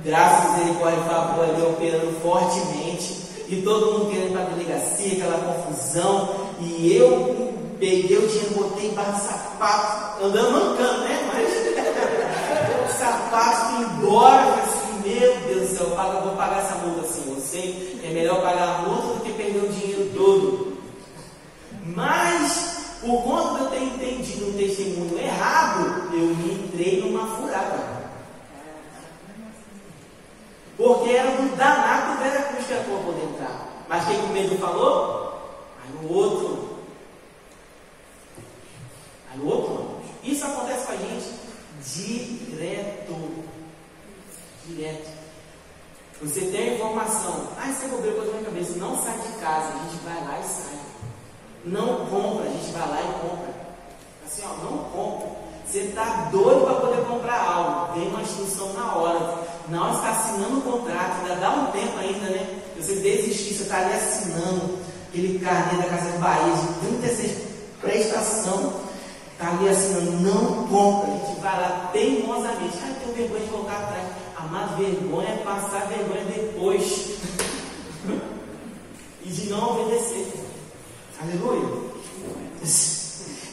Graças 0.04 0.56
a 0.56 0.60
ele, 0.62 0.78
pode 0.80 0.96
favor 1.08 1.44
ali 1.44 1.62
operando 1.62 2.12
fortemente. 2.20 3.22
E 3.48 3.62
todo 3.62 3.92
mundo 3.92 4.10
querendo 4.10 4.32
para 4.32 4.42
a 4.42 4.46
delegacia, 4.46 5.12
aquela 5.12 5.38
confusão. 5.38 6.34
E 6.60 6.96
eu 6.96 7.54
peguei 7.78 8.18
o 8.18 8.26
dinheiro, 8.26 8.54
botei 8.56 8.88
embaixo 8.88 9.12
do 9.12 9.26
sapato, 9.28 10.24
andando 10.24 10.52
mancando, 10.52 11.04
né? 11.04 11.30
Mas 11.32 12.90
o 12.90 12.98
sapato 12.98 13.82
embora, 13.82 14.54
assim, 14.54 15.08
meu 15.08 15.36
Deus 15.46 15.68
do 15.68 15.76
céu, 15.76 15.86
eu 15.86 16.22
vou 16.22 16.36
pagar 16.36 16.64
essa 16.64 16.74
multa 16.76 17.02
assim. 17.02 17.22
Eu 17.28 17.40
sei, 17.40 18.00
é 18.04 18.12
melhor 18.12 18.42
pagar 18.42 18.68
a 18.68 18.78
multa 18.78 19.06
do 19.06 19.20
que 19.20 19.32
perder 19.34 19.64
o 19.64 19.72
dinheiro 19.72 20.10
todo. 20.16 20.78
Mas, 21.86 22.98
por 23.00 23.22
conta 23.22 23.54
de 23.54 23.64
eu 23.64 23.70
ter 23.70 23.82
entendido 23.84 24.48
um 24.48 24.52
testemunho 24.54 25.16
errado, 25.20 26.08
eu 26.12 26.34
me 26.34 26.54
entrei 26.54 27.02
numa 27.02 27.36
furada. 27.36 28.02
Porque 30.82 31.10
era 31.10 31.30
um 31.40 31.54
danado 31.54 32.16
do 32.16 32.24
Veracruz 32.24 32.66
que 32.66 32.74
para 32.74 33.04
poder 33.04 33.22
entrar. 33.22 33.68
Mas 33.88 34.04
quem 34.04 34.18
o 34.18 34.26
medo 34.30 34.58
falou? 34.58 35.38
Aí 35.80 36.04
o 36.04 36.12
outro. 36.12 36.78
Aí 39.30 39.38
o 39.38 39.46
outro, 39.46 40.00
Isso 40.24 40.44
acontece 40.44 40.86
com 40.86 40.92
a 40.92 40.96
gente 40.96 41.34
direto. 41.86 43.44
Direto. 44.66 45.08
Você 46.20 46.40
tem 46.46 46.70
a 46.70 46.74
informação. 46.74 47.46
Ah, 47.56 47.70
isso 47.70 47.84
é 47.84 47.88
bobeira 47.88 48.16
coisa 48.16 48.32
na 48.32 48.38
minha 48.38 48.50
cabeça. 48.50 48.78
Não 48.78 49.00
sai 49.00 49.18
de 49.18 49.38
casa. 49.38 49.68
A 49.68 49.78
gente 49.84 50.02
vai 50.04 50.24
lá 50.24 50.40
e 50.40 50.42
sai. 50.42 50.78
Não 51.64 52.06
compra. 52.06 52.46
A 52.46 52.52
gente 52.52 52.72
vai 52.72 52.88
lá 52.88 53.00
e 53.02 53.28
compra. 53.28 53.54
Assim, 54.26 54.42
ó, 54.44 54.64
não 54.64 54.78
compra. 54.90 55.28
Você 55.64 55.78
está 55.78 56.28
doido 56.32 56.64
para 56.64 56.80
poder 56.80 57.06
comprar 57.06 57.40
algo. 57.40 57.94
Vem 57.94 58.08
uma 58.08 58.22
instrução 58.22 58.72
na 58.72 58.96
hora. 58.96 59.51
Na 59.68 59.84
hora 59.84 59.92
você 59.92 59.98
está 59.98 60.10
assinando 60.10 60.58
o 60.58 60.62
contrato, 60.62 61.22
ainda 61.22 61.36
dá 61.36 61.50
um 61.50 61.66
tempo 61.72 61.98
ainda, 61.98 62.30
né? 62.30 62.60
Você 62.76 62.96
desistir, 62.96 63.54
você 63.54 63.62
está 63.62 63.78
ali 63.78 63.92
assinando 63.94 64.78
aquele 65.08 65.38
carnê 65.38 65.82
da 65.82 65.88
Casa 65.88 66.10
de 66.10 66.18
Bahia 66.18 66.54
de 66.54 66.86
36 66.86 67.52
prestação. 67.82 68.80
Está 69.32 69.50
ali 69.50 69.68
assinando, 69.68 70.12
não 70.20 70.66
compra. 70.68 71.12
A 71.12 71.16
gente 71.16 71.40
vai 71.40 71.60
lá 71.60 71.90
teimosamente. 71.92 72.78
Ah, 72.82 72.94
tenho 73.00 73.14
vergonha 73.14 73.40
de 73.40 73.50
colocar 73.50 73.76
atrás. 73.76 74.08
Amar 74.36 74.76
vergonha 74.78 75.28
é 75.28 75.36
passar 75.38 75.88
vergonha 75.88 76.24
depois. 76.24 77.10
e 79.24 79.28
de 79.28 79.50
não 79.50 79.70
obedecer. 79.70 80.32
Aleluia. 81.20 81.92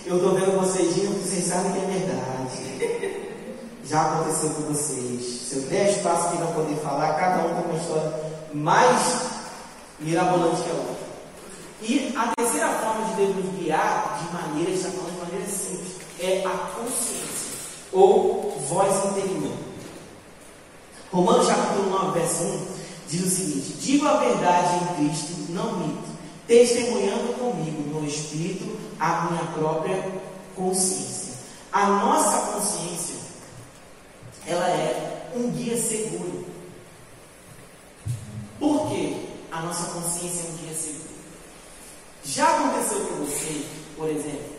Eu 0.05 0.16
estou 0.16 0.34
vendo 0.34 0.60
vocês 0.60 0.93
porque 0.93 1.28
vocês 1.28 1.45
sabem 1.45 1.72
que 1.72 1.80
é 1.80 1.99
verdade. 1.99 2.38
Já 3.89 4.01
aconteceu 4.01 4.51
com 4.51 4.61
vocês. 4.71 5.49
Se 5.49 5.55
eu 5.55 5.61
der 5.63 5.89
espaço 5.89 6.27
aqui 6.27 6.37
para 6.37 6.47
poder 6.47 6.75
falar, 6.75 7.13
cada 7.15 7.43
um 7.43 7.55
tem 7.55 7.71
uma 7.71 7.81
história 7.81 8.13
mais 8.53 9.21
mirabolante 9.99 10.61
que 10.61 10.69
a 10.69 10.73
outra. 10.73 11.09
E 11.81 12.15
a 12.15 12.31
terceira 12.37 12.69
forma 12.69 13.05
de 13.05 13.15
Deus 13.15 13.35
nos 13.35 13.55
guiar, 13.55 14.19
de 14.21 14.31
maneira, 14.31 14.69
está 14.69 14.89
falando 14.89 15.13
de 15.13 15.19
maneira 15.21 15.51
simples, 15.51 15.93
é 16.19 16.45
a 16.45 16.49
consciência, 16.49 17.49
ou 17.91 18.59
voz 18.69 18.93
interior. 19.05 19.53
Romanos 21.11 21.47
capítulo 21.47 21.89
9, 21.89 22.19
verso 22.19 22.43
1, 22.43 22.67
diz 23.07 23.23
o 23.23 23.29
seguinte: 23.35 23.73
Digo 23.79 24.07
a 24.07 24.17
verdade 24.17 24.83
em 24.83 25.07
Cristo, 25.07 25.51
não 25.51 25.79
minto, 25.79 26.09
testemunhando 26.45 27.33
comigo 27.39 27.99
no 27.99 28.07
Espírito 28.07 28.77
a 28.99 29.31
minha 29.31 29.45
própria 29.45 30.11
consciência. 30.55 31.33
A 31.71 31.87
nossa 31.87 32.51
consciência 32.51 33.18
ela 34.50 34.68
é 34.68 35.32
um 35.36 35.52
guia 35.52 35.78
seguro. 35.78 36.45
Por 38.60 38.89
quê? 38.89 39.16
A 39.52 39.62
nossa 39.62 39.91
consciência 39.93 40.47
é 40.47 40.52
um 40.52 40.58
guia 40.58 40.74
seguro. 40.74 41.10
Já 42.24 42.47
aconteceu 42.47 43.00
com 43.06 43.26
você, 43.26 43.66
por 43.95 44.10
exemplo, 44.10 44.50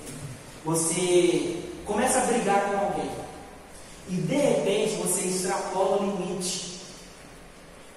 você 0.65 1.63
começa 1.85 2.21
a 2.21 2.27
brigar 2.27 2.71
com 2.71 2.77
alguém 2.79 3.11
e 4.09 4.15
de 4.15 4.35
repente 4.35 4.97
você 4.97 5.23
extrapola 5.23 6.03
o 6.03 6.05
limite 6.07 6.81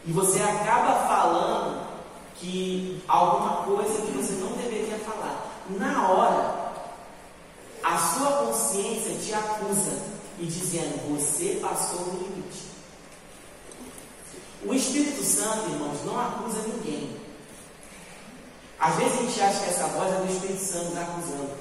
e 0.06 0.12
você 0.12 0.42
acaba 0.42 1.08
falando 1.08 1.88
que 2.36 3.02
alguma 3.08 3.64
coisa 3.64 4.02
que 4.02 4.12
você 4.12 4.34
não 4.34 4.52
deveria 4.54 4.98
falar. 5.00 5.64
Na 5.70 6.10
hora, 6.10 6.74
a 7.84 7.98
sua 7.98 8.32
consciência 8.46 9.16
te 9.24 9.34
acusa 9.34 10.14
e 10.40 10.46
dizendo: 10.46 11.16
Você 11.16 11.60
passou 11.62 12.00
do 12.00 12.24
limite. 12.24 12.64
O 14.66 14.74
Espírito 14.74 15.24
Santo, 15.24 15.70
irmãos, 15.70 16.06
não 16.06 16.20
acusa 16.20 16.60
ninguém. 16.68 17.18
Às 18.80 18.96
vezes 18.96 19.14
a 19.14 19.22
gente 19.22 19.42
acha 19.42 19.60
que 19.60 19.70
essa 19.70 19.88
voz 19.88 20.14
é 20.14 20.18
do 20.18 20.32
Espírito 20.32 20.64
Santo 20.64 20.88
está 20.90 21.02
acusando. 21.02 21.52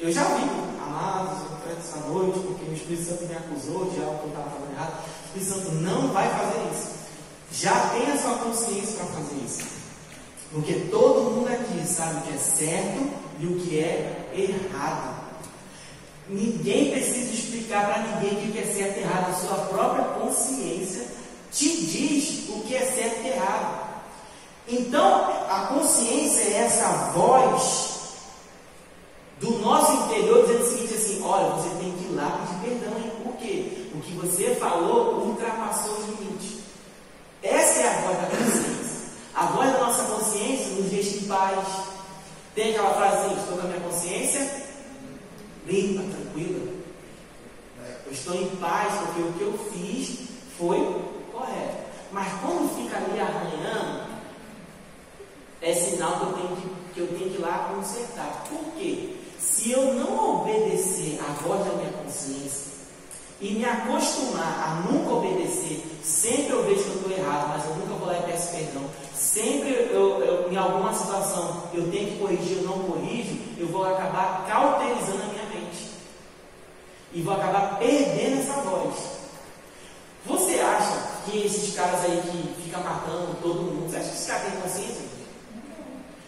Eu 0.00 0.12
já 0.12 0.24
vi, 0.24 0.42
amados, 0.82 1.38
essa 1.78 1.96
noite, 2.08 2.40
porque 2.40 2.64
o 2.64 2.72
Espírito 2.72 3.08
Santo 3.08 3.24
me 3.26 3.34
acusou 3.34 3.90
de 3.90 4.02
algo 4.02 4.18
que 4.18 4.24
eu 4.24 4.28
estava 4.28 4.50
fazendo 4.50 4.72
errado. 4.72 5.04
O 5.34 5.38
Espírito 5.38 5.52
Santo 5.52 5.74
não 5.76 6.08
vai 6.08 6.28
fazer 6.28 6.70
isso. 6.74 6.92
Já 7.52 7.88
tem 7.90 8.10
a 8.10 8.18
sua 8.18 8.38
consciência 8.38 8.96
para 8.96 9.06
fazer 9.06 9.36
isso. 9.44 9.64
Porque 10.52 10.74
todo 10.90 11.30
mundo 11.30 11.48
aqui 11.48 11.86
sabe 11.86 12.18
o 12.18 12.22
que 12.22 12.34
é 12.34 12.38
certo 12.38 13.10
e 13.38 13.46
o 13.46 13.60
que 13.60 13.78
é 13.78 14.28
errado. 14.34 15.21
Ninguém 16.28 16.92
precisa 16.92 17.32
explicar 17.32 17.86
para 17.86 18.02
ninguém 18.02 18.48
o 18.48 18.52
que 18.52 18.58
é 18.58 18.64
certo 18.64 18.98
e 18.98 19.02
errado. 19.02 19.30
A 19.30 19.34
sua 19.34 19.56
própria 19.66 20.04
consciência 20.20 21.06
te 21.50 21.68
diz 21.86 22.48
o 22.48 22.60
que 22.60 22.74
é 22.74 22.84
certo 22.84 23.22
e 23.24 23.28
errado. 23.28 23.82
Então, 24.68 25.46
a 25.48 25.66
consciência 25.66 26.42
é 26.42 26.58
essa 26.64 26.88
voz 27.12 27.92
do 29.40 29.58
nosso 29.58 29.92
interior 30.04 30.46
dizendo 30.46 30.64
o 30.64 30.70
seguinte 30.70 30.94
assim, 30.94 31.22
olha, 31.24 31.48
você 31.50 31.68
tem 31.80 31.92
que 31.92 32.04
ir 32.04 32.14
lá 32.14 32.46
pedir 32.46 32.78
perdão, 32.78 32.98
hein? 32.98 33.12
Por 33.24 33.36
quê? 33.36 33.88
O 33.92 34.00
que 34.00 34.12
você 34.12 34.54
falou 34.54 35.26
ultrapassou 35.26 35.94
os 35.98 36.06
limites. 36.06 36.60
Essa 37.42 37.80
é 37.80 37.88
a 37.88 38.00
voz 38.02 38.16
da 38.18 38.26
consciência. 38.26 38.92
A 39.34 39.46
voz 39.46 39.72
da 39.72 39.78
nossa 39.78 40.02
consciência 40.04 40.66
nos 40.76 40.90
deixa 40.90 41.16
em 41.16 41.24
paz. 41.26 41.66
Tem 42.54 42.70
aquela 42.70 42.94
frase 42.94 43.16
assim, 43.16 43.40
estou 43.40 43.56
com 43.56 43.62
a 43.62 43.68
minha 43.68 43.80
consciência 43.80 44.61
limpa, 45.66 46.02
tranquila. 46.02 46.72
Eu 48.06 48.12
estou 48.12 48.34
em 48.34 48.48
paz 48.56 48.94
porque 49.00 49.22
o 49.22 49.32
que 49.32 49.40
eu 49.42 49.58
fiz 49.72 50.28
foi 50.58 50.78
correto. 51.32 51.82
Mas 52.12 52.28
quando 52.40 52.76
fica 52.76 52.96
ali 52.96 53.18
arranhando, 53.18 54.12
é 55.62 55.72
sinal 55.74 56.18
que 56.18 56.22
eu 56.22 56.32
tenho 56.32 56.56
que, 56.56 56.92
que, 56.94 57.00
eu 57.00 57.06
tenho 57.06 57.30
que 57.30 57.38
ir 57.38 57.40
lá 57.40 57.72
consertar. 57.74 58.44
Por 58.48 58.72
quê? 58.76 59.16
Se 59.38 59.72
eu 59.72 59.94
não 59.94 60.42
obedecer 60.42 61.18
à 61.20 61.32
voz 61.42 61.64
da 61.64 61.72
minha 61.74 61.92
consciência 61.92 62.72
e 63.40 63.54
me 63.54 63.64
acostumar 63.64 64.84
a 64.86 64.88
nunca 64.88 65.14
obedecer, 65.14 65.84
sempre 66.02 66.52
eu 66.52 66.64
vejo 66.64 66.82
que 66.82 66.90
eu 66.90 66.94
estou 66.96 67.12
errado, 67.12 67.48
mas 67.48 67.64
eu 67.64 67.76
nunca 67.76 67.94
vou 67.94 68.06
lá 68.06 68.18
e 68.18 68.22
peço 68.22 68.52
perdão. 68.52 68.82
Sempre 69.14 69.70
eu, 69.90 70.20
eu, 70.20 70.52
em 70.52 70.56
alguma 70.56 70.92
situação 70.92 71.64
eu 71.72 71.90
tenho 71.90 72.12
que 72.12 72.18
corrigir, 72.18 72.58
eu 72.58 72.64
não 72.64 72.78
corrijo, 72.80 73.36
eu 73.58 73.68
vou 73.68 73.84
acabar 73.84 74.44
cauterizando 74.46 75.22
a 75.22 75.31
e 77.14 77.22
vou 77.22 77.34
acabar 77.34 77.78
perdendo 77.78 78.40
essa 78.40 78.60
voz. 78.60 78.94
Você 80.26 80.60
acha 80.60 80.96
que 81.24 81.46
esses 81.46 81.74
caras 81.74 82.04
aí 82.04 82.22
que 82.22 82.62
ficam 82.62 82.82
matando 82.82 83.36
todo 83.42 83.62
mundo, 83.62 83.90
você 83.90 83.96
acha 83.96 84.08
que 84.08 84.14
esses 84.14 84.26
caras 84.26 84.42
têm 84.44 84.60
consciência? 84.60 85.12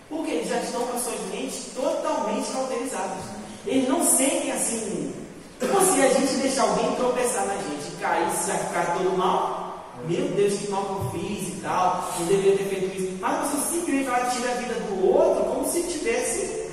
Porque 0.08 0.30
eles 0.30 0.48
já 0.48 0.60
estão 0.60 0.82
com 0.86 0.96
as 0.96 1.02
suas 1.02 1.20
mentes 1.32 1.72
totalmente 1.74 2.50
cauterizadas. 2.52 3.24
Eles 3.66 3.88
não 3.88 4.04
sentem 4.04 4.52
assim. 4.52 5.14
Como 5.60 5.80
se 5.92 6.02
a 6.02 6.08
gente 6.08 6.34
deixar 6.34 6.62
alguém 6.62 6.94
tropeçar 6.96 7.46
na 7.46 7.54
gente, 7.54 7.96
cair, 8.00 8.30
se 8.32 8.50
vai 8.50 8.58
ficar 8.58 8.94
todo 8.96 9.16
mal. 9.16 9.64
Meu 10.06 10.28
Deus, 10.28 10.58
que 10.58 10.70
mal 10.70 10.84
que 10.84 11.16
eu 11.16 11.20
fiz 11.20 11.48
e 11.48 11.60
tal, 11.62 12.12
não 12.18 12.26
deveria 12.26 12.58
ter 12.58 12.64
feito 12.64 12.96
isso. 12.96 13.18
Mas 13.20 13.48
você 13.48 13.74
simplesmente 13.74 14.10
vai 14.10 14.30
tirar 14.30 14.52
a 14.52 14.56
vida 14.56 14.74
do 14.74 15.08
outro 15.08 15.44
como 15.44 15.70
se 15.70 15.82
tivesse, 15.84 16.70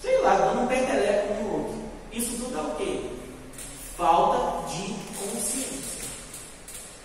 sei 0.00 0.20
lá, 0.22 0.36
dando 0.36 0.62
um 0.62 0.66
peteleco 0.66 1.34
no 1.42 1.52
outro. 1.52 1.69
Isso 2.12 2.36
tudo 2.38 2.58
é 2.58 2.62
o 2.62 2.74
quê? 2.76 3.10
Falta 3.96 4.68
de 4.68 4.94
consciência. 5.16 6.00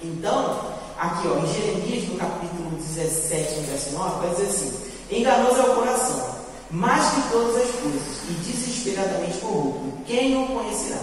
Então, 0.01 0.74
aqui 0.97 1.28
ó, 1.28 1.38
em 1.38 1.53
Jeremias, 1.53 2.10
no 2.10 2.18
capítulo 2.18 2.72
17, 2.72 3.60
verso 3.62 3.91
9, 3.91 4.26
vai 4.26 4.30
dizer 4.36 4.47
assim: 4.47 4.91
Enganoso 5.12 5.60
é 5.60 5.64
o 5.64 5.76
coração, 5.76 6.36
mais 6.72 7.14
que 7.14 7.32
todas 7.32 7.56
as 7.56 7.72
coisas, 7.76 8.01
e 8.30 8.34
desesperadamente 8.34 9.38
corrupto. 9.38 10.03
Quem 10.06 10.43
o 10.43 10.47
conhecerá? 10.47 10.99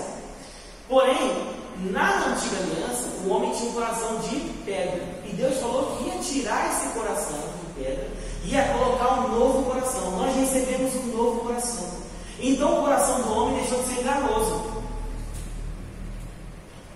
Porém, 0.88 1.55
na 1.90 2.26
antiga 2.26 2.57
aliança, 2.59 3.09
o 3.24 3.30
homem 3.30 3.53
tinha 3.53 3.70
um 3.70 3.74
coração 3.74 4.18
de 4.18 4.36
pedra. 4.64 5.22
E 5.24 5.32
Deus 5.34 5.59
falou 5.59 5.96
que 5.96 6.09
ia 6.09 6.18
tirar 6.18 6.68
esse 6.70 6.88
coração 6.92 7.38
de 7.38 7.82
pedra 7.82 8.09
e 8.44 8.50
ia 8.50 8.64
colocar 8.64 9.20
um 9.20 9.38
novo 9.38 9.70
coração. 9.70 10.11
Nós 10.12 10.34
recebemos 10.36 10.94
um 10.96 11.16
novo 11.16 11.40
coração. 11.40 12.01
Então 12.43 12.80
o 12.80 12.82
coração 12.82 13.22
do 13.22 13.32
homem 13.32 13.61
deixou 13.61 13.78
de 13.78 13.86
ser 13.86 14.01
enganoso 14.01 14.64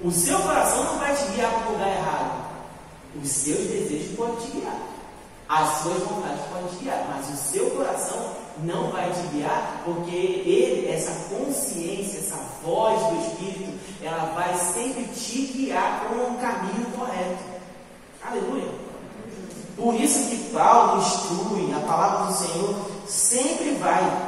O 0.03 0.11
seu 0.11 0.41
coração 0.41 0.83
não 0.83 0.99
vai 0.99 1.15
te 1.15 1.25
guiar 1.33 1.53
para 1.53 1.69
o 1.69 1.73
lugar 1.73 1.89
errado. 1.89 2.47
Os 3.23 3.31
seus 3.31 3.59
desejos 3.59 4.17
podem 4.17 4.37
te 4.37 4.51
guiar. 4.57 4.77
As 5.49 5.83
suas 5.83 6.03
vontades 6.03 6.45
podem 6.47 6.67
te 6.67 6.77
guiar. 6.83 7.07
Mas 7.09 7.31
o 7.31 7.37
seu 7.37 7.71
coração 7.71 8.33
não 8.65 8.91
vai 8.91 9.09
te 9.13 9.21
guiar, 9.29 9.83
porque 9.85 10.17
ele, 10.17 10.91
essa 10.91 11.13
consciência, 11.29 12.19
essa 12.19 12.37
voz 12.65 13.01
do 13.07 13.21
Espírito, 13.21 13.73
ela 14.03 14.33
vai 14.35 14.53
sempre 14.57 15.05
te 15.15 15.47
guiar 15.47 16.01
para 16.01 16.19
um 16.19 16.37
caminho 16.39 16.87
correto. 16.97 17.45
Aleluia. 18.23 18.69
Por 19.77 19.95
isso 19.95 20.29
que 20.29 20.53
Paulo 20.53 21.01
instrui, 21.01 21.73
a 21.73 21.87
palavra 21.87 22.27
do 22.27 22.35
Senhor 22.35 22.75
sempre 23.07 23.73
vai 23.75 24.26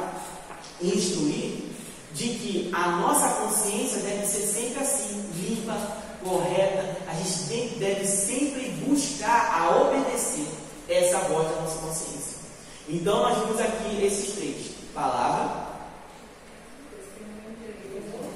instruir 0.81 1.69
de 2.13 2.29
que 2.29 2.69
a 2.73 2.97
nossa 2.97 3.29
consciência 3.41 3.99
deve 3.99 4.25
ser 4.25 4.41
sempre 4.41 4.81
assim, 4.81 5.29
limpa, 5.35 5.75
correta. 6.23 6.97
A 7.07 7.13
gente 7.13 7.75
deve 7.79 8.05
sempre 8.05 8.69
buscar 8.85 9.53
a 9.53 9.81
obedecer 9.81 10.47
essa 10.87 11.19
voz 11.19 11.47
da 11.47 11.61
nossa 11.61 11.79
consciência. 11.79 12.39
Então 12.87 13.19
nós 13.19 13.37
vimos 13.39 13.59
aqui 13.59 14.03
esses 14.03 14.35
três: 14.35 14.71
palavra, 14.93 15.67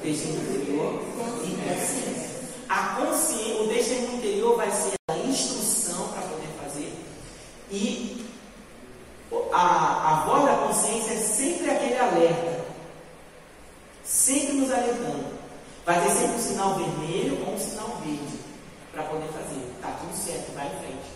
testemunho 0.02 0.56
interior 0.56 1.02
e 1.44 1.52
consciência. 1.52 2.34
A 2.70 2.96
consciência, 2.96 3.62
o 3.62 3.68
testemunho 3.68 4.18
interior 4.18 4.58
vai 4.58 4.72
ser 4.72 4.94
a 5.10 5.18
instrução 5.18 6.08
para 6.10 6.22
poder 6.24 6.50
fazer 6.64 6.94
e 7.72 8.24
a, 9.52 10.12
a 10.12 10.26
voz 10.26 10.46
da 10.46 10.56
consciência 10.68 11.14
é 11.14 11.18
sempre 11.18 11.72
aquele 11.72 11.98
alerta, 11.98 12.66
sempre 14.26 14.54
nos 14.54 14.72
alertando. 14.72 15.26
Vai 15.86 16.02
ter 16.02 16.12
sempre 16.12 16.36
um 16.36 16.40
sinal 16.40 16.76
vermelho 16.76 17.46
ou 17.46 17.56
um 17.56 17.60
sinal 17.60 17.98
verde 18.04 18.40
para 18.94 19.04
poder 19.04 19.28
fazer. 19.28 19.62
Está 19.76 19.90
tudo 20.00 20.16
certo, 20.16 20.56
vai 20.56 20.68
em 20.68 20.80
frente. 20.80 21.12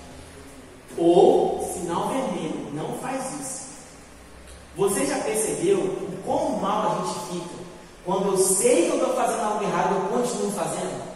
Ou 0.98 1.74
sinal 1.74 2.10
vermelho, 2.10 2.70
não 2.74 2.98
faz 3.00 3.24
isso. 3.40 3.68
Você 4.76 5.06
já 5.06 5.20
percebeu 5.20 5.80
o 5.80 6.22
quão 6.26 6.58
mal 6.58 6.92
a 6.92 7.06
gente 7.06 7.20
fica 7.32 7.68
quando 8.08 8.28
eu 8.30 8.38
sei 8.38 8.86
que 8.86 8.92
eu 8.92 9.00
estou 9.00 9.16
fazendo 9.16 9.42
algo 9.42 9.64
errado, 9.64 9.96
eu 9.96 10.18
continuo 10.18 10.50
fazendo? 10.52 11.08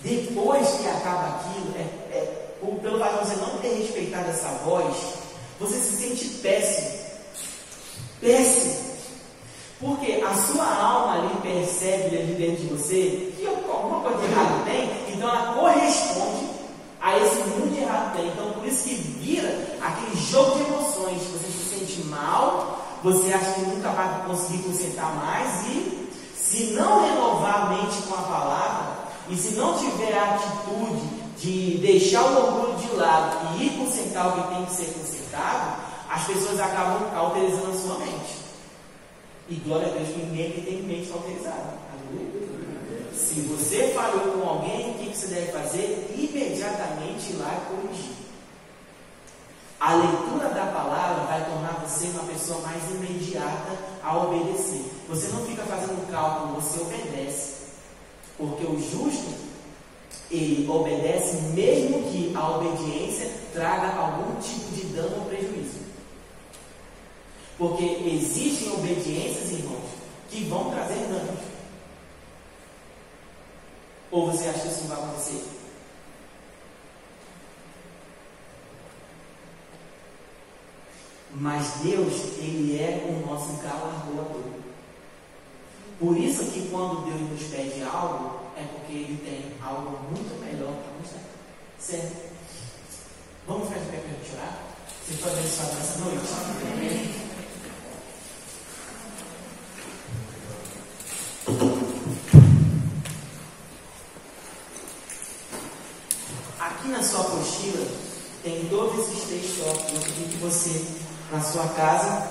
Depois 0.00 0.68
que 0.68 0.86
acaba 0.86 1.40
aquilo, 1.40 1.74
é, 1.76 2.16
é, 2.16 2.60
pelo 2.80 3.00
fato 3.00 3.24
de 3.24 3.30
você 3.30 3.36
não 3.40 3.58
ter 3.58 3.74
respeitado 3.74 4.30
essa 4.30 4.48
voz, 4.64 4.94
você 5.58 5.80
se 5.80 5.96
sente 5.96 6.24
péssimo. 6.40 6.93
Péssimo. 8.24 8.84
Porque 9.78 10.12
a 10.12 10.34
sua 10.34 10.64
alma 10.64 11.18
ali 11.18 11.34
percebe 11.42 12.16
ali 12.16 12.34
dentro 12.38 12.62
de 12.62 12.68
você 12.68 13.34
que 13.36 13.46
alguma 13.46 14.00
coisa 14.00 14.18
de 14.18 14.32
errado 14.32 14.64
tem, 14.64 15.14
então 15.14 15.28
ela 15.28 15.52
corresponde 15.52 16.48
a 17.02 17.18
esse 17.18 17.36
mundo 17.50 17.70
de 17.70 17.82
errado 17.82 18.16
tem. 18.16 18.28
Então 18.28 18.52
por 18.52 18.66
isso 18.66 18.84
que 18.84 18.94
vira 18.94 19.76
aquele 19.82 20.16
jogo 20.16 20.56
de 20.56 20.62
emoções. 20.62 21.20
Você 21.20 21.52
se 21.52 21.78
sente 21.78 22.06
mal, 22.06 22.82
você 23.02 23.30
acha 23.30 23.52
que 23.52 23.60
nunca 23.60 23.90
vai 23.90 24.24
conseguir 24.26 24.62
consertar 24.62 25.14
mais 25.16 25.66
e 25.66 26.08
se 26.34 26.72
não 26.72 27.06
renovar 27.06 27.66
a 27.66 27.68
mente 27.70 28.02
com 28.08 28.14
a 28.14 28.22
palavra 28.22 29.04
e 29.28 29.36
se 29.36 29.54
não 29.54 29.76
tiver 29.76 30.16
a 30.16 30.34
atitude 30.34 31.24
de 31.36 31.76
deixar 31.78 32.22
o 32.22 32.36
orgulho 32.38 32.78
de 32.78 32.96
lado 32.96 33.58
e 33.58 33.66
ir 33.66 33.78
consertar 33.78 34.28
o 34.28 34.32
que 34.32 34.54
tem 34.54 34.64
que 34.64 34.72
ser 34.72 34.94
consertado, 34.98 35.76
as 36.14 36.26
pessoas 36.28 36.60
acabam 36.60 37.10
cauterizando 37.10 37.72
a 37.72 37.74
sua 37.74 37.98
mente. 37.98 38.36
E 39.48 39.56
glória 39.56 39.88
a 39.88 39.90
Deus 39.90 40.08
que 40.10 40.18
ninguém 40.18 40.46
aqui 40.48 40.60
tem 40.60 40.82
mente 40.82 41.10
cauterizada. 41.10 41.74
Se 43.12 43.40
você 43.40 43.88
falou 43.88 44.32
com 44.32 44.48
alguém, 44.48 44.92
o 44.92 44.94
que 44.94 45.16
você 45.16 45.26
deve 45.26 45.50
fazer? 45.50 46.14
Imediatamente 46.16 47.32
ir 47.32 47.36
lá 47.36 47.66
corrigir. 47.68 48.14
A 49.80 49.94
leitura 49.96 50.50
da 50.50 50.66
palavra 50.66 51.24
vai 51.24 51.44
tornar 51.46 51.84
você 51.84 52.06
uma 52.06 52.22
pessoa 52.22 52.60
mais 52.60 52.82
imediata 52.92 53.76
a 54.00 54.16
obedecer. 54.16 54.84
Você 55.08 55.32
não 55.32 55.44
fica 55.44 55.64
fazendo 55.64 56.08
cálculo, 56.12 56.60
você 56.60 56.80
obedece. 56.80 57.54
Porque 58.38 58.64
o 58.64 58.78
justo, 58.78 59.34
ele 60.30 60.66
obedece 60.70 61.36
mesmo 61.54 62.04
que 62.04 62.32
a 62.36 62.50
obediência 62.50 63.30
traga 63.52 63.96
algum 63.96 64.40
tipo 64.40 64.70
de 64.74 64.82
dano 64.94 65.16
ou 65.18 65.24
prejuízo. 65.26 65.63
Porque 67.56 67.84
existem 67.84 68.72
obediências, 68.72 69.50
irmãos, 69.52 69.90
que 70.30 70.44
vão 70.44 70.70
trazer 70.70 71.06
danos. 71.06 71.40
Ou 74.10 74.30
você 74.30 74.48
acha 74.48 74.60
que 74.60 74.68
isso 74.68 74.80
não 74.82 74.88
vai 74.88 74.98
acontecer? 74.98 75.44
Mas 81.36 81.66
Deus, 81.82 82.14
Ele 82.38 82.78
é 82.78 83.06
o 83.08 83.26
nosso 83.26 83.54
galardoador. 83.54 84.42
Por 85.98 86.16
isso 86.16 86.44
que 86.50 86.68
quando 86.68 87.04
Deus 87.04 87.20
nos 87.30 87.42
pede 87.50 87.82
algo, 87.82 88.40
é 88.56 88.62
porque 88.62 88.92
Ele 88.92 89.20
tem 89.24 89.52
algo 89.64 89.98
muito 90.10 90.40
melhor 90.40 90.72
para 90.72 90.92
nos 91.00 91.10
dar. 91.10 91.20
Certo? 91.78 92.30
Vamos 93.46 93.68
ficar 93.68 93.80
de 93.80 93.86
pé 93.90 93.98
para 93.98 94.10
a 94.10 94.14
gente 94.14 94.34
orar? 94.36 94.58
Você 95.06 95.12
foi 95.14 95.32
abençoado 95.32 95.74
nessa 95.74 95.98
noite? 95.98 96.26
Amém. 96.72 97.24
Aqui 106.60 106.88
na 106.88 107.02
sua 107.02 107.20
apostila 107.20 107.86
tem 108.42 108.66
todos 108.68 109.08
esses 109.08 109.24
três 109.24 109.58
tópicos. 109.58 109.92
Eu 109.92 110.28
que 110.28 110.33
você, 110.44 110.84
na 111.32 111.40
sua 111.40 111.66
casa, 111.68 112.28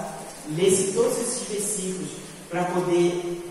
lesse 0.55 0.93
todos 0.93 1.18
esses 1.18 1.47
versículos 1.47 2.09
para 2.49 2.66
poder 2.66 3.41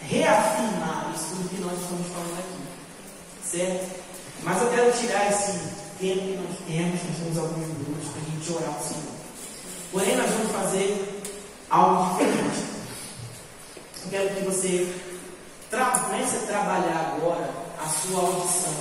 reafirmar 0.00 1.12
isso 1.14 1.36
tudo 1.36 1.48
que 1.50 1.60
nós 1.60 1.78
estamos 1.78 2.06
falando 2.08 2.38
aqui. 2.38 3.50
Certo? 3.50 4.00
Mas 4.42 4.62
eu 4.62 4.70
quero 4.70 4.92
tirar 4.98 5.30
esse 5.30 5.52
tempo 5.98 6.20
que 6.20 6.38
nós 6.38 6.56
temos, 6.66 7.02
nós 7.02 7.16
temos 7.18 7.38
alguns 7.38 7.66
minutos 7.66 8.08
para 8.08 8.22
a 8.22 8.24
gente 8.24 8.52
orar 8.52 8.74
ao 8.74 8.82
Senhor. 8.82 9.20
Porém, 9.92 10.16
nós 10.16 10.30
vamos 10.30 10.52
fazer 10.52 11.22
algo 11.68 12.14
diferente. 12.14 12.70
Eu 14.04 14.10
quero 14.10 14.34
que 14.34 14.44
você 14.44 14.94
comece 15.70 16.36
a 16.36 16.46
trabalhar 16.46 17.16
agora 17.16 17.50
a 17.78 17.88
sua 17.88 18.20
audição. 18.20 18.72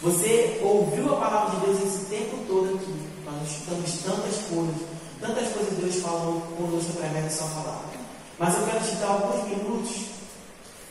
Você 0.00 0.58
ouviu 0.62 1.12
a 1.14 1.20
palavra 1.20 1.60
de 1.60 1.66
Deus 1.66 1.82
esse 1.82 2.06
tempo 2.06 2.38
todo 2.48 2.74
aqui. 2.76 3.11
Nós 3.38 3.50
estudamos 3.50 3.90
tantas 4.02 4.36
coisas, 4.48 4.88
tantas 5.20 5.52
coisas 5.52 5.78
Deus 5.78 5.96
falou 5.96 6.40
conosco 6.56 6.92
através 6.96 7.24
da 7.24 7.30
sua 7.30 7.48
palavra. 7.48 7.98
Mas 8.38 8.54
eu 8.54 8.66
quero 8.66 8.84
te 8.84 8.96
dar 8.96 9.06
alguns 9.08 9.48
minutos 9.48 9.90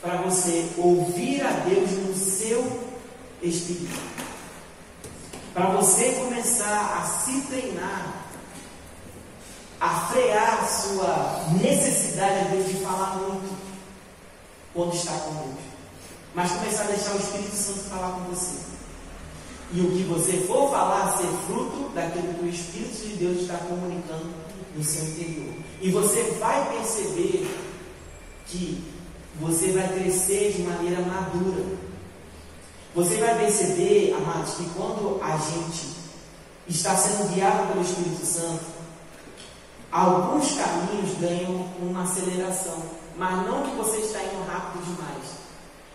para 0.02 0.18
você 0.18 0.70
ouvir 0.78 1.46
a 1.46 1.52
Deus 1.52 1.92
no 1.92 2.16
seu 2.16 2.82
espírito. 3.42 4.00
Para 5.54 5.68
você 5.72 6.12
começar 6.14 7.02
a 7.02 7.06
se 7.06 7.42
treinar, 7.42 8.14
a 9.80 10.08
frear 10.12 10.64
a 10.64 10.68
sua 10.68 11.46
necessidade 11.62 12.50
Deus 12.50 12.68
de 12.68 12.76
falar 12.86 13.18
muito 13.18 13.58
quando 14.74 14.96
está 14.96 15.12
com 15.12 15.34
Deus. 15.34 15.60
Mas 16.34 16.52
começar 16.52 16.84
a 16.84 16.88
deixar 16.88 17.14
o 17.14 17.18
Espírito 17.18 17.56
Santo 17.56 17.90
falar 17.90 18.12
com 18.12 18.22
você. 18.34 18.81
E 19.74 19.80
o 19.80 19.92
que 19.92 20.04
você 20.04 20.34
for 20.48 20.70
falar 20.70 21.18
ser 21.18 21.28
fruto 21.48 21.90
daquilo 21.96 22.34
que 22.34 22.46
o 22.46 22.50
Espírito 22.50 23.08
de 23.08 23.16
Deus 23.16 23.42
está 23.42 23.58
comunicando 23.58 24.26
no 24.76 24.84
seu 24.84 25.06
interior. 25.06 25.54
E 25.82 25.90
você 25.90 26.24
vai 26.40 26.78
perceber 26.78 27.50
que 28.48 28.84
você 29.40 29.72
vai 29.72 29.88
crescer 29.88 30.54
de 30.54 30.64
maneira 30.64 31.02
madura. 31.02 31.64
Você 32.94 33.16
vai 33.16 33.38
perceber, 33.38 34.14
amados, 34.14 34.56
que 34.56 34.70
quando 34.76 35.22
a 35.24 35.38
gente 35.38 35.88
está 36.68 36.96
sendo 36.96 37.34
guiado 37.34 37.68
pelo 37.68 37.82
Espírito 37.82 38.26
Santo, 38.26 38.66
alguns 39.90 40.52
caminhos 40.54 41.18
ganham 41.18 41.66
uma 41.80 42.04
aceleração, 42.04 42.84
mas 43.18 43.48
não 43.48 43.64
que 43.64 43.76
você 43.78 43.98
está 43.98 44.22
indo 44.22 44.46
rápido 44.46 44.84
demais. 44.84 45.42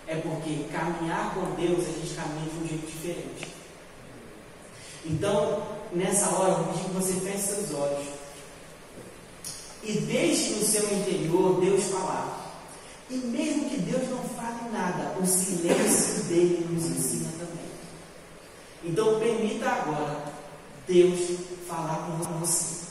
É 0.06 0.16
porque 0.16 0.64
caminhar 0.72 1.34
com 1.34 1.54
Deus 1.60 1.80
a 1.80 1.92
gente 1.92 2.14
caminha 2.14 2.48
de 2.48 2.64
um 2.64 2.68
jeito 2.68 2.86
diferente. 2.86 3.56
Então, 5.09 5.62
nessa 5.92 6.28
hora, 6.30 6.52
eu 6.52 6.64
pedi 6.64 6.84
que 6.84 6.90
você 6.90 7.12
feche 7.20 7.38
seus 7.38 7.74
olhos 7.74 8.07
e 9.82 9.92
deixe 10.00 10.54
no 10.54 10.64
seu 10.64 10.82
interior 10.92 11.61
Deus 11.61 11.84
falar. 11.84 12.44
E 13.09 13.14
mesmo 13.14 13.70
que 13.70 13.76
Deus 13.78 14.09
não 14.11 14.18
fale 14.30 14.68
nada, 14.72 15.16
o 15.20 15.26
silêncio 15.26 16.24
dele 16.24 16.66
nos 16.68 16.84
ensina 16.86 17.30
também. 17.38 17.66
Então 18.84 19.20
permita 19.20 19.68
agora 19.68 20.24
Deus 20.88 21.20
falar 21.68 22.07
com 22.07 22.38
você. 22.40 22.86